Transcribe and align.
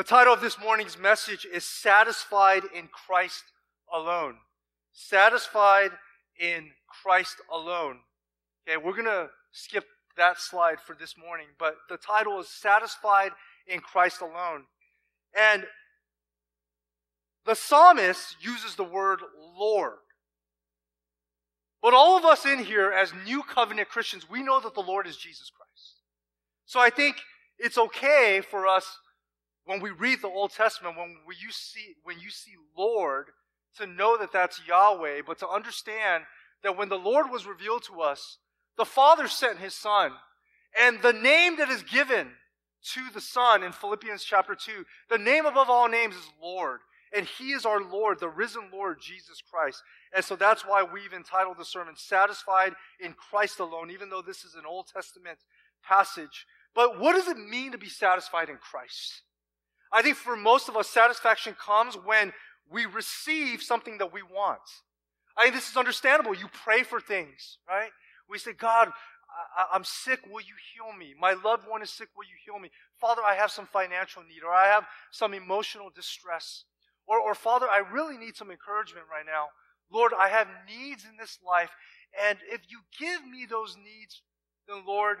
The 0.00 0.04
title 0.04 0.32
of 0.32 0.40
this 0.40 0.58
morning's 0.58 0.98
message 0.98 1.46
is 1.52 1.62
Satisfied 1.62 2.62
in 2.74 2.88
Christ 2.88 3.44
Alone. 3.92 4.36
Satisfied 4.94 5.90
in 6.40 6.70
Christ 7.02 7.36
Alone. 7.52 7.98
Okay, 8.66 8.78
we're 8.78 8.94
going 8.94 9.04
to 9.04 9.28
skip 9.52 9.84
that 10.16 10.40
slide 10.40 10.80
for 10.80 10.96
this 10.98 11.16
morning, 11.18 11.48
but 11.58 11.74
the 11.90 11.98
title 11.98 12.40
is 12.40 12.48
Satisfied 12.48 13.32
in 13.66 13.80
Christ 13.80 14.22
Alone. 14.22 14.64
And 15.38 15.66
the 17.44 17.54
psalmist 17.54 18.36
uses 18.40 18.76
the 18.76 18.84
word 18.84 19.20
Lord. 19.54 19.98
But 21.82 21.92
all 21.92 22.16
of 22.16 22.24
us 22.24 22.46
in 22.46 22.64
here, 22.64 22.90
as 22.90 23.12
new 23.26 23.42
covenant 23.42 23.90
Christians, 23.90 24.30
we 24.30 24.42
know 24.42 24.60
that 24.60 24.72
the 24.72 24.80
Lord 24.80 25.06
is 25.06 25.18
Jesus 25.18 25.50
Christ. 25.54 25.96
So 26.64 26.80
I 26.80 26.88
think 26.88 27.16
it's 27.58 27.76
okay 27.76 28.40
for 28.40 28.66
us 28.66 28.96
when 29.70 29.80
we 29.80 29.92
read 29.92 30.20
the 30.20 30.26
Old 30.26 30.50
Testament, 30.50 30.98
when 30.98 31.18
we, 31.24 31.36
you 31.40 31.52
see, 31.52 31.94
when 32.02 32.18
you 32.18 32.28
see 32.28 32.54
Lord, 32.76 33.26
to 33.78 33.86
know 33.86 34.18
that 34.18 34.32
that's 34.32 34.60
Yahweh, 34.66 35.22
but 35.24 35.38
to 35.38 35.48
understand 35.48 36.24
that 36.64 36.76
when 36.76 36.88
the 36.88 36.98
Lord 36.98 37.30
was 37.30 37.46
revealed 37.46 37.84
to 37.84 38.00
us, 38.00 38.38
the 38.76 38.84
Father 38.84 39.28
sent 39.28 39.60
His 39.60 39.72
Son. 39.72 40.10
And 40.76 41.00
the 41.00 41.12
name 41.12 41.56
that 41.58 41.68
is 41.68 41.84
given 41.84 42.32
to 42.94 43.00
the 43.14 43.20
Son 43.20 43.62
in 43.62 43.70
Philippians 43.70 44.24
chapter 44.24 44.56
2, 44.56 44.84
the 45.08 45.18
name 45.18 45.46
above 45.46 45.70
all 45.70 45.88
names 45.88 46.16
is 46.16 46.32
Lord. 46.42 46.80
And 47.14 47.24
He 47.24 47.52
is 47.52 47.64
our 47.64 47.80
Lord, 47.80 48.18
the 48.18 48.28
risen 48.28 48.70
Lord, 48.72 48.98
Jesus 49.00 49.40
Christ. 49.40 49.80
And 50.12 50.24
so 50.24 50.34
that's 50.34 50.62
why 50.62 50.82
we've 50.82 51.12
entitled 51.12 51.58
the 51.58 51.64
sermon, 51.64 51.94
Satisfied 51.96 52.72
in 52.98 53.12
Christ 53.12 53.60
Alone, 53.60 53.92
even 53.92 54.10
though 54.10 54.22
this 54.22 54.42
is 54.42 54.56
an 54.56 54.66
Old 54.66 54.88
Testament 54.92 55.38
passage. 55.84 56.44
But 56.74 56.98
what 56.98 57.14
does 57.14 57.28
it 57.28 57.38
mean 57.38 57.70
to 57.70 57.78
be 57.78 57.88
satisfied 57.88 58.48
in 58.48 58.56
Christ? 58.56 59.22
I 59.92 60.02
think 60.02 60.16
for 60.16 60.36
most 60.36 60.68
of 60.68 60.76
us, 60.76 60.88
satisfaction 60.88 61.54
comes 61.54 61.96
when 61.96 62.32
we 62.70 62.86
receive 62.86 63.62
something 63.62 63.98
that 63.98 64.12
we 64.12 64.22
want. 64.22 64.60
I 65.36 65.44
think 65.44 65.54
this 65.54 65.70
is 65.70 65.76
understandable. 65.76 66.34
You 66.34 66.48
pray 66.52 66.82
for 66.82 67.00
things, 67.00 67.58
right? 67.68 67.90
We 68.28 68.38
say, 68.38 68.52
God, 68.52 68.90
I, 69.56 69.76
am 69.76 69.84
sick, 69.84 70.20
will 70.26 70.40
you 70.40 70.54
heal 70.74 70.96
me? 70.96 71.14
My 71.18 71.32
loved 71.32 71.68
one 71.68 71.82
is 71.82 71.90
sick, 71.90 72.08
will 72.16 72.24
you 72.24 72.36
heal 72.44 72.58
me? 72.58 72.70
Father, 73.00 73.22
I 73.22 73.34
have 73.34 73.50
some 73.50 73.66
financial 73.66 74.22
need, 74.22 74.42
or 74.44 74.52
I 74.52 74.66
have 74.66 74.86
some 75.10 75.34
emotional 75.34 75.90
distress. 75.94 76.64
Or, 77.06 77.18
or 77.18 77.34
Father, 77.34 77.66
I 77.68 77.78
really 77.78 78.16
need 78.16 78.36
some 78.36 78.50
encouragement 78.50 79.06
right 79.10 79.26
now. 79.26 79.46
Lord, 79.92 80.12
I 80.16 80.28
have 80.28 80.46
needs 80.68 81.04
in 81.04 81.16
this 81.18 81.38
life, 81.46 81.70
and 82.28 82.38
if 82.50 82.60
you 82.68 82.80
give 82.98 83.24
me 83.24 83.46
those 83.48 83.76
needs, 83.76 84.22
then 84.68 84.84
Lord, 84.86 85.18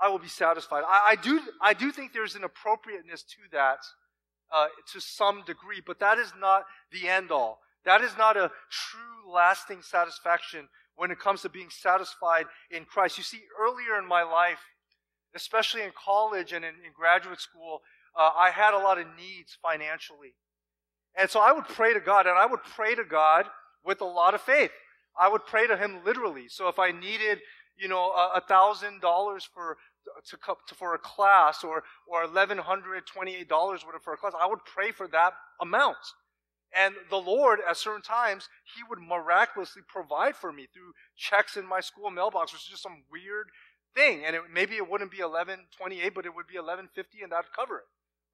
I 0.00 0.08
will 0.08 0.18
be 0.18 0.28
satisfied. 0.28 0.84
I, 0.86 1.10
I, 1.10 1.16
do, 1.16 1.40
I 1.60 1.72
do 1.72 1.90
think 1.90 2.12
there's 2.12 2.34
an 2.34 2.44
appropriateness 2.44 3.22
to 3.22 3.36
that 3.52 3.78
uh, 4.54 4.66
to 4.92 5.00
some 5.00 5.42
degree, 5.46 5.82
but 5.84 5.98
that 6.00 6.18
is 6.18 6.32
not 6.38 6.64
the 6.92 7.08
end 7.08 7.30
all. 7.30 7.60
That 7.84 8.02
is 8.02 8.16
not 8.16 8.36
a 8.36 8.50
true, 8.70 9.32
lasting 9.32 9.82
satisfaction 9.82 10.68
when 10.96 11.10
it 11.10 11.18
comes 11.18 11.42
to 11.42 11.48
being 11.48 11.70
satisfied 11.70 12.46
in 12.70 12.84
Christ. 12.84 13.18
You 13.18 13.24
see, 13.24 13.40
earlier 13.60 13.98
in 13.98 14.06
my 14.06 14.22
life, 14.22 14.58
especially 15.34 15.82
in 15.82 15.90
college 15.92 16.52
and 16.52 16.64
in, 16.64 16.74
in 16.84 16.92
graduate 16.96 17.40
school, 17.40 17.80
uh, 18.18 18.30
I 18.36 18.50
had 18.50 18.74
a 18.74 18.78
lot 18.78 18.98
of 18.98 19.06
needs 19.16 19.56
financially. 19.62 20.34
And 21.18 21.30
so 21.30 21.40
I 21.40 21.52
would 21.52 21.66
pray 21.66 21.94
to 21.94 22.00
God, 22.00 22.26
and 22.26 22.36
I 22.38 22.46
would 22.46 22.62
pray 22.62 22.94
to 22.94 23.04
God 23.04 23.46
with 23.84 24.00
a 24.00 24.06
lot 24.06 24.34
of 24.34 24.40
faith. 24.40 24.70
I 25.18 25.28
would 25.28 25.46
pray 25.46 25.66
to 25.66 25.76
Him 25.76 26.00
literally. 26.04 26.48
So 26.48 26.68
if 26.68 26.78
I 26.78 26.90
needed 26.90 27.40
you 27.78 27.88
know, 27.88 28.12
a 28.12 28.40
thousand 28.40 29.00
dollars 29.00 29.48
for 29.52 29.76
to, 30.30 30.36
to, 30.68 30.74
for 30.74 30.94
a 30.94 30.98
class 30.98 31.64
or 31.64 31.84
or 32.06 32.22
eleven 32.24 32.58
hundred 32.58 33.06
twenty 33.06 33.34
eight 33.34 33.48
dollars 33.48 33.84
for 34.02 34.12
a 34.12 34.16
class, 34.16 34.32
I 34.40 34.46
would 34.46 34.64
pray 34.64 34.90
for 34.92 35.08
that 35.08 35.32
amount. 35.60 35.96
And 36.74 36.94
the 37.10 37.16
Lord, 37.16 37.60
at 37.68 37.76
certain 37.76 38.02
times, 38.02 38.48
He 38.74 38.82
would 38.88 38.98
miraculously 39.00 39.82
provide 39.86 40.36
for 40.36 40.52
me 40.52 40.66
through 40.72 40.92
checks 41.16 41.56
in 41.56 41.66
my 41.66 41.80
school 41.80 42.10
mailbox, 42.10 42.52
which 42.52 42.62
is 42.62 42.68
just 42.68 42.82
some 42.82 43.04
weird 43.10 43.48
thing. 43.94 44.24
And 44.26 44.36
it, 44.36 44.42
maybe 44.52 44.76
it 44.76 44.90
wouldn't 44.90 45.10
be 45.10 45.20
eleven 45.20 45.60
twenty 45.76 46.00
eight, 46.00 46.14
but 46.14 46.26
it 46.26 46.34
would 46.34 46.46
be 46.46 46.56
eleven 46.56 46.88
fifty, 46.94 47.22
and 47.22 47.32
that'd 47.32 47.52
cover 47.52 47.78
it 47.78 47.84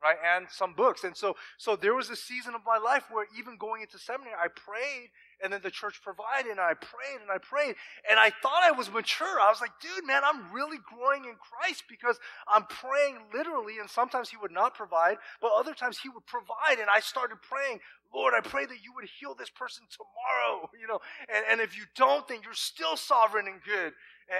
right? 0.03 0.17
And 0.37 0.47
some 0.51 0.75
books. 0.75 1.05
And 1.05 1.17
so, 1.17 1.37
so 1.59 1.77
there 1.77 1.95
was 1.95 2.11
a 2.11 2.17
season 2.17 2.55
of 2.55 2.63
my 2.67 2.77
life 2.77 3.05
where 3.11 3.27
even 3.39 3.57
going 3.57 3.83
into 3.83 3.99
seminary, 3.99 4.35
I 4.35 4.49
prayed 4.49 5.11
and 5.43 5.53
then 5.53 5.61
the 5.63 5.71
church 5.71 6.01
provided 6.03 6.51
and 6.51 6.61
I 6.61 6.75
prayed 6.75 7.21
and 7.21 7.31
I 7.31 7.39
prayed 7.39 7.75
and 8.09 8.19
I 8.19 8.31
thought 8.31 8.63
I 8.63 8.71
was 8.71 8.91
mature. 8.91 9.41
I 9.41 9.51
was 9.51 9.61
like, 9.61 9.73
dude, 9.81 10.07
man, 10.07 10.23
I'm 10.25 10.53
really 10.53 10.79
growing 10.79 11.25
in 11.25 11.35
Christ 11.37 11.85
because 11.89 12.19
I'm 12.47 12.65
praying 12.65 13.19
literally 13.35 13.79
and 13.81 13.91
sometimes 13.91 14.31
he 14.31 14.37
would 14.37 14.53
not 14.53 14.75
provide, 14.75 15.17
but 15.41 15.53
other 15.57 15.75
times 15.75 15.99
he 15.99 16.09
would 16.09 16.27
provide 16.27 16.79
and 16.79 16.89
I 16.89 17.01
started 17.01 17.39
praying, 17.43 17.81
Lord, 18.15 18.35
I 18.37 18.41
pray 18.41 18.67
that 18.67 18.85
you 18.85 18.93
would 18.95 19.09
heal 19.19 19.35
this 19.35 19.51
person 19.51 19.85
tomorrow, 19.91 20.71
you 20.81 20.87
know, 20.87 21.01
and, 21.35 21.45
and 21.51 21.61
if 21.61 21.77
you 21.77 21.85
don't, 21.97 22.27
then 22.29 22.39
you're 22.45 22.55
still 22.55 22.97
sovereign 22.97 23.47
and 23.47 23.63
good. 23.63 23.93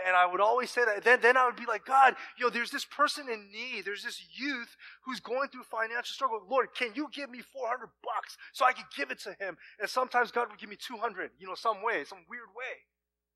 And 0.07 0.17
I 0.17 0.25
would 0.25 0.41
always 0.41 0.71
say 0.71 0.85
that. 0.85 1.05
Then, 1.05 1.21
then 1.21 1.37
I 1.37 1.45
would 1.45 1.57
be 1.57 1.67
like, 1.67 1.85
God, 1.85 2.17
you 2.39 2.47
know, 2.47 2.51
there's 2.51 2.71
this 2.71 2.85
person 2.85 3.29
in 3.29 3.53
need. 3.53 3.85
There's 3.85 4.03
this 4.03 4.25
youth 4.33 4.75
who's 5.05 5.21
going 5.21 5.49
through 5.49 5.65
financial 5.65 6.15
struggle. 6.15 6.41
Lord, 6.49 6.69
can 6.75 6.93
you 6.95 7.09
give 7.13 7.29
me 7.29 7.41
400 7.41 7.91
bucks 8.03 8.39
so 8.53 8.65
I 8.65 8.73
can 8.73 8.85
give 8.97 9.11
it 9.11 9.21
to 9.21 9.37
him? 9.39 9.59
And 9.81 9.91
sometimes 9.91 10.33
God 10.33 10.49
would 10.49 10.59
give 10.59 10.71
me 10.71 10.77
200, 10.81 11.33
you 11.39 11.47
know, 11.47 11.55
some 11.55 11.83
way, 11.83 12.05
some 12.05 12.25
weird 12.29 12.49
way. 12.57 12.89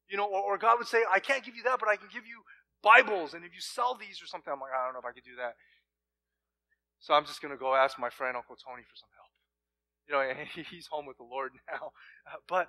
You 0.09 0.17
know, 0.17 0.25
or, 0.25 0.55
or 0.55 0.59
God 0.59 0.79
would 0.79 0.89
say, 0.89 1.03
I 1.13 1.21
can't 1.21 1.45
give 1.45 1.57
you 1.57 1.63
that, 1.65 1.79
but 1.79 1.89
I 1.89 1.97
can 1.97 2.09
give 2.13 2.27
you 2.27 2.41
Bibles. 2.83 3.35
And 3.35 3.45
if 3.45 3.53
you 3.53 3.61
sell 3.61 3.99
these 3.99 4.23
or 4.23 4.27
something, 4.27 4.53
I'm 4.53 4.61
like, 4.61 4.73
I 4.73 4.85
don't 4.85 4.95
know 4.95 5.01
if 5.01 5.05
I 5.05 5.13
could 5.13 5.25
do 5.25 5.37
that. 5.37 5.57
So 7.01 7.13
I'm 7.13 7.27
just 7.27 7.43
going 7.43 7.53
to 7.53 7.61
go 7.61 7.75
ask 7.75 7.99
my 7.99 8.09
friend 8.09 8.37
Uncle 8.37 8.57
Tony 8.57 8.83
for 8.83 8.97
some 8.97 9.13
help. 9.13 9.33
You 10.09 10.13
know, 10.15 10.23
he's 10.71 10.87
home 10.87 11.05
with 11.05 11.19
the 11.19 11.29
Lord 11.29 11.53
now. 11.69 11.93
but, 12.49 12.69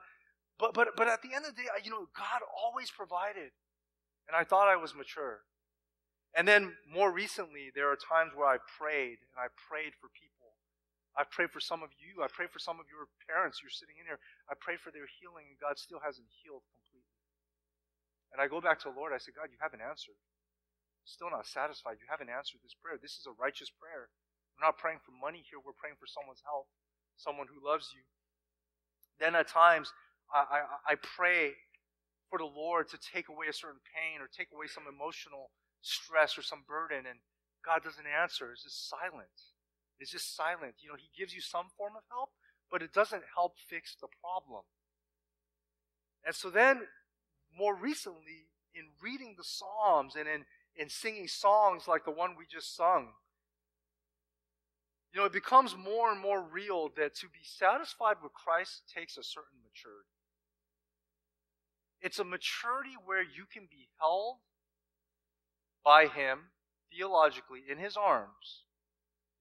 but, 0.59 0.73
but, 0.73 0.89
but 0.97 1.07
at 1.07 1.21
the 1.21 1.33
end 1.33 1.45
of 1.45 1.55
the 1.55 1.61
day, 1.61 1.69
you 1.83 1.91
know, 1.91 2.09
God 2.17 2.41
always 2.51 2.91
provided. 2.91 3.55
And 4.27 4.35
I 4.35 4.43
thought 4.43 4.67
I 4.67 4.75
was 4.75 4.93
mature. 4.93 5.47
And 6.35 6.45
then 6.45 6.75
more 6.85 7.09
recently, 7.09 7.71
there 7.73 7.89
are 7.89 7.97
times 7.97 8.35
where 8.35 8.45
I 8.45 8.59
prayed, 8.77 9.23
and 9.31 9.39
I 9.39 9.47
prayed 9.55 9.95
for 9.97 10.11
people. 10.11 10.53
I 11.17 11.25
prayed 11.25 11.49
for 11.49 11.63
some 11.63 11.81
of 11.81 11.89
you. 11.97 12.21
I 12.21 12.29
prayed 12.29 12.53
for 12.53 12.61
some 12.61 12.77
of 12.77 12.85
your 12.91 13.09
parents. 13.25 13.63
You're 13.63 13.73
sitting 13.73 13.97
in 13.97 14.05
here. 14.05 14.21
I 14.45 14.53
prayed 14.53 14.77
for 14.77 14.93
their 14.93 15.09
healing, 15.17 15.49
and 15.49 15.57
God 15.57 15.81
still 15.81 15.97
hasn't 15.97 16.29
healed 16.29 16.61
completely. 16.77 17.17
And 18.29 18.37
I 18.37 18.45
go 18.45 18.61
back 18.61 18.77
to 18.85 18.93
the 18.93 18.97
Lord. 18.99 19.15
I 19.15 19.17
say, 19.17 19.33
God, 19.33 19.49
you 19.49 19.57
haven't 19.57 19.81
answered. 19.81 20.19
Still 21.09 21.31
not 21.31 21.47
satisfied. 21.47 21.97
You 21.97 22.05
haven't 22.11 22.29
answered 22.29 22.61
this 22.61 22.77
prayer. 22.77 23.01
This 23.01 23.17
is 23.17 23.25
a 23.25 23.33
righteous 23.39 23.71
prayer. 23.73 24.11
We're 24.53 24.67
not 24.67 24.77
praying 24.77 25.01
for 25.01 25.15
money 25.15 25.41
here. 25.47 25.57
We're 25.57 25.77
praying 25.79 25.97
for 25.97 26.05
someone's 26.05 26.43
health, 26.45 26.69
someone 27.17 27.47
who 27.47 27.63
loves 27.63 27.89
you. 27.95 28.03
Then 29.17 29.33
at 29.33 29.47
times, 29.49 29.89
I, 30.29 30.61
I, 30.61 30.93
I 30.93 30.95
pray 31.01 31.57
for 32.29 32.39
the 32.39 32.45
Lord 32.45 32.89
to 32.89 32.97
take 32.97 33.29
away 33.29 33.47
a 33.49 33.53
certain 33.53 33.81
pain 33.95 34.21
or 34.21 34.27
take 34.27 34.49
away 34.53 34.67
some 34.67 34.83
emotional 34.87 35.51
stress 35.81 36.37
or 36.37 36.41
some 36.41 36.63
burden, 36.67 37.05
and 37.07 37.19
God 37.63 37.83
doesn't 37.83 38.05
answer. 38.07 38.51
It's 38.51 38.63
just 38.63 38.89
silent. 38.89 39.35
It's 39.99 40.11
just 40.11 40.35
silent. 40.35 40.75
You 40.79 40.89
know, 40.89 40.99
He 40.99 41.09
gives 41.17 41.33
you 41.33 41.41
some 41.41 41.67
form 41.77 41.93
of 41.95 42.03
help, 42.11 42.29
but 42.71 42.81
it 42.81 42.93
doesn't 42.93 43.23
help 43.35 43.53
fix 43.69 43.95
the 43.99 44.07
problem. 44.21 44.63
And 46.25 46.35
so 46.35 46.49
then, 46.49 46.81
more 47.55 47.75
recently, 47.75 48.51
in 48.75 48.85
reading 49.01 49.35
the 49.37 49.43
Psalms 49.43 50.15
and 50.15 50.27
in, 50.27 50.45
in 50.75 50.89
singing 50.89 51.27
songs 51.27 51.87
like 51.87 52.05
the 52.05 52.11
one 52.11 52.35
we 52.37 52.45
just 52.45 52.75
sung, 52.75 53.13
you 55.13 55.21
know, 55.21 55.25
it 55.25 55.33
becomes 55.33 55.75
more 55.75 56.11
and 56.11 56.21
more 56.21 56.43
real 56.43 56.89
that 56.97 57.15
to 57.15 57.27
be 57.27 57.39
satisfied 57.43 58.17
with 58.21 58.33
Christ 58.33 58.83
takes 58.93 59.17
a 59.17 59.23
certain 59.23 59.57
maturity. 59.63 60.16
It's 62.01 62.19
a 62.19 62.23
maturity 62.23 62.95
where 63.05 63.21
you 63.21 63.45
can 63.51 63.67
be 63.69 63.89
held 63.99 64.37
by 65.83 66.07
Him 66.07 66.51
theologically 66.91 67.63
in 67.69 67.77
His 67.77 67.97
arms, 67.97 68.63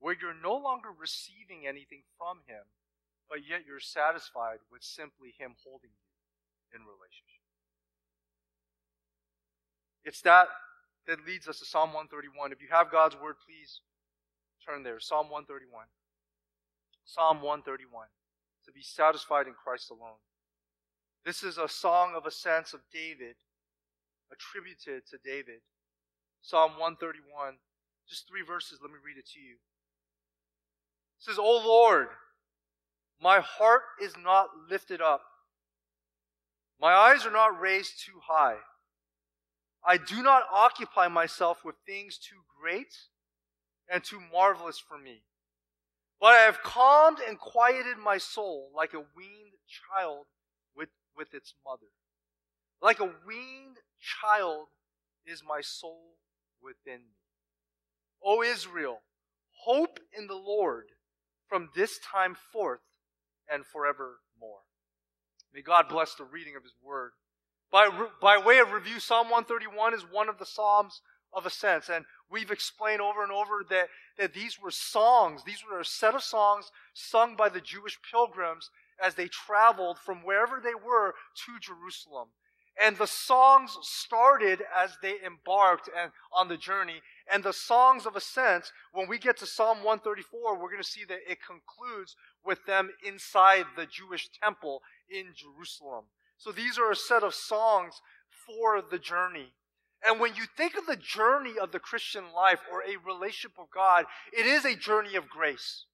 where 0.00 0.16
you're 0.18 0.34
no 0.34 0.56
longer 0.56 0.88
receiving 0.90 1.66
anything 1.66 2.02
from 2.18 2.38
Him, 2.46 2.64
but 3.28 3.38
yet 3.48 3.62
you're 3.66 3.80
satisfied 3.80 4.58
with 4.70 4.82
simply 4.82 5.34
Him 5.38 5.54
holding 5.64 5.90
you 5.90 6.06
in 6.74 6.80
relationship. 6.82 7.44
It's 10.04 10.20
that 10.22 10.48
that 11.06 11.26
leads 11.26 11.48
us 11.48 11.58
to 11.58 11.64
Psalm 11.64 11.92
131. 11.92 12.52
If 12.52 12.60
you 12.60 12.68
have 12.70 12.90
God's 12.90 13.16
Word, 13.16 13.36
please 13.46 13.80
turn 14.64 14.82
there. 14.82 14.98
Psalm 14.98 15.30
131. 15.30 15.86
Psalm 17.04 17.42
131. 17.42 18.06
To 18.66 18.72
be 18.72 18.82
satisfied 18.82 19.46
in 19.46 19.54
Christ 19.54 19.90
alone. 19.90 20.18
This 21.26 21.42
is 21.42 21.58
a 21.58 21.68
song 21.68 22.12
of 22.16 22.24
ascents 22.24 22.72
of 22.72 22.82
David, 22.92 23.34
attributed 24.32 25.02
to 25.10 25.18
David. 25.24 25.58
Psalm 26.40 26.78
131. 26.78 27.54
Just 28.08 28.28
three 28.28 28.42
verses. 28.46 28.78
Let 28.80 28.92
me 28.92 28.98
read 29.04 29.18
it 29.18 29.26
to 29.34 29.40
you. 29.40 29.54
It 31.18 31.24
says, 31.24 31.36
O 31.36 31.42
Lord, 31.66 32.06
my 33.20 33.40
heart 33.40 33.82
is 34.00 34.12
not 34.22 34.50
lifted 34.70 35.00
up. 35.00 35.22
My 36.80 36.92
eyes 36.92 37.26
are 37.26 37.32
not 37.32 37.60
raised 37.60 38.04
too 38.06 38.20
high. 38.28 38.58
I 39.84 39.96
do 39.96 40.22
not 40.22 40.44
occupy 40.54 41.08
myself 41.08 41.64
with 41.64 41.74
things 41.84 42.18
too 42.18 42.42
great 42.60 42.94
and 43.92 44.04
too 44.04 44.20
marvelous 44.32 44.78
for 44.78 44.96
me. 44.96 45.22
But 46.20 46.34
I 46.34 46.42
have 46.42 46.62
calmed 46.62 47.18
and 47.26 47.36
quieted 47.36 47.98
my 47.98 48.18
soul 48.18 48.70
like 48.72 48.94
a 48.94 49.04
weaned 49.16 49.54
child 49.66 50.26
with, 51.16 51.34
its 51.34 51.54
mother. 51.64 51.86
Like 52.80 53.00
a 53.00 53.12
weaned 53.26 53.78
child 54.00 54.68
is 55.24 55.42
my 55.46 55.60
soul 55.60 56.16
within 56.62 57.00
me. 57.00 57.16
O 58.22 58.42
Israel, 58.42 59.02
hope 59.64 59.98
in 60.16 60.26
the 60.26 60.34
Lord 60.34 60.86
from 61.48 61.70
this 61.74 61.98
time 61.98 62.36
forth 62.52 62.80
and 63.50 63.64
forevermore. 63.64 64.64
May 65.54 65.62
God 65.62 65.88
bless 65.88 66.14
the 66.14 66.24
reading 66.24 66.56
of 66.56 66.62
His 66.62 66.74
Word. 66.82 67.12
By, 67.70 67.88
by 68.20 68.38
way 68.38 68.58
of 68.58 68.72
review, 68.72 69.00
Psalm 69.00 69.30
131 69.30 69.94
is 69.94 70.02
one 70.02 70.28
of 70.28 70.38
the 70.38 70.46
Psalms 70.46 71.00
of 71.32 71.46
ascents. 71.46 71.88
And 71.88 72.04
we've 72.30 72.50
explained 72.50 73.00
over 73.00 73.22
and 73.22 73.32
over 73.32 73.64
that, 73.70 73.88
that 74.18 74.34
these 74.34 74.58
were 74.60 74.70
songs. 74.70 75.42
These 75.44 75.62
were 75.68 75.80
a 75.80 75.84
set 75.84 76.14
of 76.14 76.22
songs 76.22 76.70
sung 76.94 77.36
by 77.36 77.48
the 77.48 77.60
Jewish 77.60 77.98
pilgrims 78.10 78.70
as 79.02 79.14
they 79.14 79.28
traveled 79.28 79.98
from 79.98 80.18
wherever 80.18 80.60
they 80.62 80.74
were 80.74 81.14
to 81.44 81.58
Jerusalem. 81.60 82.28
And 82.78 82.98
the 82.98 83.06
songs 83.06 83.76
started 83.80 84.62
as 84.76 84.98
they 85.00 85.14
embarked 85.24 85.88
and, 85.98 86.12
on 86.32 86.48
the 86.48 86.58
journey. 86.58 87.00
And 87.32 87.42
the 87.42 87.52
songs 87.52 88.04
of 88.04 88.16
ascent, 88.16 88.70
when 88.92 89.08
we 89.08 89.18
get 89.18 89.38
to 89.38 89.46
Psalm 89.46 89.78
134, 89.78 90.54
we're 90.54 90.70
going 90.70 90.82
to 90.82 90.88
see 90.88 91.04
that 91.04 91.20
it 91.26 91.38
concludes 91.40 92.16
with 92.44 92.64
them 92.66 92.90
inside 93.04 93.64
the 93.76 93.86
Jewish 93.86 94.28
temple 94.42 94.82
in 95.08 95.32
Jerusalem. 95.34 96.04
So 96.36 96.52
these 96.52 96.78
are 96.78 96.90
a 96.90 96.96
set 96.96 97.22
of 97.22 97.34
songs 97.34 98.02
for 98.46 98.82
the 98.82 98.98
journey. 98.98 99.54
And 100.06 100.20
when 100.20 100.34
you 100.34 100.44
think 100.56 100.76
of 100.76 100.86
the 100.86 100.96
journey 100.96 101.54
of 101.58 101.72
the 101.72 101.80
Christian 101.80 102.24
life 102.34 102.60
or 102.70 102.82
a 102.82 102.98
relationship 103.04 103.52
with 103.58 103.70
God, 103.74 104.04
it 104.36 104.44
is 104.44 104.64
a 104.64 104.76
journey 104.76 105.16
of 105.16 105.28
grace. 105.28 105.86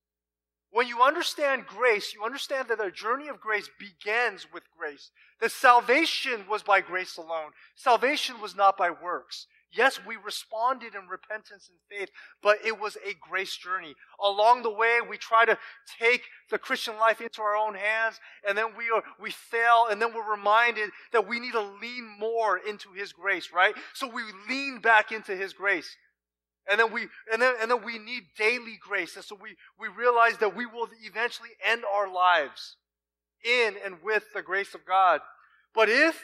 When 0.73 0.89
you 0.89 1.03
understand 1.03 1.67
grace, 1.67 2.15
you 2.15 2.25
understand 2.25 2.69
that 2.69 2.85
a 2.85 2.91
journey 2.91 3.29
of 3.29 3.41
grace 3.41 3.69
begins 3.79 4.47
with 4.53 4.63
grace. 4.77 5.11
That 5.41 5.53
salvation 5.53 6.47
was 6.49 6.63
by 6.63 6.81
grace 6.81 7.19
alone. 7.19 7.51
Salvation 7.75 8.41
was 8.41 8.57
not 8.57 8.79
by 8.79 8.91
works. 8.91 9.47
Yes, 9.71 10.01
we 10.07 10.17
responded 10.17 10.95
in 10.95 11.09
repentance 11.09 11.71
and 11.71 11.79
faith, 11.91 12.11
but 12.43 12.59
it 12.65 12.79
was 12.79 12.97
a 12.97 13.15
grace 13.21 13.57
journey. 13.57 13.95
Along 14.23 14.63
the 14.63 14.71
way, 14.71 15.01
we 15.07 15.19
try 15.19 15.45
to 15.45 15.59
take 15.99 16.23
the 16.51 16.59
Christian 16.59 16.97
life 16.99 17.21
into 17.21 17.43
our 17.43 17.57
own 17.57 17.75
hands, 17.75 18.21
and 18.47 18.57
then 18.57 18.69
we 18.77 18.91
are, 18.95 19.03
we 19.21 19.31
fail, 19.31 19.87
and 19.91 20.01
then 20.01 20.15
we're 20.15 20.31
reminded 20.31 20.91
that 21.13 21.29
we 21.29 21.41
need 21.41 21.53
to 21.53 21.61
lean 21.61 22.17
more 22.19 22.59
into 22.59 22.93
His 22.93 23.13
grace, 23.13 23.51
right? 23.53 23.75
So 23.95 24.07
we 24.07 24.23
lean 24.49 24.81
back 24.81 25.13
into 25.13 25.35
His 25.35 25.53
grace. 25.53 25.97
And 26.71 26.79
then 26.79 26.93
we 26.93 27.09
and 27.33 27.43
then 27.43 27.55
and 27.61 27.71
then 27.71 27.85
we 27.85 27.99
need 27.99 28.25
daily 28.39 28.79
grace. 28.81 29.17
And 29.17 29.25
so 29.25 29.37
we, 29.41 29.57
we 29.79 29.89
realize 29.89 30.39
that 30.39 30.55
we 30.57 30.67
will 30.67 30.89
eventually 31.05 31.51
end 31.65 31.83
our 31.93 32.13
lives 32.13 32.77
in 33.45 33.75
and 33.85 33.97
with 34.03 34.25
the 34.35 34.43
grace 34.43 34.75
of 34.75 34.87
God. 34.87 35.21
But 35.75 35.89
if 35.89 36.23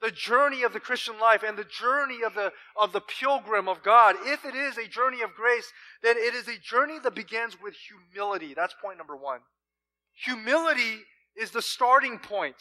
the 0.00 0.10
journey 0.10 0.62
of 0.62 0.72
the 0.72 0.80
Christian 0.80 1.18
life 1.20 1.42
and 1.46 1.56
the 1.56 1.64
journey 1.64 2.18
of 2.24 2.34
the 2.34 2.52
of 2.80 2.92
the 2.92 3.00
pilgrim 3.00 3.68
of 3.68 3.82
God, 3.82 4.16
if 4.24 4.44
it 4.44 4.54
is 4.54 4.78
a 4.78 4.88
journey 4.88 5.22
of 5.22 5.34
grace, 5.34 5.70
then 6.02 6.16
it 6.16 6.34
is 6.34 6.48
a 6.48 6.58
journey 6.58 6.98
that 7.02 7.14
begins 7.14 7.56
with 7.62 7.74
humility. 7.74 8.54
That's 8.54 8.74
point 8.82 8.98
number 8.98 9.16
one. 9.16 9.40
Humility 10.24 11.00
is 11.36 11.50
the 11.50 11.62
starting 11.62 12.18
point. 12.18 12.56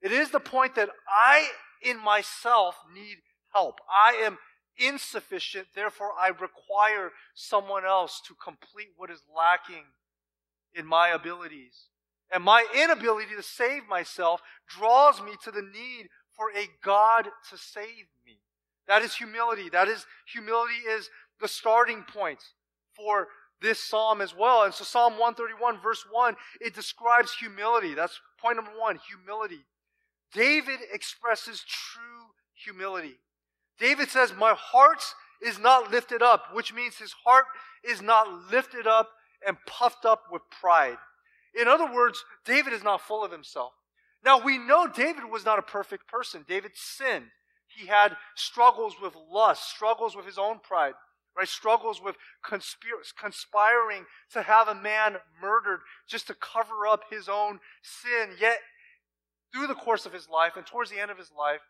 It 0.00 0.12
is 0.12 0.30
the 0.30 0.40
point 0.40 0.74
that 0.76 0.90
I 1.08 1.48
in 1.82 2.02
myself 2.02 2.76
need 2.94 3.18
help. 3.52 3.80
I 3.90 4.22
am 4.24 4.38
insufficient, 4.78 5.68
therefore 5.74 6.10
I 6.18 6.28
require 6.28 7.12
someone 7.34 7.84
else 7.84 8.20
to 8.26 8.34
complete 8.34 8.90
what 8.96 9.10
is 9.10 9.22
lacking 9.34 9.84
in 10.74 10.86
my 10.86 11.08
abilities. 11.08 11.88
And 12.32 12.42
my 12.42 12.64
inability 12.74 13.34
to 13.36 13.42
save 13.42 13.86
myself 13.88 14.40
draws 14.66 15.20
me 15.20 15.32
to 15.44 15.50
the 15.50 15.62
need 15.62 16.08
for 16.34 16.48
a 16.56 16.68
God 16.82 17.28
to 17.50 17.58
save 17.58 18.06
me. 18.24 18.38
That 18.88 19.02
is 19.02 19.14
humility. 19.14 19.68
That 19.68 19.88
is 19.88 20.06
humility 20.32 20.80
is 20.88 21.10
the 21.40 21.48
starting 21.48 22.04
point 22.04 22.42
for 22.96 23.28
this 23.60 23.82
psalm 23.82 24.20
as 24.20 24.34
well. 24.34 24.64
And 24.64 24.74
so 24.74 24.84
Psalm 24.84 25.12
131 25.12 25.80
verse 25.80 26.04
1, 26.10 26.36
it 26.60 26.74
describes 26.74 27.34
humility. 27.34 27.94
That's 27.94 28.20
point 28.40 28.56
number 28.56 28.72
1, 28.76 28.98
humility. 29.08 29.64
David 30.32 30.80
expresses 30.92 31.64
true 31.68 32.32
humility. 32.54 33.18
David 33.78 34.08
says, 34.08 34.32
My 34.36 34.54
heart 34.56 35.02
is 35.42 35.58
not 35.58 35.90
lifted 35.90 36.22
up, 36.22 36.46
which 36.52 36.72
means 36.72 36.96
his 36.96 37.14
heart 37.24 37.46
is 37.84 38.00
not 38.00 38.50
lifted 38.50 38.86
up 38.86 39.10
and 39.46 39.56
puffed 39.66 40.04
up 40.04 40.24
with 40.30 40.42
pride. 40.50 40.98
In 41.58 41.68
other 41.68 41.92
words, 41.92 42.24
David 42.44 42.72
is 42.72 42.82
not 42.82 43.00
full 43.00 43.24
of 43.24 43.32
himself. 43.32 43.72
Now 44.24 44.42
we 44.42 44.56
know 44.56 44.86
David 44.86 45.24
was 45.24 45.44
not 45.44 45.58
a 45.58 45.62
perfect 45.62 46.06
person. 46.06 46.44
David 46.48 46.72
sinned. 46.74 47.26
He 47.66 47.86
had 47.86 48.16
struggles 48.36 48.96
with 49.00 49.14
lust, 49.30 49.68
struggles 49.68 50.14
with 50.14 50.26
his 50.26 50.38
own 50.38 50.60
pride, 50.60 50.94
right? 51.36 51.48
Struggles 51.48 52.00
with 52.00 52.16
conspir- 52.44 53.12
conspiring 53.18 54.04
to 54.32 54.42
have 54.42 54.68
a 54.68 54.74
man 54.74 55.16
murdered 55.40 55.80
just 56.06 56.26
to 56.28 56.34
cover 56.34 56.86
up 56.86 57.04
his 57.10 57.28
own 57.28 57.60
sin. 57.82 58.36
Yet, 58.38 58.58
through 59.52 59.66
the 59.66 59.74
course 59.74 60.06
of 60.06 60.12
his 60.12 60.28
life 60.28 60.56
and 60.56 60.66
towards 60.66 60.90
the 60.90 61.00
end 61.00 61.10
of 61.10 61.18
his 61.18 61.32
life, 61.36 61.60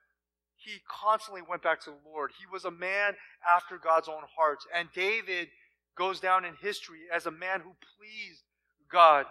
he 0.65 0.81
constantly 0.89 1.43
went 1.43 1.63
back 1.63 1.81
to 1.83 1.91
the 1.91 2.11
Lord. 2.11 2.31
He 2.39 2.47
was 2.47 2.65
a 2.65 2.71
man 2.71 3.15
after 3.49 3.79
God's 3.79 4.09
own 4.09 4.23
heart. 4.37 4.59
And 4.75 4.89
David 4.95 5.49
goes 5.97 6.21
down 6.21 6.45
in 6.45 6.55
history 6.61 7.01
as 7.13 7.27
a 7.27 7.31
man 7.31 7.61
who 7.61 7.75
pleased 7.99 8.43
God. 8.91 9.27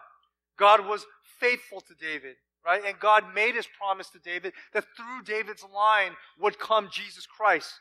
God 0.58 0.86
was 0.86 1.06
faithful 1.40 1.82
to 1.82 1.94
David, 2.00 2.36
right? 2.66 2.82
And 2.86 3.00
God 3.00 3.34
made 3.34 3.56
his 3.56 3.68
promise 3.80 4.10
to 4.12 4.20
David 4.20 4.54
that 4.74 4.86
through 4.96 5.24
David's 5.24 5.66
line 5.74 6.12
would 6.40 6.60
come 6.60 6.90
Jesus 6.92 7.26
Christ, 7.26 7.72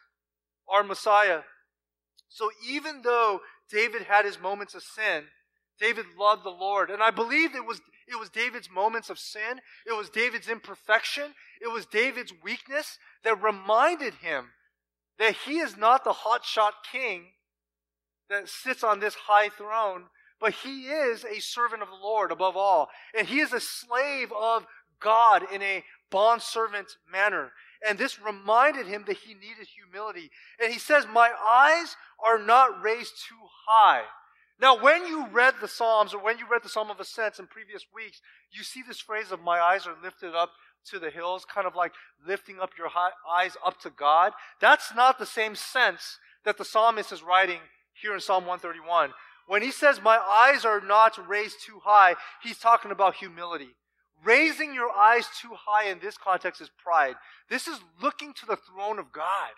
our 0.68 0.82
Messiah. 0.82 1.40
So 2.28 2.50
even 2.68 3.02
though 3.02 3.40
David 3.70 4.02
had 4.02 4.24
his 4.24 4.40
moments 4.40 4.74
of 4.74 4.82
sin, 4.82 5.24
David 5.80 6.06
loved 6.18 6.44
the 6.44 6.50
Lord. 6.50 6.90
And 6.90 7.02
I 7.02 7.10
believe 7.10 7.54
it 7.54 7.66
was, 7.66 7.80
it 8.10 8.18
was 8.18 8.28
David's 8.28 8.70
moments 8.70 9.10
of 9.10 9.18
sin. 9.18 9.60
It 9.86 9.96
was 9.96 10.10
David's 10.10 10.48
imperfection. 10.48 11.34
It 11.60 11.70
was 11.70 11.86
David's 11.86 12.32
weakness 12.42 12.98
that 13.24 13.42
reminded 13.42 14.14
him 14.14 14.50
that 15.18 15.36
he 15.46 15.58
is 15.58 15.76
not 15.76 16.04
the 16.04 16.12
hotshot 16.12 16.72
king 16.90 17.26
that 18.28 18.48
sits 18.48 18.82
on 18.82 19.00
this 19.00 19.14
high 19.14 19.48
throne, 19.48 20.04
but 20.40 20.54
he 20.54 20.86
is 20.86 21.24
a 21.24 21.40
servant 21.40 21.82
of 21.82 21.88
the 21.88 21.94
Lord 21.94 22.32
above 22.32 22.56
all. 22.56 22.88
And 23.16 23.28
he 23.28 23.40
is 23.40 23.52
a 23.52 23.60
slave 23.60 24.32
of 24.32 24.66
God 25.00 25.44
in 25.52 25.62
a 25.62 25.84
bondservant 26.10 26.96
manner. 27.10 27.52
And 27.86 27.98
this 27.98 28.20
reminded 28.20 28.86
him 28.86 29.04
that 29.06 29.18
he 29.18 29.34
needed 29.34 29.66
humility. 29.74 30.30
And 30.62 30.72
he 30.72 30.78
says, 30.78 31.06
My 31.06 31.30
eyes 31.30 31.96
are 32.24 32.38
not 32.38 32.82
raised 32.82 33.12
too 33.28 33.46
high. 33.66 34.02
Now, 34.60 34.78
when 34.78 35.06
you 35.06 35.26
read 35.28 35.54
the 35.60 35.68
Psalms 35.68 36.12
or 36.12 36.22
when 36.22 36.38
you 36.38 36.44
read 36.50 36.62
the 36.62 36.68
Psalm 36.68 36.90
of 36.90 37.00
Ascents 37.00 37.38
in 37.38 37.46
previous 37.46 37.86
weeks, 37.94 38.20
you 38.52 38.62
see 38.62 38.82
this 38.86 39.00
phrase 39.00 39.32
of 39.32 39.40
my 39.40 39.58
eyes 39.58 39.86
are 39.86 39.96
lifted 40.02 40.34
up 40.34 40.50
to 40.90 40.98
the 40.98 41.10
hills, 41.10 41.46
kind 41.46 41.66
of 41.66 41.74
like 41.74 41.92
lifting 42.26 42.60
up 42.60 42.70
your 42.76 42.88
eyes 43.30 43.56
up 43.64 43.80
to 43.80 43.90
God. 43.90 44.32
That's 44.60 44.94
not 44.94 45.18
the 45.18 45.26
same 45.26 45.54
sense 45.54 46.18
that 46.44 46.58
the 46.58 46.64
psalmist 46.64 47.10
is 47.10 47.22
writing 47.22 47.60
here 47.94 48.14
in 48.14 48.20
Psalm 48.20 48.44
131. 48.44 49.12
When 49.46 49.62
he 49.62 49.70
says, 49.70 50.00
My 50.02 50.18
eyes 50.18 50.64
are 50.64 50.80
not 50.80 51.28
raised 51.28 51.56
too 51.64 51.80
high, 51.84 52.16
he's 52.42 52.58
talking 52.58 52.90
about 52.90 53.16
humility. 53.16 53.70
Raising 54.22 54.74
your 54.74 54.90
eyes 54.90 55.26
too 55.40 55.52
high 55.54 55.88
in 55.88 56.00
this 56.00 56.18
context 56.18 56.60
is 56.60 56.70
pride. 56.82 57.14
This 57.48 57.66
is 57.66 57.80
looking 58.02 58.34
to 58.34 58.46
the 58.46 58.56
throne 58.56 58.98
of 58.98 59.12
God 59.12 59.50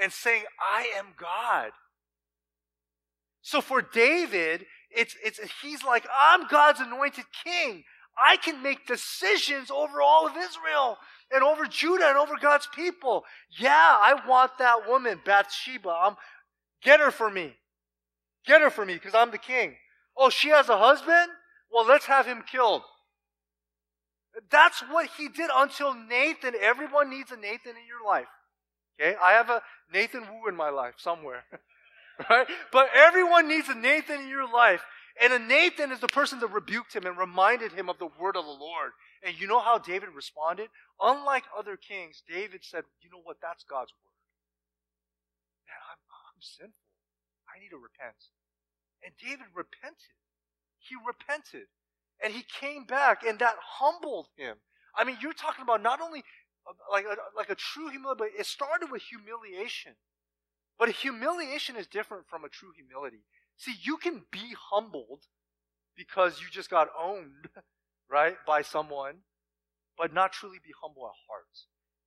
and 0.00 0.12
saying, 0.12 0.42
I 0.60 0.88
am 0.98 1.14
God. 1.16 1.70
So 3.48 3.62
for 3.62 3.80
David, 3.80 4.66
it's, 4.90 5.16
it's, 5.24 5.40
he's 5.62 5.82
like, 5.82 6.06
I'm 6.14 6.48
God's 6.48 6.80
anointed 6.80 7.24
king. 7.44 7.82
I 8.22 8.36
can 8.36 8.62
make 8.62 8.86
decisions 8.86 9.70
over 9.70 10.02
all 10.02 10.26
of 10.26 10.34
Israel 10.36 10.98
and 11.32 11.42
over 11.42 11.64
Judah 11.64 12.08
and 12.08 12.18
over 12.18 12.34
God's 12.38 12.68
people. 12.74 13.24
Yeah, 13.58 13.70
I 13.72 14.20
want 14.28 14.58
that 14.58 14.86
woman, 14.86 15.22
Bathsheba. 15.24 15.88
I'm, 15.88 16.16
get 16.82 17.00
her 17.00 17.10
for 17.10 17.30
me. 17.30 17.54
Get 18.44 18.60
her 18.60 18.68
for 18.68 18.84
me 18.84 18.92
because 18.92 19.14
I'm 19.14 19.30
the 19.30 19.38
king. 19.38 19.76
Oh, 20.14 20.28
she 20.28 20.50
has 20.50 20.68
a 20.68 20.76
husband? 20.76 21.30
Well, 21.72 21.86
let's 21.86 22.04
have 22.04 22.26
him 22.26 22.44
killed. 22.52 22.82
That's 24.50 24.80
what 24.90 25.08
he 25.16 25.30
did 25.30 25.48
until 25.56 25.94
Nathan. 25.94 26.52
Everyone 26.60 27.08
needs 27.08 27.32
a 27.32 27.36
Nathan 27.36 27.76
in 27.80 27.86
your 27.88 28.06
life. 28.06 28.28
Okay? 29.00 29.16
I 29.16 29.32
have 29.32 29.48
a 29.48 29.62
Nathan 29.90 30.20
Wu 30.20 30.50
in 30.50 30.54
my 30.54 30.68
life 30.68 30.96
somewhere. 30.98 31.44
right? 32.30 32.46
But 32.72 32.88
everyone 32.94 33.48
needs 33.48 33.68
a 33.68 33.74
Nathan 33.74 34.22
in 34.22 34.28
your 34.28 34.50
life. 34.50 34.82
And 35.20 35.32
a 35.32 35.38
Nathan 35.38 35.90
is 35.90 36.00
the 36.00 36.08
person 36.08 36.38
that 36.40 36.52
rebuked 36.52 36.94
him 36.94 37.04
and 37.04 37.18
reminded 37.18 37.72
him 37.72 37.88
of 37.88 37.98
the 37.98 38.08
word 38.20 38.36
of 38.36 38.44
the 38.44 38.50
Lord. 38.50 38.92
And 39.24 39.38
you 39.38 39.48
know 39.48 39.58
how 39.58 39.78
David 39.78 40.10
responded? 40.14 40.68
Unlike 41.00 41.44
other 41.56 41.76
kings, 41.76 42.22
David 42.28 42.60
said, 42.62 42.84
You 43.02 43.10
know 43.10 43.20
what? 43.24 43.38
That's 43.42 43.64
God's 43.64 43.92
word. 43.98 44.18
Man, 45.66 45.82
I'm, 45.90 46.00
I'm 46.34 46.40
sinful. 46.40 46.74
I 47.50 47.58
need 47.58 47.70
to 47.70 47.82
repent. 47.82 48.30
And 49.02 49.12
David 49.18 49.50
repented. 49.54 50.14
He 50.78 50.94
repented. 50.94 51.66
And 52.22 52.32
he 52.32 52.44
came 52.60 52.84
back, 52.84 53.22
and 53.26 53.38
that 53.40 53.54
humbled 53.62 54.28
him. 54.36 54.56
I 54.96 55.04
mean, 55.04 55.18
you're 55.20 55.32
talking 55.32 55.62
about 55.62 55.82
not 55.82 56.00
only 56.00 56.22
uh, 56.66 56.72
like 56.90 57.04
a, 57.04 57.16
like 57.36 57.50
a 57.50 57.54
true 57.54 57.90
humility, 57.90 58.18
but 58.18 58.28
it 58.38 58.46
started 58.46 58.90
with 58.90 59.02
humiliation. 59.02 59.94
But 60.78 60.90
humiliation 60.90 61.76
is 61.76 61.86
different 61.86 62.28
from 62.28 62.44
a 62.44 62.48
true 62.48 62.70
humility. 62.74 63.24
See, 63.56 63.74
you 63.82 63.96
can 63.96 64.22
be 64.30 64.54
humbled 64.70 65.24
because 65.96 66.40
you 66.40 66.46
just 66.50 66.70
got 66.70 66.88
owned, 66.98 67.48
right, 68.10 68.36
by 68.46 68.62
someone, 68.62 69.16
but 69.96 70.14
not 70.14 70.32
truly 70.32 70.58
be 70.64 70.72
humble 70.80 71.06
at 71.06 71.18
heart. 71.28 71.46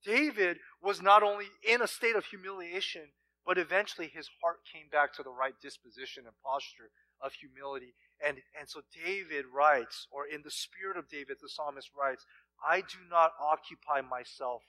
David 0.04 0.58
was 0.82 1.02
not 1.02 1.22
only 1.22 1.48
in 1.68 1.82
a 1.82 1.88
state 1.88 2.16
of 2.16 2.26
humiliation, 2.26 3.12
but 3.46 3.58
eventually 3.58 4.08
his 4.08 4.30
heart 4.42 4.60
came 4.72 4.88
back 4.90 5.14
to 5.14 5.24
the 5.24 5.30
right 5.30 5.54
disposition 5.62 6.24
and 6.26 6.34
posture 6.44 6.90
of 7.22 7.34
humility. 7.34 7.94
And, 8.26 8.38
and 8.58 8.70
so 8.70 8.82
David 9.06 9.46
writes, 9.54 10.08
or 10.12 10.26
in 10.26 10.42
the 10.44 10.52
spirit 10.52 10.98
of 10.98 11.10
David, 11.10 11.38
the 11.42 11.50
psalmist 11.50 11.90
writes, 11.98 12.26
I 12.66 12.82
do 12.82 13.02
not 13.10 13.34
occupy 13.42 14.02
myself 14.02 14.62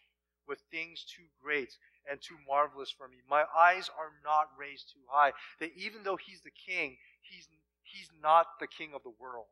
with 0.49 0.59
things 0.71 1.05
too 1.05 1.25
great 1.43 1.73
and 2.11 2.21
too 2.21 2.37
marvelous 2.49 2.91
for 2.91 3.09
me. 3.09 3.19
My 3.29 3.45
eyes 3.57 3.91
are 3.99 4.13
not 4.25 4.49
raised 4.59 4.91
too 4.93 5.03
high. 5.11 5.33
That 5.61 5.71
even 5.77 6.03
though 6.03 6.17
he's 6.17 6.43
the 6.43 6.51
king, 6.51 6.97
he's, 7.21 7.49
he's 7.83 8.11
not 8.23 8.47
the 8.61 8.67
king 8.67 8.91
of 8.95 9.03
the 9.03 9.15
world. 9.19 9.47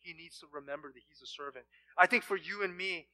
He 0.00 0.12
needs 0.12 0.38
to 0.40 0.46
remember 0.52 0.88
that 0.92 1.02
he's 1.08 1.22
a 1.22 1.26
servant. 1.26 1.64
I 1.98 2.06
think 2.06 2.24
for 2.24 2.36
you 2.36 2.62
and 2.62 2.76
me, 2.76 3.06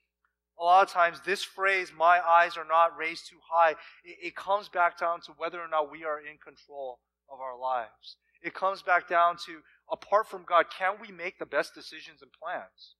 a 0.58 0.64
lot 0.64 0.87
of 0.87 0.92
times 0.92 1.20
this 1.25 1.42
phrase, 1.42 1.92
my 1.96 2.20
eyes 2.20 2.56
are 2.56 2.64
not 2.64 2.96
raised 2.96 3.28
too 3.28 3.40
high, 3.50 3.73
it, 4.04 4.18
it 4.23 4.37
comes 4.37 4.68
back 4.68 4.99
down 4.99 5.20
to 5.23 5.32
whether 5.37 5.61
or 5.61 5.68
not 5.68 5.90
we 5.90 6.04
are 6.04 6.18
in 6.18 6.38
control 6.42 7.00
of 7.30 7.40
our 7.40 7.58
lives. 7.58 8.16
It 8.42 8.54
comes 8.54 8.82
back 8.82 9.08
down 9.08 9.37
to, 9.46 9.61
apart 9.90 10.28
from 10.28 10.44
God, 10.49 10.66
can 10.76 10.94
we 11.00 11.11
make 11.11 11.38
the 11.38 11.46
best 11.46 11.75
decisions 11.75 12.23
and 12.23 12.30
plans? 12.32 12.94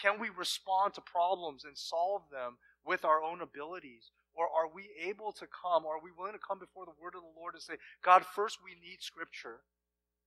Can 0.00 0.18
we 0.18 0.28
respond 0.28 0.94
to 0.94 1.00
problems 1.00 1.64
and 1.64 1.76
solve 1.76 2.22
them 2.30 2.58
with 2.84 3.04
our 3.04 3.22
own 3.22 3.40
abilities? 3.40 4.10
Or 4.34 4.46
are 4.50 4.68
we 4.68 4.90
able 5.06 5.32
to 5.32 5.46
come, 5.46 5.84
or 5.84 5.96
are 5.96 6.02
we 6.02 6.10
willing 6.10 6.34
to 6.34 6.42
come 6.42 6.58
before 6.58 6.84
the 6.84 6.98
word 7.00 7.14
of 7.14 7.22
the 7.22 7.38
Lord 7.38 7.54
and 7.54 7.62
say, 7.62 7.78
God, 8.02 8.26
first 8.34 8.58
we 8.62 8.74
need 8.74 9.00
scripture, 9.00 9.62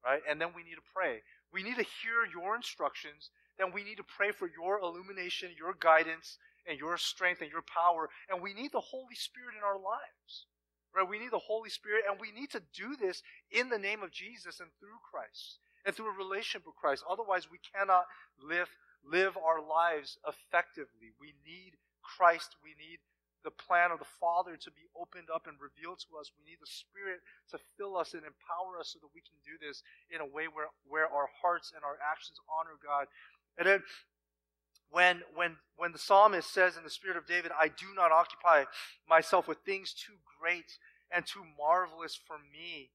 right? 0.03 0.21
And 0.29 0.39
then 0.39 0.55
we 0.55 0.63
need 0.63 0.79
to 0.79 0.93
pray. 0.95 1.21
We 1.51 1.63
need 1.63 1.75
to 1.75 1.91
hear 2.01 2.23
your 2.31 2.55
instructions. 2.55 3.29
Then 3.59 3.71
we 3.73 3.83
need 3.83 3.97
to 3.97 4.07
pray 4.07 4.31
for 4.31 4.47
your 4.47 4.79
illumination, 4.79 5.51
your 5.57 5.75
guidance, 5.79 6.37
and 6.67 6.79
your 6.79 6.97
strength 6.97 7.41
and 7.41 7.51
your 7.51 7.63
power. 7.63 8.09
And 8.29 8.41
we 8.41 8.53
need 8.53 8.71
the 8.71 8.79
Holy 8.79 9.15
Spirit 9.15 9.55
in 9.57 9.63
our 9.63 9.79
lives. 9.79 10.47
Right? 10.95 11.07
We 11.07 11.19
need 11.19 11.31
the 11.31 11.39
Holy 11.39 11.69
Spirit, 11.69 12.05
and 12.09 12.19
we 12.19 12.31
need 12.31 12.51
to 12.51 12.61
do 12.73 12.95
this 12.95 13.21
in 13.51 13.69
the 13.69 13.77
name 13.77 14.03
of 14.03 14.11
Jesus 14.11 14.59
and 14.59 14.69
through 14.79 14.99
Christ 15.11 15.59
and 15.85 15.95
through 15.95 16.09
a 16.09 16.17
relationship 16.17 16.65
with 16.65 16.75
Christ. 16.75 17.03
Otherwise, 17.09 17.51
we 17.51 17.59
cannot 17.59 18.05
live 18.41 18.69
live 19.05 19.37
our 19.37 19.61
lives 19.61 20.17
effectively. 20.27 21.15
We 21.19 21.33
need 21.45 21.77
Christ. 22.03 22.55
We 22.63 22.71
need 22.75 22.99
the 23.47 23.63
plan 23.63 23.95
of 23.95 23.99
the 24.03 24.13
Father 24.19 24.59
to 24.59 24.71
be 24.75 24.91
opened 24.91 25.31
up 25.31 25.47
and 25.47 25.55
revealed 25.55 26.03
to 26.03 26.19
us. 26.19 26.35
We 26.35 26.43
need 26.43 26.59
the 26.59 26.67
Spirit 26.67 27.23
to 27.55 27.57
fill 27.79 27.95
us 27.95 28.11
and 28.11 28.27
empower 28.27 28.75
us 28.75 28.91
so 28.91 28.99
that 28.99 29.15
we 29.15 29.23
can 29.23 29.39
do 29.47 29.55
this 29.55 29.87
in 30.11 30.19
a 30.19 30.27
way 30.27 30.51
where, 30.51 30.67
where 30.83 31.07
our 31.07 31.31
hearts 31.39 31.71
and 31.71 31.87
our 31.87 31.95
actions 32.03 32.35
honor 32.51 32.75
God. 32.83 33.07
And 33.55 33.63
then 33.63 33.81
when, 34.91 35.23
when, 35.31 35.55
when 35.79 35.95
the 35.95 36.03
psalmist 36.03 36.51
says 36.51 36.75
in 36.75 36.83
the 36.83 36.91
Spirit 36.91 37.15
of 37.15 37.23
David, 37.23 37.55
I 37.55 37.71
do 37.71 37.95
not 37.95 38.11
occupy 38.11 38.67
myself 39.07 39.47
with 39.47 39.63
things 39.63 39.95
too 39.95 40.19
great 40.35 40.67
and 41.07 41.23
too 41.23 41.47
marvelous 41.57 42.19
for 42.19 42.35
me. 42.35 42.91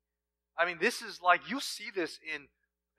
I 0.60 0.68
mean, 0.68 0.76
this 0.76 1.00
is 1.00 1.24
like, 1.24 1.48
you 1.48 1.60
see 1.60 1.88
this 1.88 2.20
in 2.20 2.52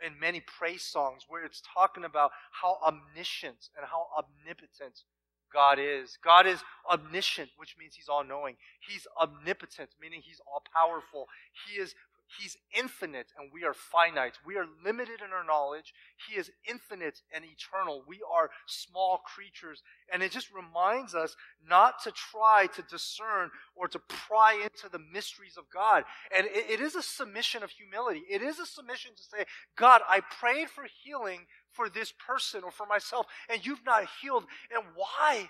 in 0.04 0.20
many 0.20 0.42
praise 0.42 0.84
songs 0.84 1.24
where 1.30 1.46
it's 1.46 1.62
talking 1.74 2.04
about 2.04 2.32
how 2.52 2.78
omniscient 2.86 3.70
and 3.78 3.86
how 3.88 4.08
omnipotent 4.18 5.06
God 5.54 5.80
is. 5.80 6.18
God 6.24 6.48
is 6.48 6.60
omniscient, 6.92 7.50
which 7.58 7.76
means 7.80 7.96
he's 7.96 8.10
all 8.10 8.24
knowing. 8.24 8.56
He's 8.90 9.08
omnipotent, 9.22 9.90
meaning 10.02 10.22
he's 10.24 10.42
all 10.52 10.64
powerful. 10.74 11.28
He 11.68 11.80
is 11.80 11.94
He's 12.40 12.58
infinite 12.78 13.28
and 13.38 13.52
we 13.54 13.64
are 13.64 13.74
finite. 13.74 14.38
We 14.46 14.58
are 14.58 14.66
limited 14.84 15.22
in 15.26 15.32
our 15.32 15.44
knowledge. 15.46 15.94
He 16.28 16.40
is 16.40 16.52
infinite 16.68 17.22
and 17.34 17.44
eternal. 17.46 18.04
We 18.08 18.20
are 18.32 18.50
small 18.66 19.20
creatures. 19.20 19.82
And 20.12 20.24
it 20.24 20.32
just 20.32 20.50
reminds 20.54 21.14
us 21.14 21.36
not 21.68 22.02
to 22.04 22.12
try 22.12 22.68
to 22.76 22.82
discern 22.84 23.50
or 23.76 23.88
to 23.88 24.00
pry 24.00 24.60
into 24.64 24.90
the 24.90 25.04
mysteries 25.12 25.58
of 25.58 25.66
God. 25.74 26.04
And 26.36 26.48
it, 26.48 26.70
it 26.70 26.82
is 26.82 26.96
a 26.96 27.04
submission 27.04 27.64
of 27.64 27.72
humility. 27.72 28.24
It 28.30 28.42
is 28.42 28.60
a 28.60 28.66
submission 28.66 29.12
to 29.16 29.24
say, 29.24 29.46
God, 29.76 30.02
I 30.08 30.22
prayed 30.22 30.70
for 30.70 30.86
healing 31.04 31.42
for 31.72 31.90
this 31.90 32.14
person 32.26 32.64
or 32.64 32.72
for 32.72 32.86
myself, 32.86 33.26
and 33.50 33.66
you've 33.66 33.86
not 33.86 34.08
healed. 34.22 34.46
And 34.74 34.84
why? 34.96 35.50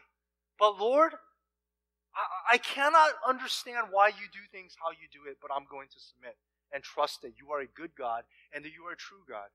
But 0.57 0.79
Lord, 0.79 1.13
I, 2.15 2.55
I 2.55 2.57
cannot 2.57 3.11
understand 3.27 3.87
why 3.91 4.07
you 4.07 4.27
do 4.31 4.39
things 4.51 4.75
how 4.81 4.91
you 4.91 5.07
do 5.11 5.29
it, 5.29 5.37
but 5.41 5.51
I'm 5.53 5.65
going 5.69 5.87
to 5.89 5.99
submit 5.99 6.35
and 6.73 6.83
trust 6.83 7.21
that 7.21 7.33
you 7.39 7.51
are 7.51 7.61
a 7.61 7.67
good 7.67 7.91
God 7.97 8.23
and 8.53 8.65
that 8.65 8.73
you 8.73 8.83
are 8.85 8.93
a 8.93 8.97
true 8.97 9.23
God. 9.27 9.47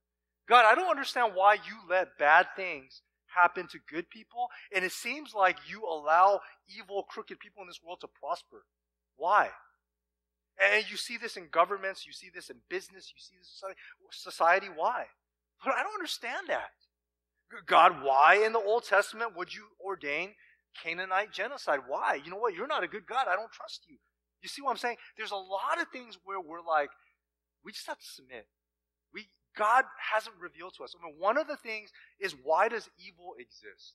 God, 0.48 0.64
I 0.64 0.74
don't 0.74 0.90
understand 0.90 1.32
why 1.34 1.54
you 1.54 1.76
let 1.88 2.18
bad 2.18 2.46
things 2.56 3.02
happen 3.26 3.66
to 3.68 3.78
good 3.90 4.08
people, 4.08 4.48
and 4.74 4.84
it 4.84 4.92
seems 4.92 5.34
like 5.34 5.56
you 5.68 5.84
allow 5.84 6.40
evil, 6.74 7.02
crooked 7.02 7.38
people 7.38 7.62
in 7.62 7.68
this 7.68 7.80
world 7.84 8.00
to 8.00 8.08
prosper. 8.08 8.64
Why? 9.16 9.50
And 10.58 10.90
you 10.90 10.96
see 10.96 11.18
this 11.18 11.36
in 11.36 11.48
governments, 11.50 12.06
you 12.06 12.12
see 12.12 12.30
this 12.34 12.48
in 12.50 12.56
business, 12.68 13.12
you 13.14 13.20
see 13.20 13.36
this 13.38 13.62
in 13.62 13.74
society. 14.10 14.68
Why? 14.74 15.04
But 15.62 15.74
I 15.74 15.82
don't 15.82 15.94
understand 15.94 16.48
that. 16.48 16.70
God, 17.66 18.02
why 18.02 18.42
in 18.44 18.52
the 18.52 18.58
Old 18.58 18.84
Testament 18.84 19.36
would 19.36 19.54
you 19.54 19.64
ordain 19.84 20.34
Canaanite 20.82 21.32
genocide? 21.32 21.80
Why? 21.86 22.20
You 22.24 22.30
know 22.30 22.36
what? 22.36 22.54
You're 22.54 22.66
not 22.66 22.84
a 22.84 22.88
good 22.88 23.06
God. 23.06 23.26
I 23.28 23.36
don't 23.36 23.52
trust 23.52 23.82
you. 23.88 23.96
You 24.42 24.48
see 24.48 24.62
what 24.62 24.70
I'm 24.70 24.76
saying? 24.76 24.96
There's 25.16 25.32
a 25.32 25.36
lot 25.36 25.80
of 25.80 25.88
things 25.92 26.18
where 26.24 26.40
we're 26.40 26.62
like, 26.62 26.90
we 27.68 27.72
just 27.72 27.86
have 27.86 27.98
to 27.98 28.06
submit. 28.06 28.46
We 29.12 29.28
God 29.54 29.84
hasn't 30.14 30.36
revealed 30.40 30.72
to 30.78 30.84
us. 30.84 30.94
I 30.96 31.04
mean, 31.04 31.16
one 31.18 31.36
of 31.36 31.46
the 31.46 31.56
things 31.56 31.90
is 32.18 32.34
why 32.42 32.68
does 32.70 32.88
evil 32.96 33.34
exist? 33.38 33.92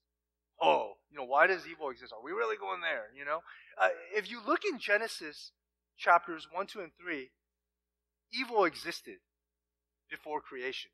Oh, 0.61 0.93
you 1.09 1.17
know, 1.17 1.25
why 1.25 1.47
does 1.47 1.65
evil 1.65 1.89
exist? 1.89 2.13
Are 2.13 2.23
we 2.23 2.33
really 2.33 2.55
going 2.55 2.81
there? 2.81 3.09
You 3.17 3.25
know, 3.25 3.39
uh, 3.81 3.89
if 4.13 4.29
you 4.29 4.41
look 4.45 4.61
in 4.63 4.77
Genesis 4.77 5.53
chapters 5.97 6.47
one, 6.51 6.67
two, 6.67 6.81
and 6.81 6.91
three, 7.01 7.31
evil 8.31 8.63
existed 8.63 9.17
before 10.07 10.39
creation. 10.39 10.91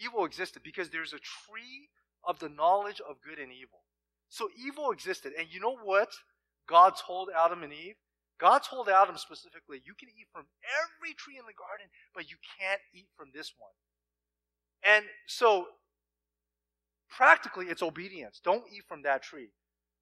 Evil 0.00 0.24
existed 0.24 0.62
because 0.64 0.90
there's 0.90 1.12
a 1.12 1.22
tree 1.22 1.90
of 2.24 2.40
the 2.40 2.48
knowledge 2.48 3.00
of 3.08 3.22
good 3.22 3.38
and 3.38 3.52
evil. 3.52 3.86
So 4.28 4.48
evil 4.58 4.90
existed, 4.90 5.32
and 5.38 5.46
you 5.48 5.60
know 5.60 5.76
what 5.76 6.08
God 6.68 6.94
told 6.96 7.30
Adam 7.30 7.62
and 7.62 7.72
Eve? 7.72 7.94
God 8.38 8.62
told 8.62 8.88
Adam 8.88 9.16
specifically, 9.16 9.80
you 9.84 9.94
can 9.98 10.08
eat 10.08 10.28
from 10.32 10.44
every 10.62 11.14
tree 11.14 11.38
in 11.38 11.46
the 11.46 11.56
garden, 11.56 11.86
but 12.14 12.28
you 12.28 12.36
can't 12.58 12.80
eat 12.92 13.08
from 13.16 13.28
this 13.32 13.52
one. 13.56 13.72
And 14.84 15.04
so, 15.26 15.66
practically, 17.08 17.66
it's 17.66 17.82
obedience. 17.82 18.40
Don't 18.44 18.64
eat 18.70 18.84
from 18.88 19.02
that 19.02 19.22
tree. 19.22 19.48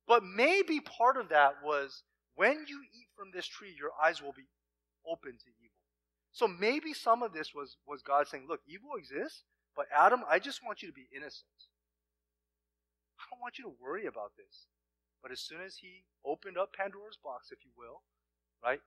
But 0.07 0.25
maybe 0.25 0.81
part 0.81 1.17
of 1.17 1.29
that 1.31 1.63
was 1.63 2.03
when 2.35 2.67
you 2.69 2.83
eat 2.93 3.09
from 3.17 3.31
this 3.33 3.47
tree, 3.47 3.75
your 3.79 3.91
eyes 4.03 4.21
will 4.21 4.33
be 4.33 4.49
open 5.07 5.33
to 5.33 5.51
evil. 5.63 5.79
So 6.33 6.49
maybe 6.49 6.93
some 6.93 7.23
of 7.23 7.33
this 7.33 7.55
was, 7.55 7.77
was 7.87 8.03
God 8.03 8.27
saying, 8.27 8.47
look, 8.49 8.61
evil 8.67 8.99
exists, 8.99 9.45
but 9.77 9.87
Adam, 9.95 10.23
I 10.29 10.39
just 10.39 10.65
want 10.65 10.83
you 10.83 10.89
to 10.89 10.95
be 10.95 11.07
innocent. 11.15 11.71
I 13.19 13.25
don't 13.31 13.41
want 13.41 13.59
you 13.59 13.65
to 13.65 13.77
worry 13.81 14.07
about 14.07 14.33
this. 14.37 14.67
But 15.23 15.33
as 15.33 15.41
soon 15.41 15.63
as 15.65 15.77
he 15.77 16.05
opened 16.27 16.59
up 16.59 16.75
Pandora's 16.75 17.19
box, 17.23 17.49
if 17.51 17.65
you 17.65 17.71
will, 17.79 18.03
right? 18.65 18.81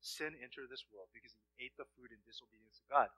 Sin 0.00 0.34
entered 0.42 0.66
this 0.66 0.84
world 0.90 1.08
because 1.14 1.32
he 1.38 1.64
ate 1.64 1.78
the 1.78 1.86
food 1.94 2.10
in 2.10 2.18
disobedience 2.26 2.82
to 2.82 2.90
God. 2.90 3.08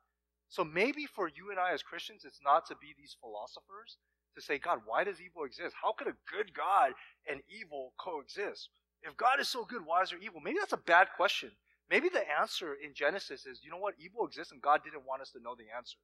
So 0.47 0.63
maybe 0.63 1.09
for 1.09 1.27
you 1.27 1.49
and 1.49 1.59
I 1.59 1.73
as 1.73 1.81
Christians, 1.81 2.23
it's 2.23 2.45
not 2.45 2.69
to 2.69 2.77
be 2.77 2.93
these 2.93 3.17
philosophers 3.17 3.97
to 4.37 4.41
say, 4.41 4.59
God, 4.59 4.85
why 4.85 5.03
does 5.03 5.19
evil 5.19 5.43
exist? 5.43 5.73
How 5.81 5.93
could 5.93 6.07
a 6.07 6.21
good 6.29 6.53
God 6.53 6.93
and 7.25 7.41
evil 7.49 7.93
coexist? 7.97 8.69
If 9.01 9.17
God 9.17 9.39
is 9.39 9.49
so 9.49 9.65
good, 9.65 9.85
why 9.85 10.03
is 10.03 10.11
there 10.11 10.19
evil? 10.21 10.41
Maybe 10.41 10.59
that's 10.59 10.73
a 10.73 10.85
bad 10.85 11.07
question. 11.17 11.51
Maybe 11.89 12.09
the 12.09 12.23
answer 12.39 12.73
in 12.73 12.93
Genesis 12.93 13.45
is, 13.45 13.61
you 13.63 13.71
know 13.71 13.77
what? 13.77 13.95
Evil 13.99 14.25
exists 14.25 14.51
and 14.51 14.61
God 14.61 14.81
didn't 14.83 15.05
want 15.05 15.21
us 15.21 15.31
to 15.31 15.41
know 15.41 15.55
the 15.55 15.73
answer. 15.75 15.97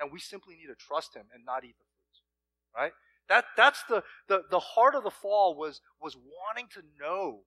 And 0.00 0.10
we 0.12 0.18
simply 0.18 0.54
need 0.54 0.66
to 0.66 0.74
trust 0.74 1.14
him 1.14 1.26
and 1.34 1.44
not 1.44 1.64
eat 1.64 1.76
the 1.78 1.84
fruit. 1.84 2.82
Right? 2.82 2.92
That, 3.28 3.44
that's 3.56 3.82
the, 3.88 4.02
the, 4.28 4.42
the 4.50 4.58
heart 4.58 4.94
of 4.94 5.04
the 5.04 5.10
fall 5.10 5.54
was, 5.54 5.80
was 6.00 6.16
wanting 6.16 6.68
to 6.74 6.82
know 7.00 7.42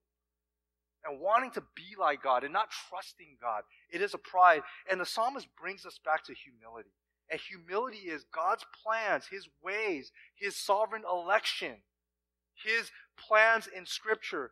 and 1.07 1.19
wanting 1.19 1.51
to 1.51 1.63
be 1.75 1.95
like 1.99 2.23
God 2.23 2.43
and 2.43 2.53
not 2.53 2.69
trusting 2.89 3.37
God. 3.41 3.63
It 3.91 4.01
is 4.01 4.13
a 4.13 4.17
pride. 4.17 4.61
And 4.89 4.99
the 4.99 5.05
psalmist 5.05 5.47
brings 5.59 5.85
us 5.85 5.99
back 6.03 6.23
to 6.25 6.33
humility. 6.33 6.89
And 7.29 7.39
humility 7.39 8.09
is 8.09 8.25
God's 8.33 8.65
plans, 8.83 9.25
His 9.31 9.47
ways, 9.63 10.11
His 10.35 10.55
sovereign 10.55 11.03
election, 11.09 11.77
His 12.63 12.91
plans 13.17 13.67
in 13.67 13.85
Scripture, 13.85 14.51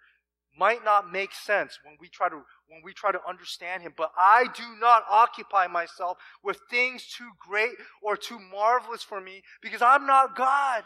might 0.57 0.83
not 0.83 1.11
make 1.11 1.33
sense 1.33 1.79
when 1.83 1.97
we 1.99 2.07
try 2.07 2.29
to 2.29 2.35
when 2.67 2.81
we 2.83 2.93
try 2.93 3.11
to 3.11 3.19
understand 3.27 3.81
him 3.81 3.91
but 3.97 4.11
i 4.17 4.45
do 4.55 4.63
not 4.79 5.03
occupy 5.09 5.65
myself 5.67 6.17
with 6.43 6.59
things 6.69 7.07
too 7.07 7.29
great 7.39 7.71
or 8.01 8.15
too 8.15 8.39
marvelous 8.51 9.01
for 9.01 9.19
me 9.19 9.41
because 9.61 9.81
i'm 9.81 10.05
not 10.05 10.35
god 10.35 10.83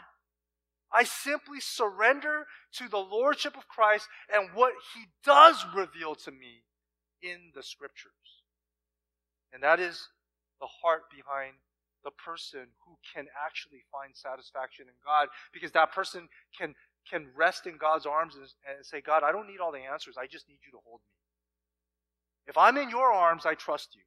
i 0.92 1.04
simply 1.04 1.60
surrender 1.60 2.46
to 2.72 2.88
the 2.88 2.98
lordship 2.98 3.56
of 3.56 3.68
christ 3.68 4.08
and 4.32 4.50
what 4.54 4.72
he 4.94 5.04
does 5.24 5.64
reveal 5.74 6.14
to 6.14 6.30
me 6.30 6.64
in 7.22 7.50
the 7.54 7.62
scriptures 7.62 8.42
and 9.52 9.62
that 9.62 9.80
is 9.80 10.08
the 10.60 10.68
heart 10.82 11.02
behind 11.10 11.54
the 12.04 12.10
person 12.12 12.66
who 12.86 12.96
can 13.14 13.26
actually 13.44 13.82
find 13.90 14.14
satisfaction 14.14 14.86
in 14.86 14.94
god 15.04 15.28
because 15.52 15.72
that 15.72 15.92
person 15.92 16.28
can 16.56 16.74
can 17.08 17.26
rest 17.34 17.66
in 17.66 17.76
God's 17.76 18.06
arms 18.06 18.34
and, 18.34 18.44
and 18.68 18.84
say, 18.84 19.00
God, 19.00 19.22
I 19.22 19.32
don't 19.32 19.48
need 19.48 19.60
all 19.60 19.72
the 19.72 19.80
answers. 19.80 20.16
I 20.20 20.26
just 20.26 20.48
need 20.48 20.58
you 20.64 20.70
to 20.72 20.78
hold 20.84 21.00
me. 21.00 21.14
If 22.46 22.56
I'm 22.56 22.76
in 22.76 22.90
your 22.90 23.12
arms, 23.12 23.46
I 23.46 23.54
trust 23.54 23.94
you. 23.94 24.02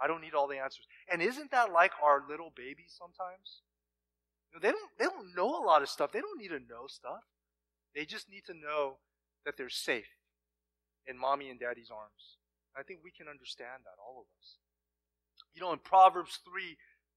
I 0.00 0.06
don't 0.06 0.20
need 0.20 0.34
all 0.34 0.46
the 0.46 0.58
answers. 0.58 0.86
And 1.10 1.20
isn't 1.20 1.50
that 1.50 1.72
like 1.72 1.92
our 2.02 2.22
little 2.28 2.52
babies 2.54 2.94
sometimes? 2.96 3.62
Know, 4.52 4.60
they 4.60 4.70
don't 4.70 4.90
they 4.98 5.04
don't 5.04 5.34
know 5.36 5.62
a 5.62 5.64
lot 5.64 5.82
of 5.82 5.88
stuff. 5.88 6.12
They 6.12 6.20
don't 6.20 6.40
need 6.40 6.48
to 6.48 6.60
know 6.60 6.86
stuff. 6.88 7.24
They 7.94 8.04
just 8.04 8.30
need 8.30 8.44
to 8.46 8.54
know 8.54 8.98
that 9.44 9.56
they're 9.56 9.68
safe 9.68 10.08
in 11.06 11.18
mommy 11.18 11.50
and 11.50 11.58
daddy's 11.58 11.90
arms. 11.90 12.36
I 12.76 12.82
think 12.82 13.00
we 13.02 13.10
can 13.10 13.28
understand 13.28 13.82
that, 13.84 13.98
all 13.98 14.20
of 14.20 14.26
us. 14.38 14.56
You 15.54 15.62
know, 15.62 15.72
in 15.72 15.78
Proverbs 15.78 16.38
3 16.44 16.76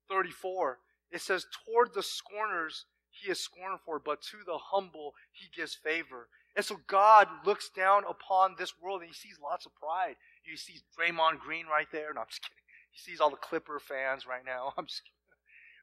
34, 0.09 0.79
it 1.11 1.21
says, 1.21 1.45
Toward 1.65 1.93
the 1.93 2.03
scorners 2.03 2.85
he 3.09 3.29
is 3.29 3.39
scorned 3.39 3.79
for, 3.85 3.99
but 3.99 4.21
to 4.31 4.37
the 4.45 4.57
humble 4.57 5.13
he 5.31 5.47
gives 5.55 5.75
favor. 5.75 6.29
And 6.55 6.65
so 6.65 6.77
God 6.87 7.27
looks 7.45 7.69
down 7.69 8.03
upon 8.09 8.55
this 8.57 8.73
world 8.81 9.01
and 9.01 9.09
he 9.09 9.13
sees 9.13 9.37
lots 9.41 9.65
of 9.65 9.75
pride. 9.75 10.15
He 10.43 10.55
sees 10.57 10.83
Draymond 10.97 11.39
Green 11.39 11.65
right 11.67 11.87
there. 11.91 12.13
No, 12.13 12.21
I'm 12.21 12.27
just 12.27 12.41
kidding. 12.41 12.63
He 12.91 12.99
sees 12.99 13.21
all 13.21 13.29
the 13.29 13.37
Clipper 13.37 13.79
fans 13.79 14.25
right 14.27 14.43
now. 14.45 14.73
I'm 14.77 14.85
just 14.85 15.03
kidding. 15.03 15.20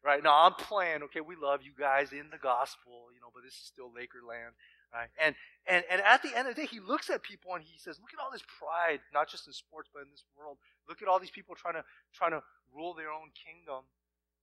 Right 0.04 0.22
now, 0.22 0.46
I'm 0.46 0.54
playing. 0.54 1.02
Okay, 1.04 1.20
we 1.20 1.34
love 1.36 1.60
you 1.62 1.72
guys 1.78 2.12
in 2.12 2.30
the 2.30 2.38
gospel, 2.38 3.10
you 3.14 3.20
know, 3.20 3.28
but 3.34 3.42
this 3.42 3.54
is 3.54 3.66
still 3.66 3.90
Laker 3.92 4.22
land, 4.22 4.54
right? 4.94 5.10
And 5.18 5.34
and 5.66 5.84
and 5.90 6.00
at 6.02 6.22
the 6.22 6.36
end 6.36 6.48
of 6.48 6.54
the 6.54 6.62
day, 6.62 6.68
he 6.70 6.80
looks 6.80 7.10
at 7.10 7.22
people 7.22 7.54
and 7.54 7.64
he 7.64 7.78
says, 7.78 7.98
"Look 7.98 8.14
at 8.14 8.22
all 8.22 8.30
this 8.30 8.46
pride, 8.46 9.00
not 9.12 9.28
just 9.28 9.46
in 9.46 9.52
sports, 9.52 9.90
but 9.92 10.02
in 10.02 10.10
this 10.10 10.24
world. 10.38 10.58
Look 10.88 11.02
at 11.02 11.08
all 11.08 11.18
these 11.18 11.34
people 11.34 11.54
trying 11.54 11.74
to 11.74 11.84
trying 12.14 12.32
to 12.32 12.42
rule 12.72 12.94
their 12.94 13.10
own 13.10 13.34
kingdom." 13.34 13.84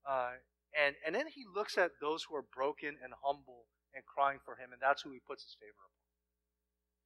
Uh, 0.05 0.37
and, 0.75 0.93
and 1.07 1.15
then 1.15 1.25
he 1.31 1.47
looks 1.47 1.79
at 1.79 1.97
those 2.03 2.27
who 2.27 2.35
are 2.35 2.43
broken 2.43 2.99
and 2.99 3.15
humble 3.23 3.65
and 3.95 4.03
crying 4.03 4.43
for 4.43 4.59
him, 4.59 4.75
and 4.75 4.81
that's 4.83 5.01
who 5.01 5.15
he 5.15 5.23
puts 5.23 5.47
his 5.47 5.55
favor 5.55 5.79
upon. 5.79 6.03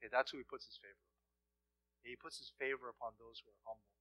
Okay, 0.02 0.10
that's 0.10 0.34
who 0.34 0.42
he 0.42 0.48
puts 0.48 0.66
his 0.66 0.82
favor 0.82 0.98
upon. 0.98 1.22
He 2.02 2.18
puts 2.18 2.42
his 2.42 2.50
favor 2.58 2.90
upon 2.90 3.14
those 3.22 3.46
who 3.46 3.54
are 3.54 3.62
humble. 3.62 3.94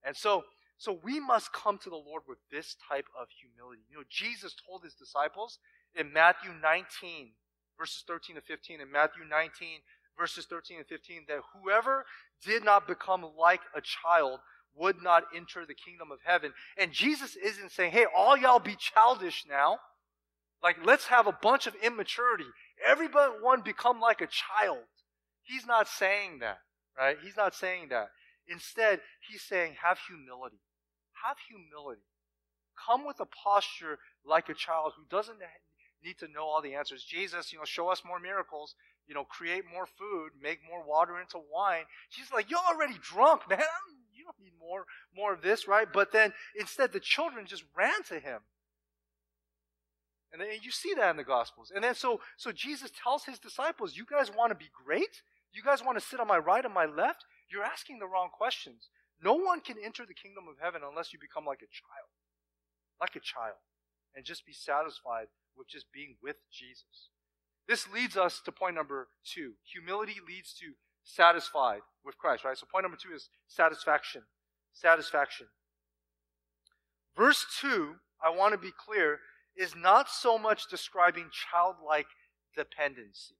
And 0.00 0.16
so, 0.16 0.48
so 0.78 0.98
we 1.02 1.18
must 1.18 1.52
come 1.52 1.76
to 1.78 1.90
the 1.90 1.96
Lord 1.96 2.22
with 2.28 2.38
this 2.50 2.76
type 2.88 3.06
of 3.20 3.26
humility. 3.28 3.82
You 3.90 3.98
know, 3.98 4.04
Jesus 4.08 4.54
told 4.66 4.84
his 4.84 4.94
disciples 4.94 5.58
in 5.94 6.12
Matthew 6.12 6.50
19, 6.62 7.32
verses 7.76 8.04
13 8.06 8.36
to 8.36 8.42
15, 8.42 8.80
in 8.80 8.90
Matthew 8.90 9.24
19, 9.28 9.80
verses 10.16 10.46
13 10.46 10.78
and 10.78 10.86
15, 10.86 11.24
that 11.28 11.40
whoever 11.52 12.04
did 12.44 12.64
not 12.64 12.86
become 12.86 13.24
like 13.36 13.60
a 13.74 13.80
child 13.80 14.38
would 14.76 15.02
not 15.02 15.24
enter 15.34 15.66
the 15.66 15.74
kingdom 15.74 16.12
of 16.12 16.18
heaven. 16.24 16.52
And 16.76 16.92
Jesus 16.92 17.34
isn't 17.34 17.72
saying, 17.72 17.90
hey, 17.90 18.06
all 18.16 18.36
y'all 18.36 18.60
be 18.60 18.76
childish 18.76 19.44
now. 19.48 19.78
Like, 20.62 20.76
let's 20.84 21.06
have 21.06 21.26
a 21.26 21.36
bunch 21.42 21.66
of 21.66 21.74
immaturity. 21.82 22.44
Everybody 22.86 23.32
one 23.40 23.62
become 23.62 24.00
like 24.00 24.20
a 24.20 24.28
child. 24.28 24.84
He's 25.42 25.66
not 25.66 25.88
saying 25.88 26.38
that, 26.40 26.58
right? 26.96 27.16
He's 27.22 27.36
not 27.36 27.54
saying 27.54 27.88
that. 27.90 28.10
Instead, 28.48 29.00
he's 29.28 29.42
saying, 29.42 29.74
have 29.82 29.98
humility. 30.06 30.58
Have 31.24 31.36
humility. 31.48 32.02
Come 32.86 33.06
with 33.06 33.20
a 33.20 33.26
posture 33.26 33.98
like 34.24 34.48
a 34.48 34.54
child 34.54 34.92
who 34.96 35.04
doesn't 35.10 35.38
need 36.04 36.18
to 36.18 36.28
know 36.28 36.44
all 36.44 36.62
the 36.62 36.74
answers. 36.74 37.02
Jesus, 37.02 37.52
you 37.52 37.58
know, 37.58 37.64
show 37.64 37.88
us 37.88 38.02
more 38.06 38.20
miracles, 38.20 38.74
you 39.06 39.14
know, 39.14 39.24
create 39.24 39.64
more 39.72 39.86
food, 39.86 40.30
make 40.40 40.60
more 40.68 40.84
water 40.86 41.20
into 41.20 41.40
wine. 41.52 41.84
She's 42.08 42.32
like, 42.32 42.50
you're 42.50 42.60
already 42.60 42.98
drunk, 43.02 43.48
man 43.48 43.58
You 44.14 44.24
don't 44.24 44.40
need 44.40 44.52
more, 44.60 44.84
more 45.14 45.32
of 45.32 45.42
this, 45.42 45.68
right? 45.68 45.86
But 45.92 46.12
then 46.12 46.32
instead, 46.58 46.92
the 46.92 47.00
children 47.00 47.46
just 47.46 47.62
ran 47.76 48.02
to 48.08 48.18
him. 48.18 48.40
And 50.32 50.42
then 50.42 50.48
you 50.60 50.70
see 50.70 50.92
that 50.94 51.10
in 51.10 51.16
the 51.16 51.24
Gospels. 51.24 51.72
And 51.74 51.82
then 51.82 51.94
so, 51.94 52.20
so 52.36 52.52
Jesus 52.52 52.90
tells 53.02 53.24
his 53.24 53.38
disciples, 53.38 53.96
You 53.96 54.04
guys 54.04 54.30
want 54.34 54.50
to 54.50 54.56
be 54.56 54.70
great? 54.84 55.22
You 55.52 55.62
guys 55.62 55.84
want 55.84 55.98
to 55.98 56.04
sit 56.04 56.20
on 56.20 56.26
my 56.26 56.36
right 56.36 56.64
and 56.64 56.74
my 56.74 56.84
left? 56.84 57.24
You're 57.50 57.64
asking 57.64 57.98
the 57.98 58.06
wrong 58.06 58.28
questions. 58.36 58.88
No 59.22 59.34
one 59.34 59.60
can 59.60 59.76
enter 59.82 60.04
the 60.06 60.14
kingdom 60.14 60.44
of 60.48 60.56
heaven 60.62 60.82
unless 60.88 61.12
you 61.12 61.18
become 61.18 61.44
like 61.44 61.62
a 61.62 61.70
child. 61.70 62.10
Like 63.00 63.16
a 63.16 63.20
child. 63.20 63.58
And 64.14 64.24
just 64.24 64.46
be 64.46 64.52
satisfied 64.52 65.26
with 65.56 65.68
just 65.68 65.92
being 65.92 66.16
with 66.22 66.36
Jesus. 66.52 67.10
This 67.68 67.88
leads 67.92 68.16
us 68.16 68.40
to 68.44 68.52
point 68.52 68.74
number 68.74 69.08
two. 69.24 69.52
Humility 69.72 70.16
leads 70.26 70.54
to 70.54 70.72
satisfied 71.04 71.80
with 72.04 72.18
Christ, 72.18 72.44
right? 72.44 72.56
So 72.56 72.66
point 72.70 72.84
number 72.84 72.96
two 72.96 73.14
is 73.14 73.28
satisfaction. 73.46 74.22
Satisfaction. 74.72 75.46
Verse 77.16 77.44
2, 77.60 77.96
I 78.24 78.30
want 78.30 78.52
to 78.52 78.58
be 78.58 78.70
clear, 78.70 79.18
is 79.56 79.74
not 79.74 80.08
so 80.08 80.38
much 80.38 80.68
describing 80.70 81.30
childlike 81.50 82.06
dependency. 82.56 83.34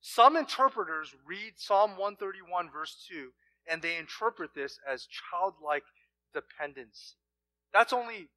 Some 0.00 0.36
interpreters 0.36 1.14
read 1.26 1.52
Psalm 1.56 1.90
131, 1.92 2.70
verse 2.72 2.96
2, 3.10 3.28
and 3.70 3.82
they 3.82 3.96
interpret 3.96 4.50
this 4.54 4.78
as 4.88 5.06
childlike 5.06 5.84
dependency. 6.32 7.16
That's 7.72 7.92
only 7.92 8.28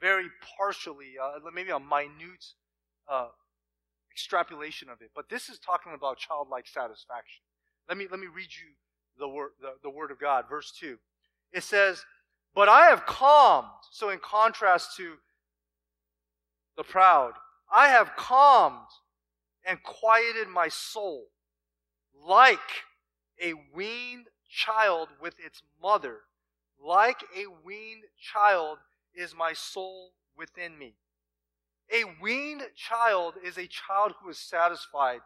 very 0.00 0.26
partially, 0.58 1.14
uh, 1.22 1.38
maybe 1.54 1.70
a 1.70 1.78
minute 1.78 2.44
uh, 3.10 3.28
extrapolation 4.10 4.88
of 4.88 5.00
it, 5.00 5.10
but 5.14 5.28
this 5.28 5.48
is 5.48 5.58
talking 5.58 5.92
about 5.94 6.18
childlike 6.18 6.66
satisfaction. 6.66 7.42
Let 7.88 7.98
me, 7.98 8.06
let 8.10 8.20
me 8.20 8.26
read 8.26 8.48
you 8.50 8.74
the 9.18 9.28
word, 9.28 9.50
the, 9.60 9.74
the 9.82 9.90
word 9.90 10.10
of 10.10 10.20
God, 10.20 10.46
verse 10.48 10.72
2. 10.78 10.98
It 11.52 11.62
says, 11.62 12.04
But 12.54 12.68
I 12.68 12.86
have 12.86 13.06
calmed, 13.06 13.68
so 13.90 14.10
in 14.10 14.18
contrast 14.18 14.96
to 14.96 15.14
the 16.76 16.82
proud, 16.82 17.32
I 17.72 17.88
have 17.88 18.16
calmed 18.16 18.88
and 19.66 19.82
quieted 19.82 20.48
my 20.48 20.68
soul 20.68 21.26
like 22.26 22.58
a 23.42 23.54
weaned 23.74 24.26
child 24.48 25.08
with 25.20 25.34
its 25.44 25.62
mother. 25.80 26.20
Like 26.84 27.22
a 27.36 27.46
weaned 27.64 28.04
child 28.20 28.78
is 29.14 29.34
my 29.36 29.52
soul 29.52 30.12
within 30.36 30.78
me. 30.78 30.94
A 31.92 32.04
weaned 32.20 32.62
child 32.74 33.34
is 33.44 33.58
a 33.58 33.66
child 33.68 34.14
who 34.20 34.30
is 34.30 34.38
satisfied 34.38 35.20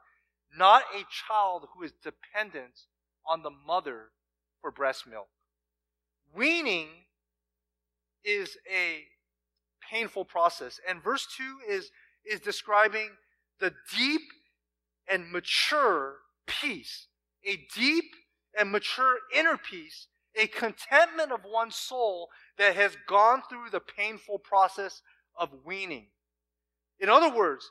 not 0.55 0.83
a 0.95 1.05
child 1.29 1.69
who 1.75 1.83
is 1.83 1.93
dependent 2.03 2.87
on 3.27 3.43
the 3.43 3.51
mother 3.51 4.11
for 4.61 4.71
breast 4.71 5.07
milk. 5.07 5.29
Weaning 6.35 6.89
is 8.25 8.57
a 8.71 9.05
painful 9.91 10.25
process. 10.25 10.81
And 10.89 11.03
verse 11.03 11.27
2 11.37 11.59
is, 11.69 11.91
is 12.25 12.41
describing 12.41 13.11
the 13.61 13.73
deep 13.97 14.23
and 15.09 15.31
mature 15.31 16.17
peace, 16.47 17.07
a 17.47 17.67
deep 17.75 18.15
and 18.59 18.71
mature 18.71 19.19
inner 19.35 19.57
peace, 19.57 20.09
a 20.35 20.47
contentment 20.47 21.33
of 21.33 21.41
one's 21.45 21.77
soul 21.77 22.29
that 22.59 22.75
has 22.75 22.97
gone 23.07 23.43
through 23.49 23.71
the 23.71 23.81
painful 23.81 24.39
process 24.39 25.03
of 25.39 25.51
weaning. 25.65 26.09
In 26.99 27.09
other 27.09 27.35
words, 27.35 27.71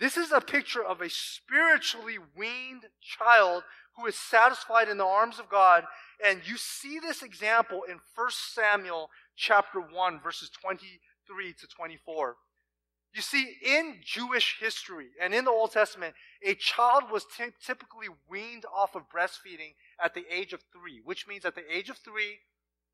this 0.00 0.16
is 0.16 0.30
a 0.30 0.40
picture 0.40 0.84
of 0.84 1.00
a 1.00 1.10
spiritually 1.10 2.18
weaned 2.36 2.86
child 3.00 3.64
who 3.96 4.06
is 4.06 4.14
satisfied 4.14 4.88
in 4.88 4.96
the 4.96 5.04
arms 5.04 5.40
of 5.40 5.48
God. 5.48 5.84
And 6.24 6.40
you 6.44 6.56
see 6.56 7.00
this 7.00 7.22
example 7.22 7.82
in 7.88 7.98
1 8.14 8.28
Samuel 8.30 9.10
chapter 9.36 9.80
1, 9.80 10.20
verses 10.20 10.50
23 10.50 11.52
to 11.52 11.66
24. 11.66 12.36
You 13.18 13.22
see, 13.22 13.56
in 13.64 13.96
Jewish 14.04 14.58
history 14.60 15.08
and 15.20 15.34
in 15.34 15.44
the 15.44 15.50
Old 15.50 15.72
Testament, 15.72 16.14
a 16.40 16.54
child 16.54 17.10
was 17.10 17.24
t- 17.36 17.46
typically 17.66 18.06
weaned 18.30 18.64
off 18.72 18.94
of 18.94 19.10
breastfeeding 19.10 19.74
at 20.00 20.14
the 20.14 20.24
age 20.30 20.52
of 20.52 20.62
three, 20.72 21.00
which 21.04 21.26
means 21.26 21.44
at 21.44 21.56
the 21.56 21.64
age 21.68 21.90
of 21.90 21.96
three, 21.96 22.38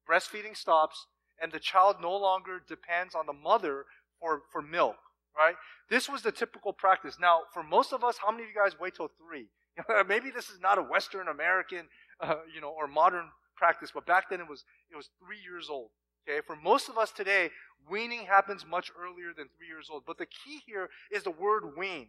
breastfeeding 0.09 0.57
stops, 0.57 1.09
and 1.43 1.53
the 1.53 1.61
child 1.61 1.97
no 2.01 2.17
longer 2.17 2.59
depends 2.67 3.15
on 3.15 3.27
the 3.27 3.35
mother 3.35 3.85
for, 4.19 4.45
for 4.51 4.63
milk 4.63 4.97
right? 5.37 5.57
This 5.91 6.09
was 6.09 6.23
the 6.23 6.33
typical 6.33 6.73
practice. 6.73 7.17
Now, 7.21 7.41
for 7.53 7.63
most 7.63 7.93
of 7.93 8.05
us, 8.05 8.17
how 8.25 8.31
many 8.31 8.45
of 8.45 8.49
you 8.51 8.55
guys 8.55 8.79
wait 8.79 8.95
till 8.95 9.11
three? 9.19 9.49
Maybe 10.09 10.31
this 10.31 10.49
is 10.49 10.61
not 10.61 10.79
a 10.79 10.83
Western 10.83 11.27
American, 11.27 11.89
uh, 12.21 12.37
you 12.55 12.61
know, 12.61 12.71
or 12.71 12.87
modern 12.87 13.27
practice, 13.57 13.91
but 13.93 14.07
back 14.07 14.31
then 14.31 14.41
it 14.41 14.49
was 14.49 14.65
it 14.93 14.97
was 14.97 15.11
three 15.19 15.39
years 15.43 15.69
old. 15.69 15.91
Okay, 16.27 16.41
for 16.47 16.57
most 16.57 16.89
of 16.89 16.97
us 16.97 17.13
today, 17.13 17.51
weaning 17.89 18.25
happens 18.27 18.65
much 18.67 18.91
earlier 18.99 19.33
than 19.37 19.49
three 19.57 19.67
years 19.67 19.89
old. 19.91 20.05
But 20.07 20.19
the 20.19 20.27
key 20.27 20.63
here 20.67 20.89
is 21.13 21.23
the 21.23 21.31
word 21.31 21.77
wean. 21.77 22.09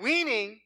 Weaning 0.00 0.60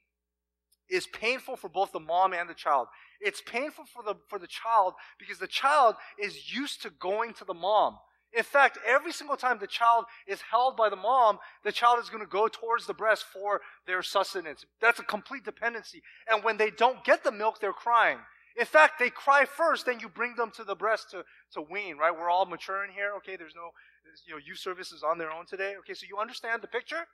is 0.89 1.07
painful 1.07 1.57
for 1.57 1.69
both 1.69 1.93
the 1.93 2.01
mom 2.01 2.33
and 2.33 2.49
the 2.49 2.55
child. 2.55 2.89
It's 3.21 3.43
painful 3.43 3.85
for 3.85 4.03
the, 4.03 4.15
for 4.29 4.39
the 4.39 4.47
child 4.47 4.95
because 5.19 5.39
the 5.39 5.47
child 5.47 5.97
is 6.19 6.55
used 6.55 6.83
to 6.83 6.91
going 6.91 7.35
to 7.35 7.45
the 7.45 7.53
mom. 7.53 7.99
In 8.33 8.45
fact, 8.45 8.79
every 8.87 9.13
single 9.13 9.37
time 9.37 9.59
the 9.59 9.67
child 9.67 10.05
is 10.27 10.41
held 10.51 10.77
by 10.77 10.89
the 10.89 10.97
mom, 10.97 11.39
the 11.65 11.73
child 11.73 11.99
is 11.99 12.11
going 12.11 12.23
to 12.23 12.29
go 12.29 12.49
towards 12.49 12.87
the 12.87 12.95
breast 12.95 13.25
for 13.33 13.61
their 13.87 14.03
sustenance. 14.03 14.65
That's 14.81 14.99
a 14.99 15.05
complete 15.05 15.45
dependency. 15.45 16.03
And 16.31 16.45
when 16.45 16.57
they 16.57 16.71
don't 16.71 17.05
get 17.05 17.25
the 17.25 17.33
milk, 17.33 17.61
they're 17.61 17.73
crying. 17.73 18.19
In 18.59 18.67
fact, 18.67 18.99
they 18.99 19.11
cry 19.11 19.45
first, 19.45 19.87
then 19.87 20.01
you 20.01 20.09
bring 20.09 20.35
them 20.35 20.51
to 20.57 20.65
the 20.65 20.75
breast 20.75 21.11
to, 21.13 21.25
to 21.53 21.63
wean, 21.71 21.97
right? 21.97 22.13
We're 22.13 22.31
all 22.31 22.45
maturing 22.45 22.91
here. 22.93 23.13
Okay, 23.19 23.37
there's 23.37 23.55
no, 23.55 23.71
you 24.27 24.35
know, 24.35 24.41
youth 24.45 24.59
services 24.59 25.05
on 25.05 25.17
their 25.17 25.31
own 25.31 25.47
today. 25.47 25.75
Okay, 25.81 25.95
so 25.95 26.07
you 26.09 26.19
understand 26.19 26.63
the 26.63 26.67
picture? 26.67 27.07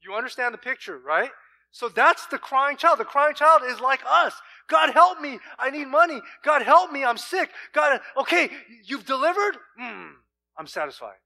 You 0.00 0.14
understand 0.14 0.54
the 0.54 0.58
picture, 0.58 0.98
right? 0.98 1.30
So 1.72 1.88
that's 1.88 2.26
the 2.26 2.38
crying 2.38 2.76
child. 2.76 3.00
The 3.00 3.04
crying 3.04 3.34
child 3.34 3.62
is 3.66 3.80
like 3.80 4.00
us. 4.08 4.34
God 4.68 4.92
help 4.92 5.20
me. 5.20 5.40
I 5.58 5.70
need 5.70 5.86
money. 5.88 6.20
God 6.44 6.62
help 6.62 6.92
me. 6.92 7.04
I'm 7.04 7.18
sick. 7.18 7.50
God, 7.72 8.00
okay, 8.16 8.48
you've 8.84 9.04
delivered? 9.04 9.56
Hmm, 9.78 10.10
I'm 10.56 10.66
satisfied. 10.66 11.18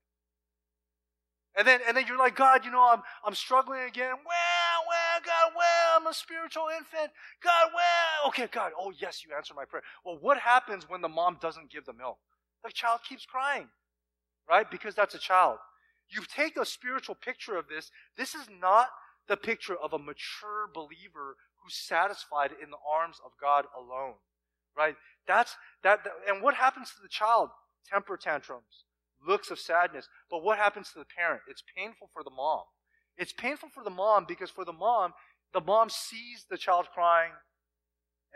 And 1.56 1.66
then, 1.66 1.80
and 1.86 1.96
then 1.96 2.06
you're 2.08 2.18
like, 2.18 2.34
God, 2.34 2.64
you 2.64 2.70
know, 2.70 2.88
I'm, 2.90 3.02
I'm 3.24 3.34
struggling 3.34 3.82
again. 3.82 4.14
Well, 4.24 4.71
well, 4.88 5.20
God, 5.24 5.52
well, 5.56 5.96
I'm 5.96 6.06
a 6.06 6.14
spiritual 6.14 6.68
infant. 6.76 7.12
God, 7.42 7.70
well, 7.74 8.28
okay, 8.28 8.48
God, 8.50 8.72
oh 8.78 8.92
yes, 8.98 9.22
you 9.24 9.34
answered 9.34 9.56
my 9.56 9.64
prayer. 9.64 9.82
Well, 10.04 10.18
what 10.20 10.38
happens 10.38 10.88
when 10.88 11.00
the 11.00 11.08
mom 11.08 11.38
doesn't 11.40 11.70
give 11.70 11.84
the 11.84 11.92
milk? 11.92 12.18
The 12.64 12.70
child 12.70 13.00
keeps 13.08 13.26
crying, 13.26 13.68
right? 14.48 14.70
Because 14.70 14.94
that's 14.94 15.14
a 15.14 15.18
child. 15.18 15.58
You 16.08 16.22
take 16.34 16.56
a 16.56 16.64
spiritual 16.64 17.14
picture 17.14 17.56
of 17.56 17.68
this. 17.68 17.90
This 18.16 18.34
is 18.34 18.46
not 18.60 18.88
the 19.28 19.36
picture 19.36 19.76
of 19.76 19.92
a 19.92 19.98
mature 19.98 20.68
believer 20.72 21.36
who's 21.62 21.74
satisfied 21.74 22.50
in 22.62 22.70
the 22.70 22.82
arms 22.88 23.18
of 23.24 23.32
God 23.40 23.66
alone, 23.76 24.14
right? 24.76 24.96
That's 25.26 25.56
that, 25.82 26.04
that 26.04 26.12
and 26.28 26.42
what 26.42 26.54
happens 26.54 26.90
to 26.90 27.02
the 27.02 27.08
child? 27.08 27.50
Temper 27.90 28.16
tantrums, 28.16 28.84
looks 29.26 29.50
of 29.50 29.58
sadness. 29.58 30.08
But 30.30 30.42
what 30.42 30.58
happens 30.58 30.90
to 30.92 30.98
the 30.98 31.04
parent? 31.04 31.42
It's 31.48 31.62
painful 31.76 32.10
for 32.12 32.22
the 32.22 32.30
mom. 32.30 32.62
It's 33.16 33.32
painful 33.32 33.68
for 33.68 33.84
the 33.84 33.90
mom 33.90 34.24
because 34.26 34.50
for 34.50 34.64
the 34.64 34.72
mom, 34.72 35.12
the 35.52 35.60
mom 35.60 35.90
sees 35.90 36.46
the 36.50 36.56
child 36.56 36.86
crying 36.94 37.32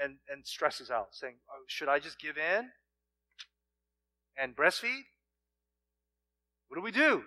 and, 0.02 0.16
and 0.30 0.46
stresses 0.46 0.90
out, 0.90 1.08
saying, 1.12 1.34
oh, 1.50 1.64
Should 1.66 1.88
I 1.88 1.98
just 1.98 2.20
give 2.20 2.36
in 2.36 2.70
and 4.38 4.54
breastfeed? 4.54 5.04
What 6.68 6.76
do 6.76 6.82
we 6.82 6.90
do? 6.90 7.22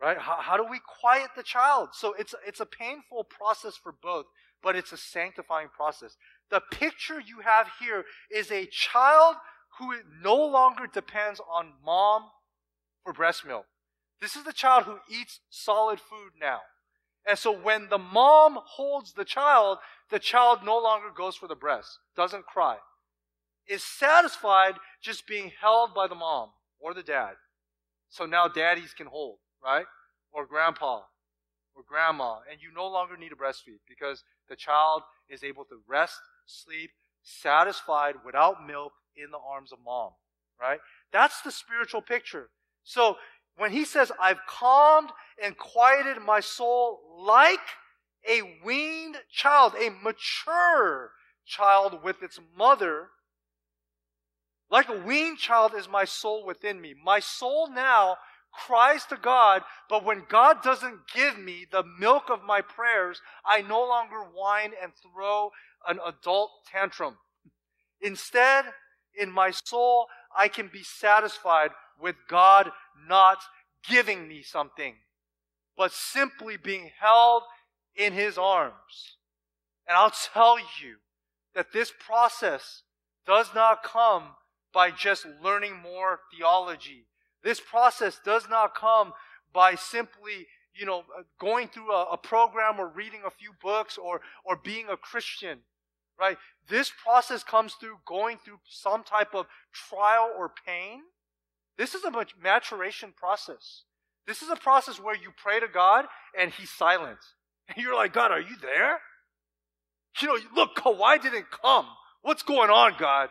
Right? 0.00 0.18
How, 0.18 0.38
how 0.40 0.56
do 0.56 0.64
we 0.68 0.80
quiet 1.00 1.30
the 1.36 1.42
child? 1.42 1.90
So 1.92 2.14
it's, 2.18 2.34
it's 2.46 2.60
a 2.60 2.66
painful 2.66 3.24
process 3.24 3.76
for 3.76 3.94
both, 4.02 4.24
but 4.62 4.74
it's 4.74 4.92
a 4.92 4.96
sanctifying 4.96 5.68
process. 5.68 6.16
The 6.50 6.62
picture 6.72 7.20
you 7.20 7.40
have 7.44 7.68
here 7.78 8.04
is 8.30 8.50
a 8.50 8.66
child 8.66 9.36
who 9.78 9.94
no 10.22 10.36
longer 10.36 10.86
depends 10.92 11.40
on 11.40 11.72
mom 11.84 12.24
for 13.04 13.12
breast 13.12 13.44
milk. 13.46 13.66
This 14.20 14.36
is 14.36 14.44
the 14.44 14.52
child 14.52 14.84
who 14.84 14.98
eats 15.08 15.40
solid 15.48 16.00
food 16.00 16.32
now. 16.40 16.60
And 17.26 17.38
so 17.38 17.52
when 17.52 17.88
the 17.88 17.98
mom 17.98 18.58
holds 18.64 19.12
the 19.12 19.24
child, 19.24 19.78
the 20.10 20.18
child 20.18 20.60
no 20.64 20.78
longer 20.78 21.08
goes 21.14 21.36
for 21.36 21.48
the 21.48 21.54
breast, 21.54 21.98
doesn't 22.16 22.46
cry, 22.46 22.76
is 23.68 23.84
satisfied 23.84 24.74
just 25.02 25.26
being 25.26 25.52
held 25.60 25.94
by 25.94 26.06
the 26.06 26.14
mom 26.14 26.50
or 26.78 26.94
the 26.94 27.02
dad. 27.02 27.34
So 28.08 28.26
now 28.26 28.48
daddies 28.48 28.94
can 28.94 29.06
hold 29.06 29.38
right? 29.62 29.86
Or 30.32 30.46
grandpa 30.46 31.02
or 31.74 31.82
grandma, 31.88 32.38
and 32.50 32.60
you 32.60 32.70
no 32.74 32.88
longer 32.88 33.16
need 33.16 33.28
to 33.28 33.36
breastfeed 33.36 33.78
because 33.88 34.24
the 34.48 34.56
child 34.56 35.02
is 35.28 35.44
able 35.44 35.64
to 35.64 35.80
rest, 35.86 36.18
sleep, 36.46 36.90
satisfied 37.22 38.16
without 38.24 38.66
milk 38.66 38.92
in 39.16 39.30
the 39.30 39.38
arms 39.38 39.72
of 39.72 39.78
mom, 39.84 40.10
right? 40.60 40.80
That's 41.12 41.40
the 41.42 41.52
spiritual 41.52 42.02
picture. 42.02 42.50
So 42.82 43.16
when 43.56 43.72
he 43.72 43.84
says, 43.84 44.10
I've 44.20 44.46
calmed 44.48 45.10
and 45.42 45.56
quieted 45.56 46.22
my 46.22 46.40
soul 46.40 47.00
like 47.18 47.58
a 48.28 48.58
weaned 48.64 49.16
child, 49.32 49.74
a 49.78 49.90
mature 49.90 51.10
child 51.46 52.02
with 52.02 52.22
its 52.22 52.38
mother, 52.56 53.08
like 54.70 54.88
a 54.88 54.98
weaned 54.98 55.38
child 55.38 55.72
is 55.76 55.88
my 55.88 56.04
soul 56.04 56.46
within 56.46 56.80
me. 56.80 56.94
My 57.04 57.18
soul 57.18 57.68
now 57.72 58.16
cries 58.52 59.04
to 59.06 59.16
God, 59.16 59.62
but 59.88 60.04
when 60.04 60.24
God 60.28 60.62
doesn't 60.62 61.08
give 61.14 61.38
me 61.38 61.66
the 61.70 61.84
milk 61.98 62.24
of 62.30 62.44
my 62.44 62.60
prayers, 62.60 63.20
I 63.44 63.62
no 63.62 63.80
longer 63.80 64.22
whine 64.32 64.72
and 64.80 64.92
throw 64.94 65.50
an 65.88 65.98
adult 66.06 66.50
tantrum. 66.70 67.18
Instead, 68.00 68.66
in 69.14 69.30
my 69.30 69.50
soul, 69.50 70.06
I 70.36 70.48
can 70.48 70.70
be 70.72 70.82
satisfied 70.82 71.70
with 72.00 72.16
God 72.28 72.70
not 73.08 73.38
giving 73.88 74.28
me 74.28 74.42
something, 74.42 74.94
but 75.76 75.92
simply 75.92 76.56
being 76.56 76.90
held 77.00 77.42
in 77.94 78.12
His 78.12 78.38
arms. 78.38 79.16
And 79.88 79.96
I'll 79.96 80.12
tell 80.32 80.58
you 80.58 80.96
that 81.54 81.72
this 81.72 81.92
process 81.98 82.82
does 83.26 83.50
not 83.54 83.82
come 83.82 84.34
by 84.72 84.90
just 84.90 85.26
learning 85.42 85.76
more 85.82 86.20
theology 86.32 87.06
this 87.42 87.60
process 87.60 88.20
does 88.24 88.48
not 88.48 88.74
come 88.74 89.12
by 89.52 89.74
simply, 89.74 90.46
you 90.74 90.86
know, 90.86 91.04
going 91.38 91.68
through 91.68 91.92
a, 91.92 92.12
a 92.12 92.16
program 92.16 92.78
or 92.78 92.88
reading 92.88 93.22
a 93.26 93.30
few 93.30 93.52
books 93.62 93.96
or, 93.96 94.20
or 94.44 94.56
being 94.56 94.88
a 94.88 94.96
Christian, 94.96 95.60
right? 96.18 96.36
This 96.68 96.92
process 97.02 97.42
comes 97.42 97.74
through 97.74 97.98
going 98.06 98.38
through 98.44 98.60
some 98.68 99.02
type 99.04 99.34
of 99.34 99.46
trial 99.72 100.30
or 100.36 100.52
pain. 100.66 101.02
This 101.78 101.94
is 101.94 102.04
a 102.04 102.12
maturation 102.42 103.12
process. 103.16 103.84
This 104.26 104.42
is 104.42 104.50
a 104.50 104.56
process 104.56 105.00
where 105.00 105.14
you 105.14 105.30
pray 105.36 105.60
to 105.60 105.68
God 105.68 106.06
and 106.38 106.52
He's 106.52 106.70
silent. 106.70 107.18
And 107.68 107.82
you're 107.82 107.94
like, 107.94 108.12
God, 108.12 108.32
are 108.32 108.40
you 108.40 108.56
there? 108.60 108.98
You 110.20 110.26
know, 110.26 110.38
look, 110.56 110.74
Kawhi 110.74 111.22
didn't 111.22 111.46
come. 111.50 111.86
What's 112.22 112.42
going 112.42 112.68
on, 112.68 112.94
God? 112.98 113.28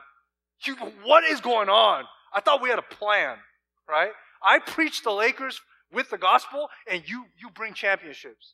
You, 0.66 0.76
what 1.04 1.26
is 1.26 1.42
going 1.42 1.68
on? 1.68 2.06
I 2.34 2.40
thought 2.40 2.62
we 2.62 2.70
had 2.70 2.80
a 2.80 2.96
plan 2.96 3.38
right? 3.90 4.12
I 4.44 4.60
preach 4.60 5.04
the 5.04 5.12
Lakers 5.12 5.60
with 5.92 6.10
the 6.10 6.18
gospel, 6.18 6.70
and 6.90 7.04
you 7.08 7.26
you 7.42 7.50
bring 7.50 7.74
championships. 7.74 8.54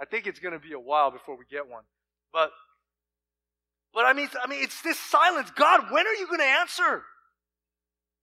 I 0.00 0.04
think 0.04 0.26
it's 0.26 0.40
going 0.40 0.54
to 0.54 0.58
be 0.58 0.72
a 0.72 0.80
while 0.80 1.10
before 1.10 1.36
we 1.38 1.44
get 1.50 1.68
one, 1.68 1.84
but 2.32 2.50
but 3.94 4.04
I 4.04 4.12
mean 4.12 4.28
I 4.42 4.48
mean 4.48 4.62
it's 4.62 4.82
this 4.82 4.98
silence. 4.98 5.50
God, 5.52 5.90
when 5.90 6.06
are 6.06 6.14
you 6.14 6.26
going 6.26 6.40
to 6.40 6.44
answer? 6.44 7.04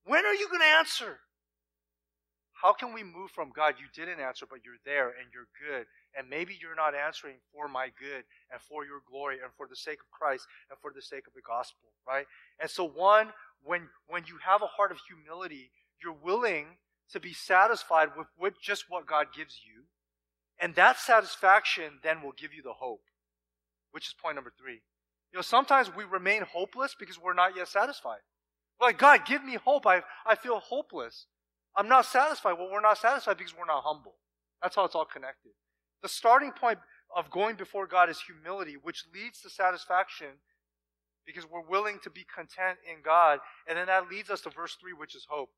When 0.10 0.26
are 0.26 0.34
you 0.34 0.48
going 0.50 0.62
to 0.62 0.78
answer? 0.80 1.20
How 2.52 2.74
can 2.74 2.96
we 2.96 3.04
move 3.04 3.30
from 3.30 3.52
God, 3.56 3.76
you 3.78 3.86
didn't 3.94 4.20
answer, 4.20 4.48
but 4.50 4.66
you're 4.66 4.82
there 4.84 5.10
and 5.10 5.30
you're 5.32 5.48
good, 5.62 5.86
and 6.18 6.28
maybe 6.28 6.58
you're 6.60 6.76
not 6.76 6.96
answering 6.96 7.36
for 7.54 7.68
my 7.68 7.90
good 8.00 8.26
and 8.52 8.60
for 8.60 8.84
your 8.84 9.02
glory 9.08 9.38
and 9.44 9.54
for 9.56 9.68
the 9.70 9.76
sake 9.76 10.00
of 10.02 10.10
Christ 10.10 10.48
and 10.72 10.80
for 10.82 10.92
the 10.92 11.02
sake 11.04 11.28
of 11.28 11.36
the 11.36 11.46
gospel, 11.46 11.94
right? 12.08 12.26
And 12.60 12.72
so, 12.72 12.90
one, 12.90 13.28
when, 13.64 13.88
when 14.08 14.24
you 14.26 14.40
have 14.44 14.64
a 14.64 14.74
heart 14.74 14.92
of 14.92 14.98
humility, 15.08 15.70
you're 16.04 16.12
willing 16.12 16.80
to 17.12 17.20
be 17.20 17.34
satisfied 17.34 18.10
with, 18.18 18.28
with 18.36 18.56
just 18.60 18.86
what 18.90 19.06
God 19.06 19.28
gives 19.38 19.62
you. 19.64 19.84
And 20.60 20.74
that 20.74 20.98
satisfaction 20.98 22.00
then 22.02 22.24
will 22.24 22.34
give 22.36 22.52
you 22.52 22.64
the 22.64 22.74
hope, 22.74 23.04
which 23.92 24.08
is 24.08 24.16
point 24.20 24.36
number 24.36 24.54
three. 24.60 24.82
You 25.32 25.38
know, 25.38 25.44
sometimes 25.44 25.96
we 25.96 26.04
remain 26.04 26.42
hopeless 26.42 26.96
because 27.00 27.22
we're 27.22 27.36
not 27.36 27.56
yet 27.56 27.68
satisfied. 27.68 28.26
Like, 28.82 28.98
God, 28.98 29.26
give 29.26 29.44
me 29.44 29.56
hope. 29.56 29.86
I, 29.86 30.02
I 30.26 30.36
feel 30.36 30.60
hopeless. 30.60 31.26
I'm 31.76 31.90
not 31.90 32.06
satisfied. 32.06 32.54
Well, 32.54 32.70
we're 32.72 32.82
not 32.82 32.98
satisfied 32.98 33.38
because 33.38 33.56
we're 33.58 33.66
not 33.66 33.84
humble. 33.84 34.16
That's 34.62 34.76
how 34.76 34.86
it's 34.86 34.96
all 34.96 35.06
connected. 35.06 35.52
The 36.02 36.10
starting 36.10 36.52
point 36.52 36.80
of 37.16 37.30
going 37.30 37.56
before 37.56 37.88
God 37.88 38.10
is 38.10 38.22
humility, 38.22 38.76
which 38.82 39.06
leads 39.14 39.42
to 39.42 39.50
satisfaction 39.50 40.28
because 41.26 41.50
we're 41.50 41.68
willing 41.68 42.00
to 42.04 42.10
be 42.10 42.26
content 42.34 42.80
in 42.90 43.02
God. 43.04 43.40
And 43.68 43.78
then 43.78 43.88
that 43.88 44.10
leads 44.10 44.30
us 44.30 44.42
to 44.42 44.50
verse 44.50 44.78
3, 44.80 44.94
which 44.94 45.16
is 45.16 45.28
hope. 45.30 45.52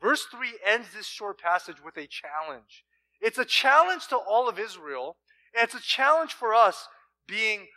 Verse 0.00 0.26
3 0.30 0.48
ends 0.66 0.88
this 0.94 1.06
short 1.06 1.40
passage 1.40 1.76
with 1.84 1.96
a 1.96 2.08
challenge. 2.08 2.84
It's 3.20 3.38
a 3.38 3.44
challenge 3.44 4.08
to 4.08 4.16
all 4.16 4.48
of 4.48 4.58
Israel, 4.58 5.16
and 5.54 5.62
it's 5.62 5.74
a 5.74 5.80
challenge 5.80 6.32
for 6.32 6.54
us 6.54 6.88
being 7.28 7.68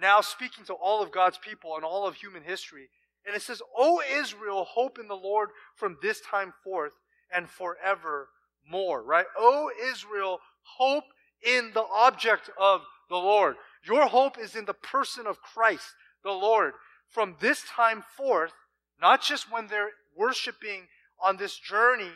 now 0.00 0.22
speaking 0.22 0.64
to 0.66 0.72
all 0.72 1.02
of 1.02 1.12
God's 1.12 1.38
people 1.38 1.76
and 1.76 1.84
all 1.84 2.06
of 2.06 2.14
human 2.14 2.42
history. 2.42 2.88
And 3.26 3.34
it 3.34 3.42
says, 3.42 3.60
O 3.76 4.00
Israel, 4.10 4.64
hope 4.64 4.98
in 4.98 5.08
the 5.08 5.14
Lord 5.14 5.50
from 5.74 5.98
this 6.00 6.20
time 6.20 6.52
forth 6.62 6.92
and 7.34 7.48
forevermore, 7.48 9.02
right? 9.02 9.26
O 9.36 9.70
Israel, 9.90 10.38
hope 10.78 11.04
in 11.42 11.72
the 11.74 11.84
object 11.92 12.50
of 12.58 12.82
the 13.08 13.16
Lord. 13.16 13.56
Your 13.84 14.06
hope 14.06 14.38
is 14.38 14.54
in 14.54 14.64
the 14.64 14.74
person 14.74 15.26
of 15.26 15.40
Christ, 15.40 15.94
the 16.22 16.32
Lord 16.32 16.72
from 17.10 17.36
this 17.40 17.62
time 17.64 18.02
forth, 18.16 18.52
not 19.00 19.22
just 19.22 19.50
when 19.50 19.66
they're 19.66 19.90
worshiping 20.16 20.88
on 21.22 21.36
this 21.36 21.56
journey 21.56 22.12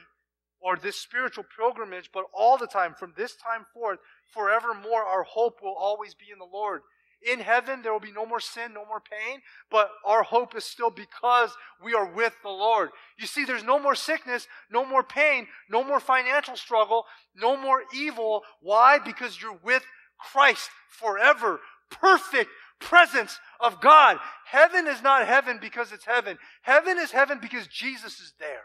or 0.61 0.77
this 0.77 0.97
spiritual 0.97 1.45
pilgrimage, 1.57 2.11
but 2.13 2.25
all 2.35 2.59
the 2.59 2.67
time, 2.67 2.95
from 2.95 3.15
this 3.17 3.35
time 3.35 3.65
forth, 3.73 3.99
forevermore, 4.33 5.05
our 5.05 5.23
hope 5.23 5.63
will 5.63 5.75
always 5.75 6.15
be 6.15 6.27
in 6.31 6.39
the 6.39 6.45
Lord. 6.45 6.83
In 7.23 7.41
heaven, 7.41 7.83
there 7.83 7.93
will 7.93 8.01
be 8.01 8.13
no 8.13 8.25
more 8.25 8.41
sin, 8.41 8.73
no 8.73 8.87
more 8.87 9.01
pain, 9.01 9.41
but 9.71 9.91
our 10.07 10.23
hope 10.23 10.55
is 10.55 10.65
still 10.65 10.91
because 10.91 11.51
we 11.83 11.93
are 11.95 12.11
with 12.11 12.33
the 12.43 12.49
Lord. 12.49 12.91
You 13.19 13.27
see, 13.27 13.45
there's 13.45 13.65
no 13.65 13.79
more 13.79 13.95
sickness, 13.95 14.47
no 14.71 14.87
more 14.87 15.03
pain, 15.03 15.47
no 15.69 15.85
more 15.85 16.01
financial 16.01 16.57
struggle, 16.57 17.05
no 17.37 17.57
more 17.57 17.83
evil. 17.95 18.43
Why? 18.63 18.99
Because 18.99 19.41
you're 19.41 19.59
with 19.63 19.83
Christ 20.19 20.71
forever. 20.89 21.61
Perfect 21.91 22.51
presence 22.81 23.39
of 23.61 23.81
God. 23.81 24.19
Heaven 24.47 24.87
is 24.87 25.03
not 25.03 25.27
heaven 25.27 25.59
because 25.61 25.93
it's 25.93 26.07
heaven. 26.07 26.39
Heaven 26.63 26.99
is 26.99 27.13
heaven 27.13 27.39
because 27.41 27.67
Jesus 27.67 28.19
is 28.19 28.33
there. 28.41 28.65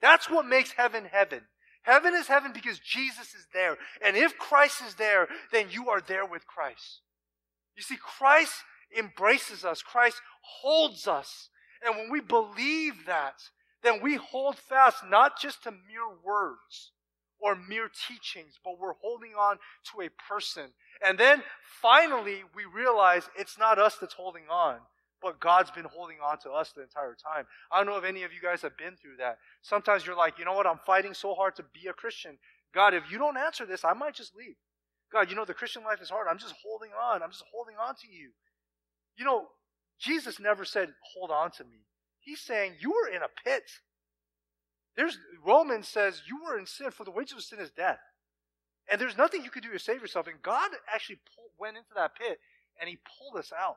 That's 0.00 0.30
what 0.30 0.46
makes 0.46 0.72
heaven 0.72 1.06
heaven. 1.10 1.40
Heaven 1.82 2.14
is 2.14 2.26
heaven 2.26 2.52
because 2.52 2.78
Jesus 2.78 3.34
is 3.34 3.46
there. 3.54 3.78
And 4.04 4.16
if 4.16 4.36
Christ 4.36 4.82
is 4.86 4.94
there, 4.96 5.26
then 5.52 5.68
you 5.70 5.88
are 5.88 6.02
there 6.02 6.26
with 6.26 6.46
Christ. 6.46 7.00
You 7.78 7.84
see, 7.84 7.96
Christ 7.96 8.52
embraces 8.96 9.64
us, 9.64 9.82
Christ 9.82 10.20
holds 10.40 11.06
us. 11.06 11.48
And 11.86 11.96
when 11.96 12.10
we 12.10 12.20
believe 12.20 13.06
that, 13.06 13.34
then 13.84 14.02
we 14.02 14.16
hold 14.16 14.56
fast 14.56 15.04
not 15.08 15.40
just 15.40 15.62
to 15.62 15.70
mere 15.70 16.08
words 16.24 16.90
or 17.38 17.54
mere 17.54 17.88
teachings, 18.08 18.58
but 18.64 18.80
we're 18.80 18.94
holding 19.00 19.34
on 19.38 19.58
to 19.92 20.02
a 20.02 20.10
person. 20.28 20.72
And 21.06 21.16
then 21.16 21.44
finally, 21.80 22.42
we 22.52 22.64
realize 22.64 23.30
it's 23.38 23.56
not 23.56 23.78
us 23.78 23.96
that's 24.00 24.14
holding 24.14 24.48
on, 24.50 24.78
but 25.22 25.38
God's 25.38 25.70
been 25.70 25.84
holding 25.84 26.16
on 26.20 26.38
to 26.40 26.50
us 26.50 26.72
the 26.72 26.82
entire 26.82 27.14
time. 27.14 27.46
I 27.70 27.76
don't 27.76 27.86
know 27.86 27.98
if 27.98 28.04
any 28.04 28.24
of 28.24 28.32
you 28.32 28.40
guys 28.42 28.62
have 28.62 28.76
been 28.76 28.96
through 28.96 29.18
that. 29.18 29.38
Sometimes 29.62 30.04
you're 30.04 30.16
like, 30.16 30.40
you 30.40 30.44
know 30.44 30.54
what, 30.54 30.66
I'm 30.66 30.80
fighting 30.84 31.14
so 31.14 31.34
hard 31.34 31.54
to 31.56 31.62
be 31.62 31.86
a 31.88 31.92
Christian. 31.92 32.38
God, 32.74 32.92
if 32.92 33.04
you 33.08 33.18
don't 33.18 33.38
answer 33.38 33.64
this, 33.64 33.84
I 33.84 33.92
might 33.92 34.14
just 34.14 34.34
leave. 34.34 34.56
God, 35.12 35.30
you 35.30 35.36
know, 35.36 35.44
the 35.44 35.54
Christian 35.54 35.84
life 35.84 36.02
is 36.02 36.10
hard. 36.10 36.26
I'm 36.28 36.38
just 36.38 36.54
holding 36.62 36.90
on. 36.92 37.22
I'm 37.22 37.30
just 37.30 37.44
holding 37.52 37.76
on 37.76 37.94
to 37.96 38.08
you. 38.08 38.30
You 39.16 39.24
know, 39.24 39.46
Jesus 39.98 40.38
never 40.38 40.64
said, 40.64 40.90
hold 41.14 41.30
on 41.30 41.50
to 41.52 41.64
me. 41.64 41.86
He's 42.20 42.40
saying, 42.40 42.74
you 42.80 42.90
were 42.90 43.08
in 43.08 43.22
a 43.22 43.28
pit. 43.44 43.64
There's, 44.96 45.18
Romans 45.44 45.88
says, 45.88 46.22
you 46.28 46.42
were 46.44 46.58
in 46.58 46.66
sin, 46.66 46.90
for 46.90 47.04
the 47.04 47.10
wages 47.10 47.34
of 47.34 47.42
sin 47.42 47.58
is 47.60 47.70
death. 47.70 48.00
And 48.90 49.00
there's 49.00 49.16
nothing 49.16 49.44
you 49.44 49.50
could 49.50 49.62
do 49.62 49.72
to 49.72 49.78
save 49.78 50.00
yourself. 50.00 50.26
And 50.26 50.42
God 50.42 50.70
actually 50.92 51.20
pulled, 51.34 51.50
went 51.58 51.76
into 51.76 51.90
that 51.94 52.16
pit 52.16 52.38
and 52.80 52.88
he 52.88 52.98
pulled 53.18 53.38
us 53.38 53.52
out. 53.58 53.76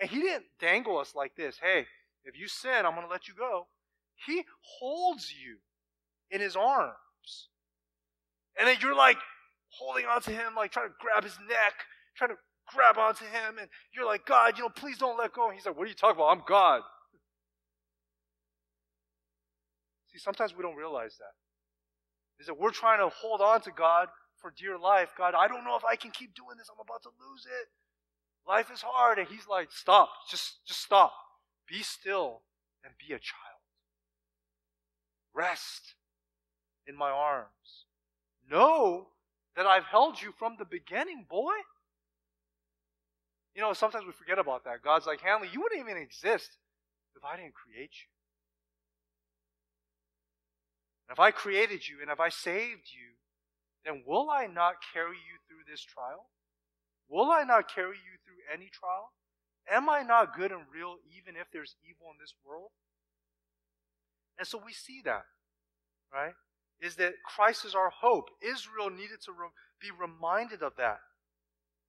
And 0.00 0.10
he 0.10 0.20
didn't 0.20 0.44
dangle 0.60 0.98
us 0.98 1.14
like 1.14 1.36
this. 1.36 1.58
Hey, 1.60 1.86
if 2.24 2.38
you 2.38 2.48
sin, 2.48 2.84
I'm 2.84 2.94
going 2.94 3.06
to 3.06 3.12
let 3.12 3.28
you 3.28 3.34
go. 3.34 3.66
He 4.26 4.42
holds 4.78 5.32
you 5.32 5.56
in 6.30 6.40
his 6.40 6.56
arms. 6.56 6.94
And 8.58 8.68
then 8.68 8.76
you're 8.80 8.96
like, 8.96 9.18
holding 9.78 10.06
onto 10.06 10.32
him, 10.32 10.54
like 10.56 10.72
trying 10.72 10.88
to 10.88 10.94
grab 10.98 11.24
his 11.24 11.38
neck, 11.48 11.74
trying 12.16 12.30
to 12.30 12.36
grab 12.72 12.98
onto 12.98 13.24
him, 13.24 13.58
and 13.60 13.68
you're 13.94 14.06
like, 14.06 14.26
God, 14.26 14.56
you 14.56 14.64
know, 14.64 14.70
please 14.70 14.98
don't 14.98 15.18
let 15.18 15.32
go. 15.32 15.46
And 15.46 15.54
he's 15.54 15.66
like, 15.66 15.76
What 15.76 15.84
are 15.84 15.88
you 15.88 15.94
talking 15.94 16.16
about? 16.16 16.30
I'm 16.36 16.42
God. 16.46 16.82
See, 20.12 20.18
sometimes 20.18 20.56
we 20.56 20.62
don't 20.62 20.76
realize 20.76 21.16
that. 21.18 21.34
Is 22.40 22.46
that 22.46 22.58
we're 22.58 22.70
trying 22.70 22.98
to 22.98 23.08
hold 23.08 23.40
on 23.40 23.60
to 23.62 23.70
God 23.70 24.08
for 24.40 24.52
dear 24.56 24.78
life. 24.78 25.08
God, 25.16 25.34
I 25.34 25.48
don't 25.48 25.64
know 25.64 25.76
if 25.76 25.84
I 25.84 25.96
can 25.96 26.10
keep 26.10 26.34
doing 26.34 26.56
this. 26.58 26.68
I'm 26.70 26.80
about 26.80 27.02
to 27.02 27.08
lose 27.08 27.46
it. 27.46 27.68
Life 28.46 28.70
is 28.72 28.82
hard. 28.82 29.18
And 29.18 29.28
he's 29.28 29.46
like, 29.48 29.70
Stop. 29.70 30.10
Just, 30.30 30.66
just 30.66 30.80
stop. 30.80 31.12
Be 31.68 31.82
still 31.82 32.42
and 32.84 32.94
be 32.98 33.12
a 33.14 33.18
child. 33.18 33.60
Rest 35.34 35.94
in 36.86 36.96
my 36.96 37.10
arms. 37.10 37.84
Know 38.48 39.08
that 39.56 39.66
I've 39.66 39.84
held 39.84 40.20
you 40.20 40.32
from 40.38 40.56
the 40.58 40.64
beginning, 40.64 41.26
boy. 41.28 41.54
You 43.54 43.62
know, 43.62 43.72
sometimes 43.72 44.04
we 44.04 44.12
forget 44.12 44.38
about 44.38 44.64
that. 44.64 44.82
God's 44.84 45.06
like, 45.06 45.22
Hanley, 45.22 45.48
you 45.50 45.62
wouldn't 45.62 45.80
even 45.80 45.96
exist 45.96 46.58
if 47.16 47.24
I 47.24 47.36
didn't 47.36 47.54
create 47.54 47.90
you. 48.04 48.10
And 51.08 51.14
if 51.16 51.20
I 51.20 51.30
created 51.30 51.88
you 51.88 51.96
and 52.02 52.10
if 52.10 52.20
I 52.20 52.28
saved 52.28 52.92
you, 52.92 53.16
then 53.84 54.02
will 54.06 54.28
I 54.28 54.46
not 54.46 54.74
carry 54.92 55.16
you 55.16 55.38
through 55.48 55.64
this 55.70 55.80
trial? 55.80 56.28
Will 57.08 57.30
I 57.30 57.44
not 57.44 57.72
carry 57.72 57.96
you 57.96 58.18
through 58.24 58.42
any 58.52 58.68
trial? 58.68 59.12
Am 59.70 59.88
I 59.88 60.02
not 60.02 60.36
good 60.36 60.52
and 60.52 60.62
real 60.72 60.96
even 61.16 61.40
if 61.40 61.46
there's 61.52 61.76
evil 61.82 62.08
in 62.10 62.18
this 62.20 62.34
world? 62.44 62.70
And 64.38 64.46
so 64.46 64.60
we 64.62 64.72
see 64.72 65.00
that, 65.04 65.24
right? 66.12 66.34
Is 66.80 66.96
that 66.96 67.14
Christ 67.24 67.64
is 67.64 67.74
our 67.74 67.90
hope. 67.90 68.28
Israel 68.42 68.90
needed 68.90 69.20
to 69.24 69.32
re- 69.32 69.48
be 69.80 69.88
reminded 69.90 70.62
of 70.62 70.72
that. 70.76 70.98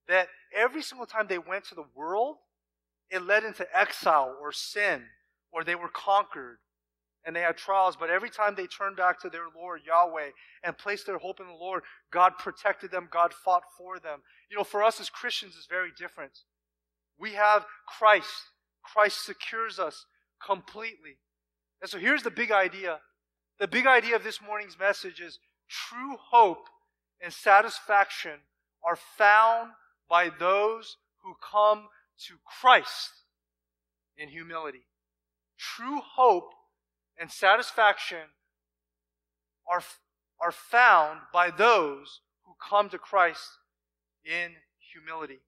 That 0.08 0.28
every 0.56 0.82
single 0.82 1.06
time 1.06 1.28
they 1.28 1.38
went 1.38 1.66
to 1.66 1.76
the 1.76 1.86
world, 1.96 2.38
it 3.10 3.22
led 3.22 3.44
into 3.44 3.68
exile 3.78 4.36
or 4.42 4.52
sin, 4.52 5.04
or 5.52 5.64
they 5.64 5.76
were 5.76 5.90
conquered 5.90 6.58
and 7.26 7.36
they 7.36 7.42
had 7.42 7.58
trials. 7.58 7.98
But 7.98 8.10
every 8.10 8.30
time 8.30 8.56
they 8.56 8.68
turned 8.68 8.96
back 8.96 9.20
to 9.22 9.30
their 9.30 9.48
Lord, 9.54 9.82
Yahweh, 9.86 10.30
and 10.64 10.78
placed 10.78 11.06
their 11.06 11.18
hope 11.18 11.42
in 11.42 11.48
the 11.48 11.54
Lord, 11.54 11.84
God 12.12 12.38
protected 12.40 12.90
them, 12.90 13.10
God 13.12 13.34
fought 13.34 13.64
for 13.78 14.00
them. 14.00 14.22
You 14.50 14.58
know, 14.58 14.64
for 14.64 14.82
us 14.82 15.02
as 15.02 15.10
Christians, 15.10 15.56
is 15.56 15.68
very 15.70 15.90
different. 15.98 16.32
We 17.20 17.34
have 17.34 17.66
Christ. 18.00 18.32
Christ 18.82 19.26
secures 19.26 19.78
us 19.78 20.06
completely. 20.46 21.18
And 21.82 21.90
so 21.90 21.98
here's 21.98 22.24
the 22.24 22.32
big 22.32 22.52
idea 22.52 23.00
the 23.60 23.68
big 23.68 23.88
idea 23.88 24.16
of 24.16 24.24
this 24.24 24.42
morning's 24.42 24.78
message 24.80 25.20
is 25.20 25.40
true 25.68 26.18
hope 26.32 26.68
and 27.22 27.34
satisfaction 27.34 28.40
are 28.84 28.96
found 28.96 29.72
by 30.10 30.30
those 30.30 30.98
who 31.24 31.34
come 31.42 31.88
to 32.28 32.36
Christ 32.62 33.12
in 34.18 34.30
humility. 34.30 34.86
True 35.58 36.02
hope 36.02 36.52
and 37.20 37.32
satisfaction 37.32 38.30
are, 39.72 39.84
are 40.40 40.52
found 40.52 41.22
by 41.34 41.50
those 41.50 42.22
who 42.46 42.54
come 42.70 42.90
to 42.90 42.98
Christ 42.98 43.50
in 44.24 44.52
humility. 44.94 45.40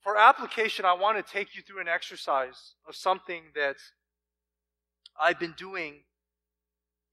For 0.00 0.16
application, 0.16 0.84
I 0.84 0.92
want 0.94 1.24
to 1.24 1.32
take 1.32 1.54
you 1.56 1.62
through 1.62 1.80
an 1.80 1.88
exercise 1.88 2.74
of 2.88 2.94
something 2.94 3.42
that's 3.54 3.92
I've 5.20 5.38
been 5.38 5.54
doing 5.56 6.02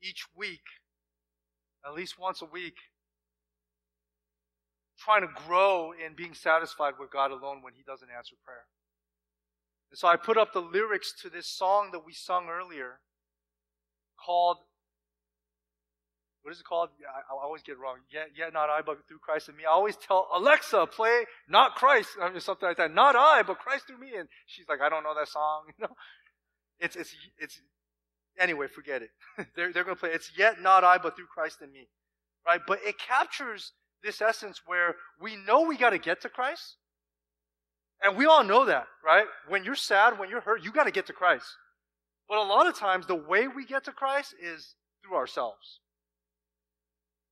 each 0.02 0.26
week, 0.36 0.64
at 1.86 1.94
least 1.94 2.20
once 2.20 2.42
a 2.42 2.46
week, 2.46 2.76
trying 5.00 5.22
to 5.22 5.30
grow 5.48 5.92
in 5.92 6.16
being 6.16 6.34
satisfied 6.34 6.94
with 7.00 7.12
God 7.12 7.32
alone 7.32 7.62
when 7.62 7.74
He 7.76 7.84
doesn't 7.86 8.10
answer 8.16 8.36
prayer. 8.44 8.66
And 9.92 9.98
so 9.98 10.08
I 10.08 10.16
put 10.16 10.38
up 10.38 10.54
the 10.54 10.62
lyrics 10.62 11.14
to 11.22 11.30
this 11.30 11.48
song 11.48 11.90
that 11.92 12.06
we 12.06 12.14
sung 12.14 12.48
earlier 12.50 13.00
called, 14.24 14.58
what 16.42 16.52
is 16.52 16.60
it 16.60 16.66
called? 16.66 16.90
I, 17.02 17.34
I 17.34 17.44
always 17.44 17.64
get 17.64 17.78
wrong. 17.78 17.98
Yet, 18.12 18.30
yet 18.36 18.54
not 18.54 18.70
I, 18.70 18.82
but 18.82 19.08
through 19.08 19.20
Christ 19.20 19.50
in 19.50 19.56
me. 19.56 19.64
I 19.66 19.72
always 19.72 19.96
tell 19.96 20.28
Alexa, 20.34 20.88
play 20.88 21.26
not 21.48 21.76
Christ, 21.76 22.10
something 22.40 22.68
like 22.68 22.78
that. 22.78 22.94
Not 22.94 23.16
I, 23.16 23.44
but 23.44 23.60
Christ 23.60 23.88
through 23.88 24.00
me. 24.00 24.16
And 24.18 24.28
she's 24.46 24.68
like, 24.68 24.82
I 24.82 24.90
don't 24.90 25.04
know 25.04 25.16
that 25.18 25.30
song. 25.30 25.66
You 25.78 25.88
know, 25.88 25.96
it's 26.80 26.96
it's 26.96 27.16
it's 27.38 27.62
Anyway, 28.40 28.68
forget 28.68 29.02
it. 29.02 29.10
they're 29.56 29.72
they're 29.72 29.84
going 29.84 29.96
to 29.96 30.00
play. 30.00 30.12
It's 30.12 30.32
yet 30.38 30.62
not 30.62 30.84
I, 30.84 30.98
but 30.98 31.16
through 31.16 31.28
Christ 31.28 31.62
in 31.62 31.72
me. 31.72 31.88
Right? 32.46 32.62
But 32.66 32.80
it 32.84 32.98
captures 32.98 33.72
this 34.04 34.22
essence 34.22 34.62
where 34.66 34.96
we 35.22 35.36
know 35.36 35.62
we 35.62 35.78
got 35.78 35.92
to 35.92 35.98
get 35.98 36.22
to 36.22 36.30
Christ. 36.30 36.78
And 38.02 38.18
we 38.18 38.26
all 38.26 38.44
know 38.44 38.66
that, 38.66 38.88
right? 39.04 39.28
When 39.48 39.64
you're 39.64 39.76
sad, 39.76 40.20
when 40.20 40.30
you're 40.30 40.42
hurt, 40.42 40.62
you 40.62 40.74
got 40.74 40.84
to 40.84 40.92
get 40.92 41.08
to 41.08 41.14
Christ. 41.14 41.46
But 42.28 42.38
a 42.38 42.44
lot 42.44 42.68
of 42.68 42.78
times, 42.78 43.08
the 43.08 43.16
way 43.16 43.48
we 43.48 43.66
get 43.66 43.86
to 43.86 43.94
Christ 43.94 44.36
is 44.42 44.76
through 45.02 45.16
ourselves. 45.16 45.80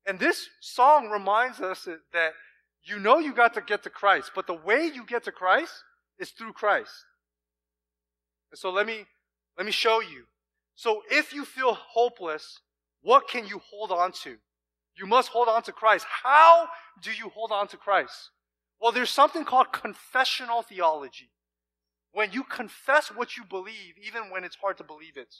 And 0.06 0.18
this 0.18 0.48
song 0.60 1.10
reminds 1.10 1.60
us 1.60 1.84
that, 1.84 2.00
that 2.12 2.32
you 2.84 2.98
know 2.98 3.18
you 3.18 3.34
got 3.34 3.54
to 3.54 3.60
get 3.60 3.82
to 3.84 3.90
Christ, 3.90 4.32
but 4.34 4.46
the 4.46 4.54
way 4.54 4.90
you 4.92 5.04
get 5.04 5.24
to 5.24 5.32
Christ 5.32 5.72
is 6.18 6.30
through 6.30 6.54
Christ. 6.54 6.92
And 8.50 8.58
so 8.58 8.70
let 8.70 8.86
me 8.86 9.04
let 9.56 9.66
me 9.66 9.72
show 9.72 10.00
you. 10.00 10.24
So 10.74 11.02
if 11.10 11.32
you 11.32 11.44
feel 11.44 11.74
hopeless, 11.74 12.60
what 13.02 13.28
can 13.28 13.46
you 13.46 13.60
hold 13.70 13.90
on 13.90 14.12
to? 14.24 14.36
You 14.96 15.06
must 15.06 15.28
hold 15.30 15.48
on 15.48 15.62
to 15.64 15.72
Christ. 15.72 16.06
How 16.22 16.68
do 17.02 17.10
you 17.10 17.28
hold 17.30 17.50
on 17.52 17.68
to 17.68 17.76
Christ? 17.76 18.30
Well, 18.80 18.92
there's 18.92 19.10
something 19.10 19.44
called 19.44 19.72
confessional 19.72 20.62
theology. 20.62 21.30
When 22.12 22.32
you 22.32 22.44
confess 22.44 23.08
what 23.08 23.36
you 23.36 23.44
believe, 23.44 23.94
even 24.04 24.30
when 24.30 24.44
it's 24.44 24.56
hard 24.56 24.76
to 24.78 24.84
believe 24.84 25.16
it, 25.16 25.34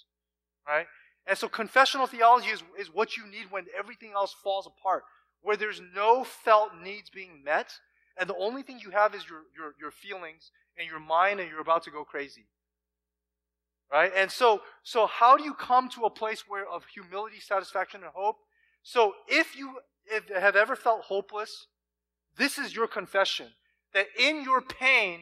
right? 0.66 0.86
And 1.26 1.36
so 1.36 1.48
confessional 1.48 2.06
theology 2.06 2.48
is, 2.48 2.62
is 2.78 2.92
what 2.92 3.16
you 3.16 3.26
need 3.26 3.50
when 3.50 3.66
everything 3.78 4.12
else 4.14 4.34
falls 4.42 4.66
apart, 4.66 5.04
where 5.42 5.56
there's 5.56 5.82
no 5.94 6.24
felt 6.24 6.70
needs 6.82 7.10
being 7.10 7.42
met, 7.44 7.72
and 8.18 8.28
the 8.28 8.36
only 8.36 8.62
thing 8.62 8.80
you 8.82 8.90
have 8.90 9.14
is 9.14 9.28
your, 9.28 9.42
your, 9.56 9.74
your 9.80 9.90
feelings 9.90 10.50
and 10.78 10.88
your 10.88 11.00
mind, 11.00 11.40
and 11.40 11.50
you're 11.50 11.60
about 11.60 11.82
to 11.84 11.90
go 11.90 12.04
crazy. 12.04 12.46
Right? 13.92 14.10
And 14.16 14.30
so, 14.30 14.62
so 14.82 15.06
how 15.06 15.36
do 15.36 15.44
you 15.44 15.52
come 15.52 15.90
to 15.90 16.04
a 16.04 16.10
place 16.10 16.44
where 16.48 16.66
of 16.66 16.86
humility, 16.86 17.40
satisfaction, 17.40 18.02
and 18.02 18.12
hope? 18.14 18.36
So 18.82 19.12
if 19.28 19.54
you 19.54 19.78
have 20.34 20.56
ever 20.56 20.74
felt 20.74 21.02
hopeless, 21.02 21.66
this 22.38 22.58
is 22.58 22.74
your 22.74 22.86
confession. 22.86 23.48
That 23.92 24.06
in 24.18 24.42
your 24.42 24.62
pain 24.62 25.20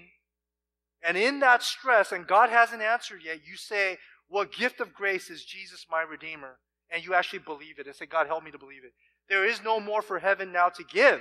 and 1.02 1.16
in 1.16 1.40
that 1.40 1.64
stress, 1.64 2.12
and 2.12 2.26
God 2.26 2.50
hasn't 2.50 2.80
answered 2.80 3.22
yet, 3.24 3.40
you 3.44 3.56
say, 3.56 3.98
What 4.28 4.52
gift 4.52 4.80
of 4.80 4.94
grace 4.94 5.30
is 5.30 5.44
Jesus 5.44 5.86
my 5.90 6.02
Redeemer? 6.02 6.58
And 6.92 7.04
you 7.04 7.14
actually 7.14 7.40
believe 7.40 7.78
it 7.78 7.86
and 7.86 7.96
say, 7.96 8.06
God, 8.06 8.28
help 8.28 8.44
me 8.44 8.52
to 8.52 8.58
believe 8.58 8.84
it. 8.84 8.92
There 9.28 9.44
is 9.44 9.62
no 9.62 9.80
more 9.80 10.02
for 10.02 10.20
heaven 10.20 10.52
now 10.52 10.68
to 10.68 10.84
give. 10.84 11.20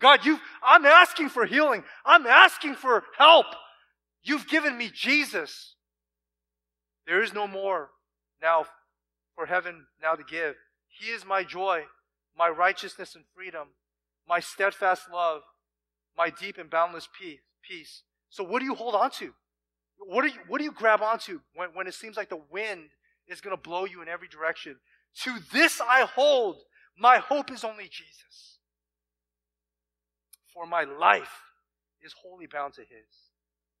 God, 0.00 0.24
you 0.24 0.40
I'm 0.64 0.84
asking 0.84 1.28
for 1.28 1.46
healing. 1.46 1.84
I'm 2.04 2.26
asking 2.26 2.74
for 2.74 3.04
help. 3.16 3.46
You've 4.24 4.48
given 4.48 4.76
me 4.76 4.90
Jesus. 4.92 5.76
There 7.06 7.22
is 7.22 7.32
no 7.32 7.46
more 7.46 7.90
now 8.40 8.66
for 9.34 9.46
heaven 9.46 9.86
now 10.00 10.14
to 10.14 10.22
give. 10.22 10.56
He 10.88 11.10
is 11.10 11.24
my 11.24 11.42
joy, 11.42 11.84
my 12.36 12.48
righteousness 12.48 13.14
and 13.14 13.24
freedom, 13.34 13.68
my 14.28 14.40
steadfast 14.40 15.10
love, 15.12 15.42
my 16.16 16.30
deep 16.30 16.58
and 16.58 16.70
boundless 16.70 17.08
peace. 17.18 18.02
So 18.30 18.44
what 18.44 18.60
do 18.60 18.64
you 18.64 18.74
hold 18.74 18.94
on 18.94 19.10
to? 19.12 19.32
What 19.98 20.22
do 20.22 20.28
you, 20.28 20.38
what 20.48 20.58
do 20.58 20.64
you 20.64 20.72
grab 20.72 21.00
onto 21.00 21.40
when, 21.54 21.70
when 21.74 21.86
it 21.86 21.94
seems 21.94 22.16
like 22.16 22.28
the 22.28 22.40
wind 22.50 22.90
is 23.28 23.40
going 23.40 23.56
to 23.56 23.60
blow 23.60 23.84
you 23.84 24.02
in 24.02 24.08
every 24.08 24.28
direction? 24.28 24.76
To 25.24 25.38
this 25.52 25.80
I 25.80 26.02
hold. 26.02 26.56
My 26.98 27.18
hope 27.18 27.50
is 27.50 27.64
only 27.64 27.84
Jesus. 27.84 28.58
For 30.52 30.66
my 30.66 30.84
life 30.84 31.32
is 32.02 32.14
wholly 32.20 32.46
bound 32.46 32.74
to 32.74 32.82
His. 32.82 33.30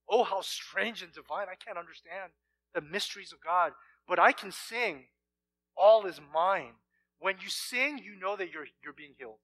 Oh, 0.08 0.24
how 0.24 0.40
strange 0.40 1.02
and 1.02 1.12
divine. 1.12 1.46
I 1.50 1.56
can't 1.62 1.78
understand 1.78 2.32
the 2.74 2.80
mysteries 2.80 3.32
of 3.32 3.42
God, 3.42 3.72
but 4.08 4.18
I 4.18 4.32
can 4.32 4.52
sing, 4.52 5.04
All 5.76 6.06
is 6.06 6.20
mine. 6.32 6.74
When 7.18 7.36
you 7.40 7.48
sing, 7.48 7.98
you 7.98 8.18
know 8.18 8.36
that 8.36 8.50
you're, 8.52 8.66
you're 8.82 8.92
being 8.92 9.14
healed. 9.16 9.38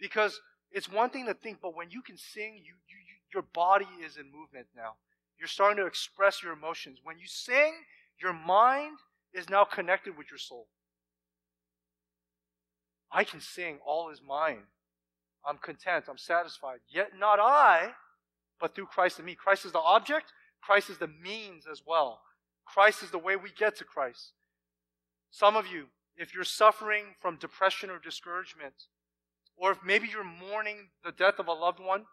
Because 0.00 0.40
it's 0.70 0.90
one 0.90 1.10
thing 1.10 1.26
to 1.26 1.34
think, 1.34 1.58
but 1.60 1.76
when 1.76 1.90
you 1.90 2.00
can 2.00 2.16
sing, 2.16 2.54
you, 2.56 2.74
you, 2.88 2.96
you, 2.96 3.16
your 3.34 3.42
body 3.42 3.88
is 4.04 4.16
in 4.16 4.32
movement 4.32 4.66
now. 4.74 4.94
You're 5.38 5.48
starting 5.48 5.76
to 5.78 5.86
express 5.86 6.42
your 6.42 6.52
emotions. 6.52 7.00
When 7.02 7.18
you 7.18 7.26
sing, 7.26 7.74
your 8.20 8.32
mind 8.32 8.96
is 9.34 9.50
now 9.50 9.64
connected 9.64 10.16
with 10.16 10.30
your 10.30 10.38
soul. 10.38 10.68
I 13.10 13.24
can 13.24 13.40
sing, 13.40 13.78
all 13.84 14.08
is 14.10 14.20
mine. 14.26 14.62
I'm 15.46 15.58
content, 15.58 16.06
I'm 16.08 16.18
satisfied. 16.18 16.78
Yet 16.88 17.10
not 17.18 17.38
I, 17.38 17.90
but 18.60 18.74
through 18.74 18.86
Christ 18.86 19.18
in 19.18 19.24
me. 19.24 19.34
Christ 19.34 19.66
is 19.66 19.72
the 19.72 19.80
object, 19.80 20.32
Christ 20.62 20.90
is 20.90 20.98
the 20.98 21.08
means 21.08 21.64
as 21.70 21.82
well. 21.86 22.20
Christ 22.64 23.02
is 23.02 23.10
the 23.10 23.18
way 23.18 23.36
we 23.36 23.50
get 23.50 23.76
to 23.78 23.84
Christ. 23.84 24.32
Some 25.30 25.56
of 25.56 25.66
you, 25.66 25.86
if 26.16 26.34
you're 26.34 26.44
suffering 26.44 27.04
from 27.20 27.36
depression 27.36 27.90
or 27.90 27.98
discouragement, 27.98 28.74
or 29.56 29.72
if 29.72 29.78
maybe 29.84 30.08
you're 30.08 30.24
mourning 30.24 30.88
the 31.04 31.12
death 31.12 31.38
of 31.38 31.48
a 31.48 31.52
loved 31.52 31.80
one, 31.80 32.04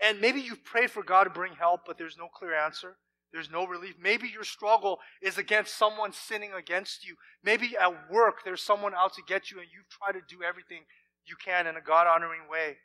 and 0.00 0.20
maybe 0.20 0.40
you've 0.40 0.64
prayed 0.64 0.90
for 0.90 1.02
God 1.02 1.24
to 1.24 1.30
bring 1.30 1.52
help, 1.52 1.82
but 1.86 1.98
there's 1.98 2.16
no 2.16 2.28
clear 2.28 2.54
answer. 2.54 2.96
There's 3.32 3.50
no 3.50 3.66
relief. 3.66 3.94
Maybe 4.00 4.28
your 4.28 4.44
struggle 4.44 4.98
is 5.22 5.38
against 5.38 5.76
someone 5.76 6.12
sinning 6.12 6.52
against 6.52 7.06
you. 7.06 7.14
Maybe 7.44 7.76
at 7.80 8.10
work 8.10 8.38
there's 8.44 8.62
someone 8.62 8.94
out 8.94 9.14
to 9.14 9.22
get 9.26 9.50
you 9.50 9.58
and 9.60 9.68
you've 9.72 9.88
tried 9.88 10.18
to 10.18 10.34
do 10.34 10.42
everything 10.42 10.82
you 11.26 11.36
can 11.36 11.66
in 11.66 11.76
a 11.76 11.80
God 11.80 12.06
honoring 12.08 12.48
way. 12.50 12.78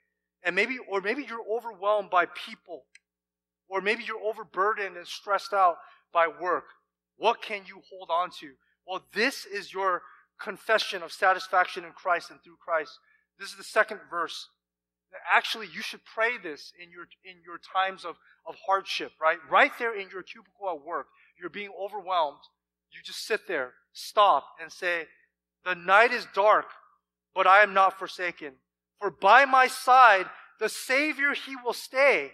And 0.43 0.55
maybe, 0.55 0.77
or 0.77 1.01
maybe 1.01 1.25
you're 1.27 1.45
overwhelmed 1.49 2.11
by 2.11 2.27
people. 2.27 2.83
Or 3.67 3.81
maybe 3.81 4.03
you're 4.03 4.23
overburdened 4.23 4.97
and 4.97 5.07
stressed 5.07 5.53
out 5.53 5.77
by 6.13 6.27
work. 6.27 6.65
What 7.17 7.41
can 7.41 7.61
you 7.67 7.81
hold 7.89 8.09
on 8.11 8.29
to? 8.39 8.51
Well, 8.87 9.03
this 9.13 9.45
is 9.45 9.73
your 9.73 10.01
confession 10.39 11.01
of 11.01 11.11
satisfaction 11.11 11.83
in 11.83 11.91
Christ 11.91 12.29
and 12.29 12.41
through 12.43 12.57
Christ. 12.63 12.91
This 13.39 13.49
is 13.49 13.57
the 13.57 13.63
second 13.63 13.99
verse. 14.09 14.49
Actually, 15.31 15.67
you 15.73 15.81
should 15.81 16.01
pray 16.03 16.37
this 16.41 16.73
in 16.81 16.91
your, 16.91 17.07
in 17.23 17.41
your 17.45 17.59
times 17.73 18.03
of, 18.03 18.15
of 18.45 18.55
hardship, 18.65 19.11
right? 19.21 19.37
Right 19.49 19.71
there 19.79 19.97
in 19.97 20.09
your 20.09 20.23
cubicle 20.23 20.69
at 20.69 20.85
work, 20.85 21.07
you're 21.39 21.49
being 21.49 21.71
overwhelmed. 21.79 22.41
You 22.91 22.99
just 23.03 23.25
sit 23.25 23.47
there, 23.47 23.73
stop, 23.93 24.45
and 24.61 24.71
say, 24.71 25.05
The 25.65 25.75
night 25.75 26.11
is 26.11 26.27
dark, 26.33 26.65
but 27.33 27.47
I 27.47 27.63
am 27.63 27.73
not 27.73 27.97
forsaken. 27.97 28.53
For 28.99 29.09
by 29.09 29.45
my 29.45 29.67
side, 29.67 30.27
the 30.59 30.69
Savior, 30.69 31.33
He 31.33 31.55
will 31.63 31.73
stay. 31.73 32.31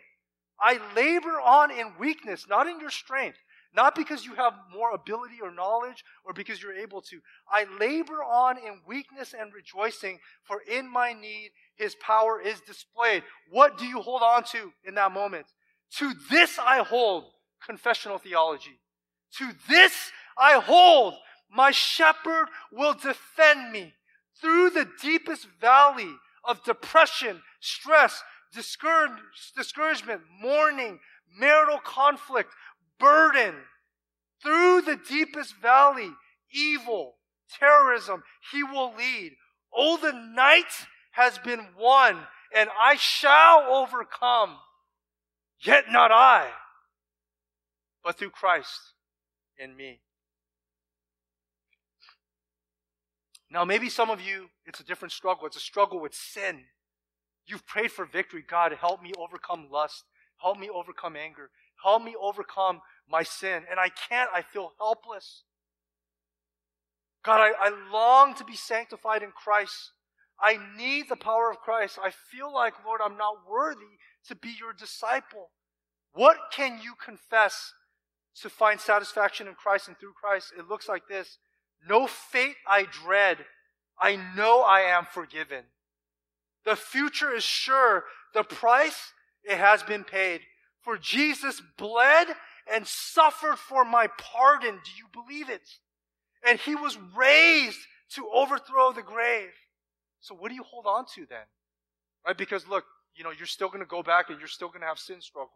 I 0.62 0.80
labor 0.95 1.41
on 1.41 1.71
in 1.71 1.93
weakness, 2.00 2.45
not 2.47 2.67
in 2.67 2.80
your 2.80 2.91
strength. 2.91 3.38
Not 3.74 3.95
because 3.95 4.26
you 4.26 4.36
have 4.36 4.54
more 4.74 4.91
ability 4.91 5.36
or 5.41 5.50
knowledge 5.50 6.04
or 6.26 6.34
because 6.34 6.62
you're 6.62 6.76
able 6.76 7.02
to. 7.04 7.21
I 7.50 7.65
labor 7.80 8.21
on 8.21 8.58
in 8.58 8.82
weakness 8.86 9.34
and 9.38 9.54
rejoicing, 9.54 10.19
for 10.43 10.62
in 10.69 10.91
my 10.91 11.13
need 11.13 11.52
his 11.76 11.95
power 11.95 12.41
is 12.41 12.60
displayed. 12.62 13.24
What 13.50 13.78
do 13.78 13.86
you 13.86 14.02
hold 14.02 14.24
on 14.24 14.43
to 14.52 14.74
in 14.84 14.95
that 14.95 15.13
moment? 15.13 15.45
To 16.00 16.13
this 16.30 16.60
I 16.60 16.80
hold 16.80 17.26
confessional 17.65 18.17
theology. 18.17 18.80
To 19.38 19.52
this 19.69 20.12
I 20.38 20.60
hold 20.60 21.13
my 21.50 21.71
shepherd 21.71 22.47
will 22.74 22.93
defend 22.93 23.71
me 23.71 23.93
through 24.41 24.71
the 24.71 24.88
deepest 25.02 25.47
valley 25.62 26.13
of 26.43 26.63
depression, 26.63 27.41
stress, 27.60 28.21
discouragement, 28.54 30.22
mourning, 30.42 31.00
marital 31.38 31.80
conflict, 31.80 32.54
burden, 33.00 33.56
through 34.44 34.82
the 34.82 35.00
deepest 35.08 35.56
valley, 35.62 36.12
evil, 36.52 37.16
terrorism, 37.60 38.24
he 38.52 38.64
will 38.64 38.94
lead. 38.96 39.34
Oh, 39.74 39.98
the 39.98 40.12
night 40.12 40.88
has 41.12 41.38
been 41.38 41.68
won, 41.78 42.18
and 42.56 42.70
I 42.82 42.96
shall 42.96 43.66
overcome. 43.70 44.58
Yet 45.64 45.86
not 45.92 46.12
I, 46.12 46.50
but 48.04 48.18
through 48.18 48.32
Christ 48.32 48.94
in 49.60 49.76
me. 49.76 50.02
Now, 53.52 53.64
maybe 53.64 53.90
some 53.90 54.10
of 54.10 54.20
you, 54.22 54.50
it's 54.66 54.80
a 54.80 54.84
different 54.84 55.12
struggle. 55.12 55.46
It's 55.46 55.58
a 55.58 55.60
struggle 55.60 56.00
with 56.00 56.16
sin. 56.16 56.62
You've 57.52 57.68
prayed 57.68 57.92
for 57.92 58.06
victory. 58.06 58.44
God, 58.48 58.72
help 58.80 59.04
me 59.04 59.12
overcome 59.20 59.68
lust. 59.70 60.06
Help 60.42 60.58
me 60.58 60.70
overcome 60.70 61.18
anger. 61.18 61.50
Help 61.84 62.02
me 62.02 62.16
overcome 62.20 62.80
my 63.10 63.24
sin. 63.24 63.64
And 63.70 63.78
I 63.80 63.90
can't. 63.90 64.30
I 64.34 64.42
feel 64.42 64.72
helpless. 64.80 65.44
God, 67.24 67.42
I, 67.42 67.52
I 67.68 67.92
long 67.92 68.36
to 68.36 68.46
be 68.46 68.56
sanctified 68.56 69.22
in 69.22 69.32
Christ. 69.32 69.92
I 70.40 70.58
need 70.78 71.10
the 71.10 71.18
power 71.18 71.52
of 71.52 71.60
Christ. 71.60 72.00
I 72.02 72.12
feel 72.32 72.52
like, 72.52 72.74
Lord, 72.86 73.02
I'm 73.04 73.18
not 73.18 73.48
worthy 73.48 74.00
to 74.28 74.36
be 74.36 74.56
your 74.58 74.74
disciple. 74.74 75.52
What 76.14 76.38
can 76.54 76.80
you 76.82 76.94
confess 77.04 77.74
to 78.42 78.50
find 78.50 78.80
satisfaction 78.80 79.48
in 79.48 79.56
Christ 79.56 79.88
and 79.90 80.00
through 80.00 80.14
Christ? 80.14 80.54
It 80.58 80.68
looks 80.70 80.88
like 80.88 81.08
this 81.08 81.38
No 81.88 82.08
fate 82.08 82.56
I 82.66 82.84
dread. 82.84 83.40
I 84.00 84.16
know 84.36 84.62
I 84.62 84.82
am 84.82 85.06
forgiven. 85.12 85.66
The 86.65 86.76
future 86.76 87.34
is 87.34 87.43
sure. 87.43 88.04
The 88.34 88.43
price, 88.43 89.13
it 89.43 89.58
has 89.58 89.84
been 89.84 90.04
paid. 90.04 90.41
For 90.82 90.97
Jesus 90.97 91.62
bled 91.78 92.28
and 92.71 92.86
suffered 92.86 93.58
for 93.58 93.84
my 93.86 94.08
pardon. 94.17 94.80
Do 94.84 94.91
you 94.97 95.06
believe 95.13 95.50
it? 95.50 95.67
And 96.47 96.60
he 96.60 96.76
was 96.76 96.97
raised 97.15 97.80
to 98.15 98.30
overthrow 98.34 98.91
the 98.91 99.04
grave. 99.04 99.50
So 100.21 100.36
what 100.36 100.50
do 100.50 100.56
you 100.56 100.63
hold 100.63 100.86
on 100.86 101.06
to 101.15 101.26
then? 101.28 101.45
Right? 102.26 102.38
Because 102.38 102.67
look, 102.67 102.84
you 103.15 103.24
know, 103.24 103.32
you're 103.32 103.47
still 103.47 103.67
going 103.67 103.82
to 103.82 103.86
go 103.86 104.04
back 104.04 104.30
and 104.30 104.39
you're 104.39 104.47
still 104.47 104.69
going 104.69 104.82
to 104.82 104.88
have 104.88 105.00
sin 105.00 105.21
struggle. 105.21 105.52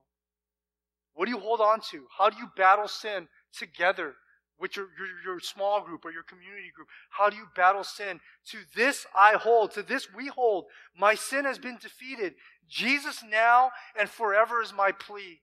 What 1.13 1.25
do 1.25 1.31
you 1.31 1.39
hold 1.39 1.61
on 1.61 1.79
to? 1.91 2.05
How 2.17 2.29
do 2.29 2.37
you 2.37 2.49
battle 2.57 2.87
sin 2.87 3.27
together 3.57 4.15
with 4.59 4.75
your, 4.75 4.87
your, 4.97 5.33
your 5.33 5.39
small 5.39 5.81
group 5.81 6.05
or 6.05 6.11
your 6.11 6.23
community 6.23 6.71
group? 6.75 6.87
How 7.09 7.29
do 7.29 7.35
you 7.35 7.47
battle 7.55 7.83
sin? 7.83 8.19
To 8.51 8.57
this 8.75 9.05
I 9.15 9.33
hold, 9.33 9.71
to 9.71 9.83
this 9.83 10.07
we 10.13 10.27
hold. 10.27 10.65
My 10.97 11.15
sin 11.15 11.45
has 11.45 11.57
been 11.57 11.77
defeated. 11.81 12.35
Jesus 12.67 13.23
now 13.29 13.71
and 13.99 14.09
forever 14.09 14.61
is 14.61 14.73
my 14.73 14.91
plea. 14.91 15.41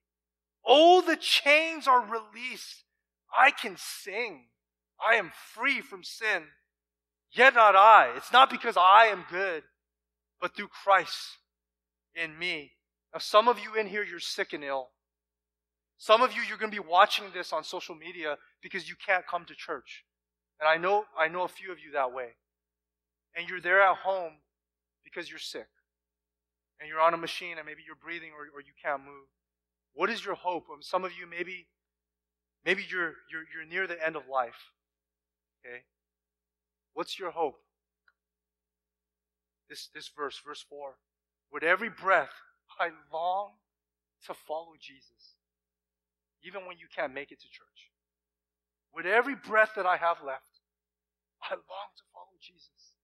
Oh, 0.64 1.00
the 1.00 1.16
chains 1.16 1.86
are 1.86 2.00
released. 2.00 2.84
I 3.36 3.50
can 3.50 3.76
sing. 3.78 4.46
I 5.04 5.16
am 5.16 5.32
free 5.54 5.80
from 5.80 6.04
sin. 6.04 6.44
Yet 7.32 7.54
not 7.54 7.74
I. 7.74 8.12
It's 8.16 8.32
not 8.32 8.50
because 8.50 8.76
I 8.76 9.06
am 9.06 9.24
good, 9.30 9.62
but 10.40 10.54
through 10.54 10.68
Christ 10.68 11.38
in 12.14 12.38
me. 12.38 12.72
Now, 13.12 13.20
some 13.20 13.48
of 13.48 13.58
you 13.58 13.74
in 13.74 13.86
here, 13.86 14.04
you're 14.04 14.20
sick 14.20 14.52
and 14.52 14.62
ill. 14.62 14.90
Some 16.02 16.20
of 16.20 16.32
you, 16.32 16.42
you're 16.42 16.58
going 16.58 16.72
to 16.72 16.82
be 16.82 16.88
watching 16.88 17.26
this 17.32 17.52
on 17.52 17.62
social 17.62 17.94
media 17.94 18.36
because 18.60 18.88
you 18.88 18.96
can't 19.06 19.24
come 19.24 19.44
to 19.44 19.54
church. 19.54 20.04
And 20.58 20.68
I 20.68 20.76
know, 20.76 21.04
I 21.16 21.28
know 21.28 21.44
a 21.44 21.48
few 21.48 21.70
of 21.70 21.78
you 21.78 21.92
that 21.92 22.12
way. 22.12 22.30
And 23.36 23.48
you're 23.48 23.60
there 23.60 23.80
at 23.82 23.98
home 23.98 24.32
because 25.04 25.30
you're 25.30 25.38
sick. 25.38 25.68
And 26.80 26.88
you're 26.88 27.00
on 27.00 27.14
a 27.14 27.16
machine 27.16 27.56
and 27.56 27.64
maybe 27.64 27.82
you're 27.86 27.94
breathing 27.94 28.30
or, 28.36 28.50
or 28.52 28.60
you 28.60 28.72
can't 28.82 29.04
move. 29.04 29.28
What 29.94 30.10
is 30.10 30.24
your 30.24 30.34
hope? 30.34 30.66
Um, 30.72 30.82
some 30.82 31.04
of 31.04 31.12
you, 31.12 31.28
maybe 31.28 31.68
Maybe 32.64 32.84
you're, 32.88 33.14
you're, 33.30 33.44
you're 33.52 33.68
near 33.68 33.86
the 33.86 34.04
end 34.04 34.16
of 34.16 34.28
life. 34.28 34.70
Okay? 35.60 35.82
What's 36.94 37.18
your 37.18 37.32
hope? 37.32 37.60
This, 39.68 39.88
this 39.94 40.10
verse, 40.16 40.40
verse 40.44 40.64
4. 40.68 40.94
With 41.52 41.62
every 41.62 41.88
breath, 41.88 42.30
I 42.78 42.90
long 43.12 43.52
to 44.26 44.34
follow 44.34 44.74
Jesus, 44.80 45.34
even 46.44 46.66
when 46.66 46.78
you 46.78 46.86
can't 46.94 47.14
make 47.14 47.30
it 47.32 47.40
to 47.40 47.48
church. 47.48 47.90
With 48.94 49.06
every 49.06 49.34
breath 49.34 49.70
that 49.76 49.86
I 49.86 49.96
have 49.96 50.18
left, 50.24 50.60
I 51.42 51.54
long 51.54 51.90
to 51.96 52.04
follow 52.12 52.36
Jesus. 52.40 52.94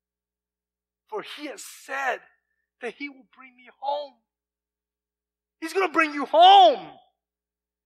For 1.08 1.22
he 1.22 1.46
has 1.46 1.64
said 1.64 2.18
that 2.82 2.94
he 2.98 3.08
will 3.08 3.26
bring 3.34 3.56
me 3.56 3.68
home. 3.80 4.14
He's 5.60 5.72
going 5.72 5.86
to 5.88 5.92
bring 5.92 6.12
you 6.12 6.26
home. 6.26 6.86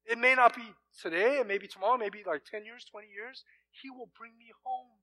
It 0.05 0.19
may 0.19 0.35
not 0.35 0.55
be 0.57 0.63
today, 1.01 1.39
it 1.39 1.47
may 1.47 1.59
be 1.59 1.69
tomorrow, 1.69 1.97
maybe 1.97 2.23
like 2.27 2.45
10 2.45 2.65
years, 2.65 2.85
20 2.91 3.07
years. 3.07 3.45
He 3.71 3.89
will 3.89 4.11
bring 4.19 4.33
me 4.37 4.51
home. 4.65 4.99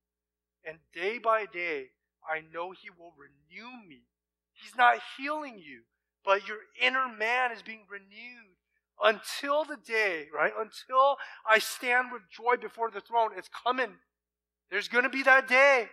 And 0.65 0.77
day 0.93 1.17
by 1.17 1.45
day, 1.45 1.91
I 2.27 2.41
know 2.53 2.71
He 2.71 2.89
will 2.89 3.13
renew 3.17 3.71
me. 3.87 4.03
He's 4.51 4.75
not 4.75 4.99
healing 5.17 5.57
you, 5.57 5.83
but 6.25 6.47
your 6.47 6.57
inner 6.81 7.07
man 7.07 7.53
is 7.53 7.61
being 7.61 7.85
renewed 7.89 8.58
until 9.01 9.63
the 9.63 9.77
day, 9.77 10.27
right? 10.33 10.51
Until 10.57 11.17
I 11.47 11.59
stand 11.59 12.11
with 12.11 12.21
joy 12.29 12.57
before 12.61 12.91
the 12.91 13.01
throne. 13.01 13.31
It's 13.37 13.49
coming. 13.63 13.91
There's 14.71 14.87
going 14.87 15.03
to 15.03 15.09
be 15.09 15.23
that 15.23 15.47
day 15.47 15.87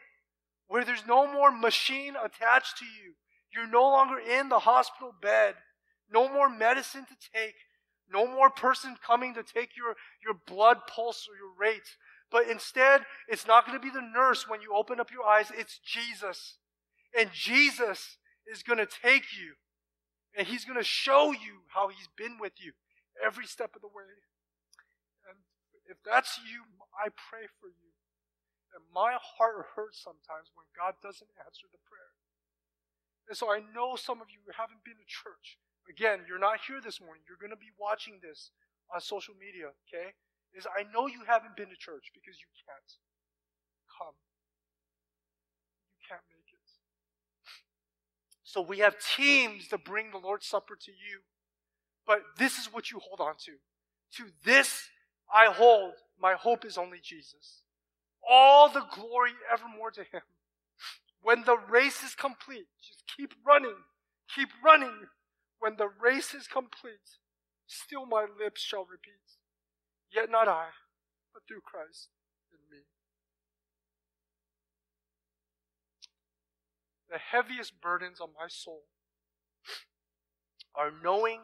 where 0.68 0.84
there's 0.84 1.06
no 1.06 1.32
more 1.32 1.50
machine 1.50 2.14
attached 2.16 2.78
to 2.78 2.84
you. 2.84 3.14
You're 3.54 3.70
no 3.70 3.82
longer 3.82 4.18
in 4.18 4.48
the 4.48 4.58
hospital 4.60 5.14
bed. 5.20 5.54
No 6.12 6.28
more 6.32 6.48
medicine 6.48 7.06
to 7.06 7.30
take. 7.32 7.54
No 8.12 8.26
more 8.26 8.50
person 8.50 8.96
coming 9.04 9.34
to 9.34 9.42
take 9.42 9.76
your, 9.76 9.94
your 10.24 10.34
blood 10.46 10.78
pulse 10.86 11.26
or 11.28 11.36
your 11.36 11.54
rate. 11.58 11.96
But 12.30 12.48
instead, 12.48 13.02
it's 13.28 13.46
not 13.46 13.66
going 13.66 13.78
to 13.78 13.84
be 13.84 13.92
the 13.92 14.00
nurse 14.00 14.48
when 14.48 14.60
you 14.60 14.74
open 14.74 15.00
up 15.00 15.10
your 15.12 15.24
eyes. 15.24 15.50
It's 15.56 15.78
Jesus. 15.78 16.56
And 17.18 17.30
Jesus 17.32 18.18
is 18.46 18.62
going 18.62 18.78
to 18.78 18.86
take 18.86 19.24
you 19.36 19.54
and 20.36 20.46
he's 20.46 20.64
going 20.64 20.78
to 20.78 20.84
show 20.84 21.32
you 21.32 21.62
how 21.68 21.88
he's 21.88 22.08
been 22.16 22.38
with 22.38 22.52
you 22.58 22.72
every 23.24 23.46
step 23.46 23.74
of 23.74 23.82
the 23.82 23.92
way. 23.92 24.08
And 25.28 25.38
if 25.88 25.98
that's 26.04 26.38
you, 26.42 26.64
I 26.94 27.12
pray 27.12 27.48
for 27.60 27.68
you. 27.68 27.90
And 28.74 28.84
my 28.92 29.16
heart 29.16 29.72
hurts 29.72 30.02
sometimes 30.02 30.52
when 30.52 30.68
God 30.76 31.00
doesn't 31.00 31.32
answer 31.40 31.66
the 31.72 31.80
prayer. 31.88 32.12
And 33.28 33.36
so 33.36 33.50
I 33.50 33.64
know 33.74 33.96
some 33.96 34.20
of 34.20 34.28
you 34.30 34.44
haven't 34.52 34.84
been 34.84 35.00
to 35.00 35.08
church. 35.08 35.58
Again, 35.88 36.26
you're 36.26 36.42
not 36.42 36.62
here 36.66 36.82
this 36.82 37.00
morning. 37.00 37.22
You're 37.26 37.40
going 37.40 37.54
to 37.54 37.58
be 37.58 37.74
watching 37.78 38.18
this 38.22 38.50
on 38.92 39.00
social 39.00 39.34
media, 39.34 39.74
okay? 39.86 40.14
Is 40.54 40.66
I 40.66 40.84
know 40.92 41.06
you 41.06 41.26
haven't 41.26 41.56
been 41.56 41.70
to 41.70 41.78
church 41.78 42.10
because 42.14 42.38
you 42.38 42.50
can't 42.66 42.90
come. 43.90 44.14
You 45.90 46.00
can't 46.06 46.26
make 46.30 46.50
it. 46.52 46.66
So 48.46 48.62
we 48.62 48.78
have 48.78 48.94
teams 48.98 49.68
to 49.68 49.78
bring 49.78 50.10
the 50.10 50.22
Lord's 50.22 50.46
Supper 50.46 50.76
to 50.80 50.92
you. 50.92 51.26
But 52.06 52.22
this 52.38 52.58
is 52.58 52.72
what 52.72 52.90
you 52.90 53.00
hold 53.00 53.20
on 53.20 53.34
to. 53.44 53.52
To 54.18 54.30
this 54.44 54.88
I 55.32 55.52
hold. 55.52 55.94
My 56.20 56.34
hope 56.34 56.64
is 56.64 56.78
only 56.78 56.98
Jesus. 57.02 57.62
All 58.28 58.68
the 58.68 58.84
glory 58.94 59.32
evermore 59.52 59.90
to 59.92 60.00
Him. 60.00 60.22
When 61.22 61.42
the 61.44 61.56
race 61.56 62.02
is 62.04 62.14
complete, 62.14 62.66
just 62.80 63.02
keep 63.16 63.34
running, 63.44 63.74
keep 64.32 64.48
running. 64.64 65.08
When 65.58 65.76
the 65.76 65.88
race 66.00 66.34
is 66.34 66.46
complete, 66.46 67.18
still 67.66 68.06
my 68.06 68.26
lips 68.38 68.60
shall 68.60 68.84
repeat, 68.84 69.14
Yet 70.14 70.30
not 70.30 70.48
I, 70.48 70.66
but 71.34 71.42
through 71.48 71.62
Christ 71.62 72.08
in 72.52 72.58
me. 72.70 72.84
The 77.10 77.18
heaviest 77.18 77.80
burdens 77.80 78.20
on 78.20 78.28
my 78.38 78.46
soul 78.48 78.82
are 80.74 80.92
knowing 81.02 81.40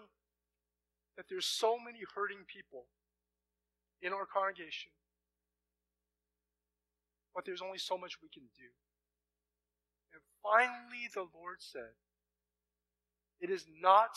that 1.16 1.26
there's 1.28 1.46
so 1.46 1.76
many 1.78 2.00
hurting 2.14 2.44
people 2.46 2.86
in 4.00 4.12
our 4.12 4.26
congregation, 4.26 4.90
but 7.34 7.44
there's 7.44 7.62
only 7.62 7.78
so 7.78 7.96
much 7.96 8.18
we 8.22 8.28
can 8.28 8.48
do. 8.56 8.70
And 10.12 10.22
finally, 10.42 11.08
the 11.14 11.26
Lord 11.34 11.58
said, 11.60 11.96
It 13.40 13.50
is 13.50 13.66
not 13.80 14.16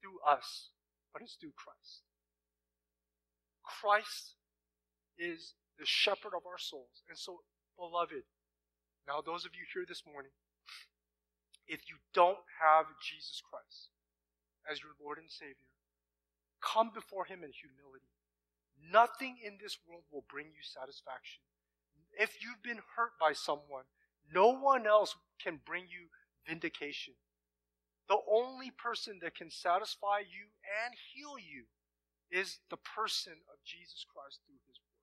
through 0.00 0.18
us, 0.26 0.70
but 1.12 1.22
it's 1.22 1.34
through 1.34 1.54
Christ. 1.56 2.02
Christ 3.62 4.34
is 5.18 5.54
the 5.78 5.86
shepherd 5.86 6.32
of 6.36 6.46
our 6.46 6.58
souls. 6.58 7.02
And 7.08 7.18
so, 7.18 7.40
beloved, 7.78 8.24
now 9.06 9.20
those 9.20 9.44
of 9.44 9.52
you 9.54 9.64
here 9.72 9.84
this 9.86 10.02
morning, 10.06 10.30
if 11.66 11.88
you 11.88 11.96
don't 12.14 12.42
have 12.62 12.86
Jesus 13.02 13.42
Christ 13.42 13.90
as 14.70 14.80
your 14.80 14.92
Lord 15.02 15.18
and 15.18 15.30
Savior, 15.30 15.75
come 16.60 16.90
before 16.94 17.24
Him 17.24 17.44
in 17.44 17.52
humility. 17.52 18.12
Nothing 18.92 19.36
in 19.44 19.58
this 19.60 19.78
world 19.88 20.02
will 20.12 20.24
bring 20.28 20.46
you 20.46 20.62
satisfaction. 20.62 21.42
If 22.18 22.42
you've 22.42 22.62
been 22.62 22.80
hurt 22.96 23.12
by 23.20 23.32
someone, 23.32 23.84
no 24.32 24.52
one 24.52 24.86
else 24.86 25.14
can 25.42 25.60
bring 25.64 25.84
you 25.84 26.08
vindication. 26.46 27.14
The 28.08 28.18
only 28.30 28.70
person 28.70 29.18
that 29.22 29.34
can 29.34 29.50
satisfy 29.50 30.20
you 30.20 30.46
and 30.84 30.94
heal 31.12 31.38
you 31.38 31.66
is 32.30 32.58
the 32.70 32.76
person 32.76 33.34
of 33.52 33.58
Jesus 33.64 34.04
Christ 34.06 34.40
through 34.46 34.62
his 34.66 34.78
work. 34.78 34.96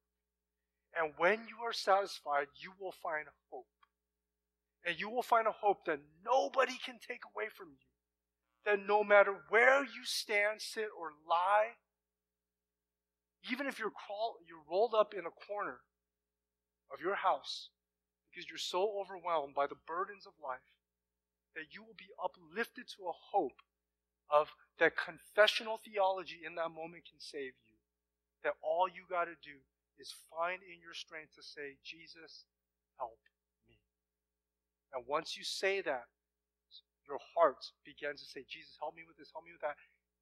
And 0.96 1.14
when 1.18 1.48
you 1.48 1.64
are 1.66 1.74
satisfied, 1.74 2.48
you 2.56 2.72
will 2.80 2.92
find 2.92 3.26
hope. 3.50 3.68
And 4.86 5.00
you 5.00 5.10
will 5.10 5.24
find 5.24 5.48
a 5.48 5.52
hope 5.52 5.86
that 5.86 6.00
nobody 6.26 6.78
can 6.84 7.00
take 7.00 7.22
away 7.34 7.48
from 7.56 7.70
you. 7.72 7.88
That 8.66 8.80
no 8.88 9.04
matter 9.04 9.36
where 9.50 9.84
you 9.84 10.06
stand, 10.06 10.62
sit, 10.62 10.88
or 10.98 11.12
lie, 11.28 11.76
even 13.52 13.68
if 13.68 13.78
you're, 13.78 13.92
crawl, 13.92 14.38
you're 14.48 14.64
rolled 14.70 14.94
up 14.94 15.14
in 15.14 15.26
a 15.26 15.38
corner 15.48 15.80
of 16.94 17.02
your 17.02 17.16
house 17.16 17.70
because 18.32 18.50
you're 18.50 18.58
so 18.58 18.98
overwhelmed 19.00 19.54
by 19.54 19.68
the 19.68 19.78
burdens 19.86 20.26
of 20.26 20.34
life, 20.42 20.74
that 21.56 21.70
you 21.70 21.84
will 21.84 21.98
be 21.98 22.10
uplifted 22.18 22.88
to 22.88 23.06
a 23.06 23.20
hope 23.32 23.62
of 24.32 24.50
that 24.80 24.98
confessional 24.98 25.80
theology 25.86 26.42
in 26.46 26.56
that 26.56 26.74
moment 26.74 27.06
can 27.06 27.20
save 27.20 27.54
you. 27.68 27.78
That 28.44 28.58
all 28.64 28.88
you 28.90 29.06
got 29.10 29.26
to 29.26 29.38
do 29.44 29.62
is 30.00 30.16
find 30.34 30.60
in 30.64 30.82
your 30.82 30.96
strength 30.96 31.36
to 31.36 31.44
say, 31.44 31.78
Jesus, 31.86 32.46
help 32.98 33.20
me. 33.70 33.78
And 34.94 35.06
once 35.08 35.38
you 35.38 35.44
say 35.44 35.82
that, 35.82 36.10
your 37.08 37.20
heart 37.36 37.60
begins 37.86 38.22
to 38.22 38.28
say, 38.28 38.46
Jesus, 38.48 38.78
help 38.80 38.96
me 38.96 39.04
with 39.08 39.18
this, 39.18 39.32
help 39.34 39.46
me 39.46 39.52
with 39.52 39.62
that. 39.62 39.76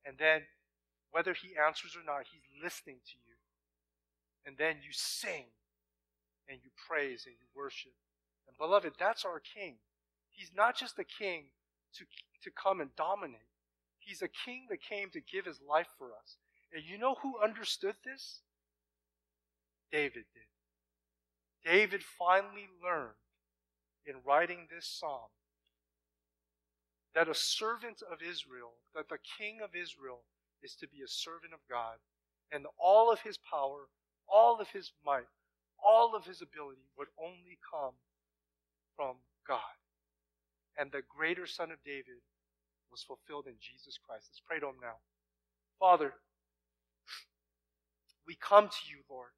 And 0.06 0.18
then, 0.18 0.42
whether 1.12 1.34
he 1.34 1.54
answers 1.60 1.96
or 1.96 2.04
not, 2.06 2.26
he's 2.32 2.48
listening 2.64 3.00
to 3.04 3.18
you. 3.28 3.36
And 4.46 4.58
then 4.58 4.82
you 4.82 4.92
sing 4.92 5.52
and 6.50 6.58
you 6.64 6.72
praise 6.88 7.26
and 7.26 7.36
you 7.38 7.46
worship. 7.56 7.94
And 8.48 8.58
beloved, 8.58 8.94
that's 8.98 9.26
our 9.26 9.40
king. 9.40 9.76
He's 10.32 10.52
not 10.56 10.76
just 10.76 10.98
a 10.98 11.04
king 11.04 11.46
to, 11.96 12.06
to 12.44 12.52
come 12.52 12.82
and 12.82 12.96
dominate. 12.96 13.52
He's 14.00 14.22
a 14.22 14.28
king 14.28 14.66
that 14.70 14.82
came 14.82 15.10
to 15.12 15.22
give 15.22 15.46
his 15.46 15.60
life 15.62 15.88
for 15.98 16.08
us. 16.08 16.38
And 16.74 16.84
you 16.84 16.98
know 16.98 17.16
who 17.22 17.42
understood 17.44 17.96
this? 18.04 18.42
David 19.92 20.26
did. 20.34 21.70
David 21.70 22.02
finally 22.04 22.68
learned 22.84 23.20
in 24.06 24.16
writing 24.26 24.68
this 24.74 24.88
psalm 24.88 25.30
that 27.16 27.30
a 27.30 27.36
servant 27.36 28.02
of 28.12 28.20
Israel, 28.22 28.74
that 28.96 29.10
the 29.10 29.20
king 29.38 29.60
of 29.64 29.76
Israel 29.76 30.24
is 30.64 30.76
to 30.76 30.88
be 30.88 31.02
a 31.04 31.08
servant 31.08 31.54
of 31.54 31.60
God, 31.70 31.98
and 32.52 32.66
all 32.80 33.12
of 33.12 33.20
his 33.22 33.38
power, 33.38 33.88
all 34.28 34.60
of 34.60 34.68
his 34.70 34.92
might, 35.06 35.28
all 35.84 36.16
of 36.16 36.26
his 36.26 36.42
ability 36.42 36.88
would 36.98 37.08
only 37.20 37.58
come 37.70 37.94
from 38.96 39.16
God. 39.48 39.60
And 40.78 40.92
the 40.92 41.02
greater 41.10 41.46
son 41.46 41.72
of 41.72 41.78
David 41.84 42.22
was 42.92 43.04
fulfilled 43.04 43.48
in 43.48 43.56
Jesus 43.60 43.98
Christ. 43.98 44.28
Let's 44.30 44.42
pray 44.46 44.60
to 44.60 44.68
Him 44.68 44.80
now. 44.82 45.00
Father, 45.80 46.14
we 48.28 48.36
come 48.36 48.68
to 48.68 48.84
you, 48.90 48.98
Lord. 49.10 49.32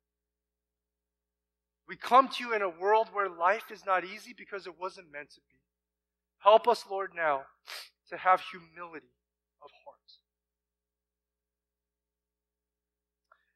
We 1.88 1.96
come 1.96 2.28
to 2.28 2.44
you 2.44 2.54
in 2.54 2.62
a 2.62 2.70
world 2.70 3.10
where 3.14 3.30
life 3.30 3.72
is 3.72 3.86
not 3.86 4.04
easy 4.04 4.34
because 4.38 4.68
it 4.68 4.80
wasn't 4.80 5.12
meant 5.12 5.32
to 5.32 5.42
be. 5.50 5.53
Help 6.44 6.68
us, 6.68 6.84
Lord, 6.90 7.12
now 7.16 7.44
to 8.10 8.18
have 8.18 8.42
humility 8.52 9.16
of 9.62 9.70
heart. 9.86 9.98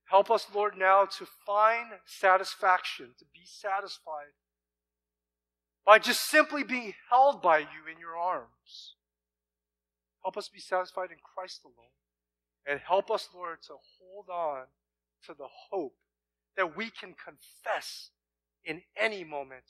Help 0.05 0.31
us, 0.31 0.47
Lord, 0.55 0.77
now 0.77 1.03
to 1.03 1.25
find 1.45 1.87
satisfaction, 2.05 3.09
to 3.19 3.25
be 3.33 3.41
satisfied 3.43 4.31
by 5.85 5.99
just 5.99 6.29
simply 6.29 6.63
being 6.63 6.93
held 7.09 7.41
by 7.41 7.59
you 7.59 7.91
in 7.91 7.99
your 7.99 8.15
arms. 8.15 8.95
Help 10.23 10.37
us 10.37 10.47
be 10.47 10.59
satisfied 10.59 11.11
in 11.11 11.17
Christ 11.21 11.61
alone. 11.65 11.91
And 12.65 12.79
help 12.79 13.11
us, 13.11 13.27
Lord, 13.33 13.61
to 13.63 13.73
hold 13.99 14.29
on 14.29 14.63
to 15.25 15.33
the 15.33 15.47
hope 15.71 15.95
that 16.55 16.75
we 16.77 16.89
can 16.89 17.13
confess 17.13 18.11
in 18.63 18.81
any 18.97 19.25
moment 19.25 19.63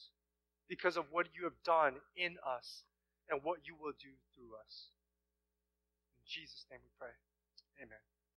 because 0.70 0.98
of 0.98 1.06
what 1.12 1.28
you 1.36 1.44
have 1.46 1.64
done 1.64 1.94
in 2.16 2.38
us 2.46 2.84
and 3.30 3.44
what 3.44 3.68
you 3.68 3.76
will 3.80 3.94
do 4.00 4.12
through 4.36 4.56
us. 4.60 4.90
In 6.18 6.24
Jesus' 6.28 6.66
name 6.72 6.82
we 6.84 6.92
pray. 7.00 7.16
Amen. 7.84 8.17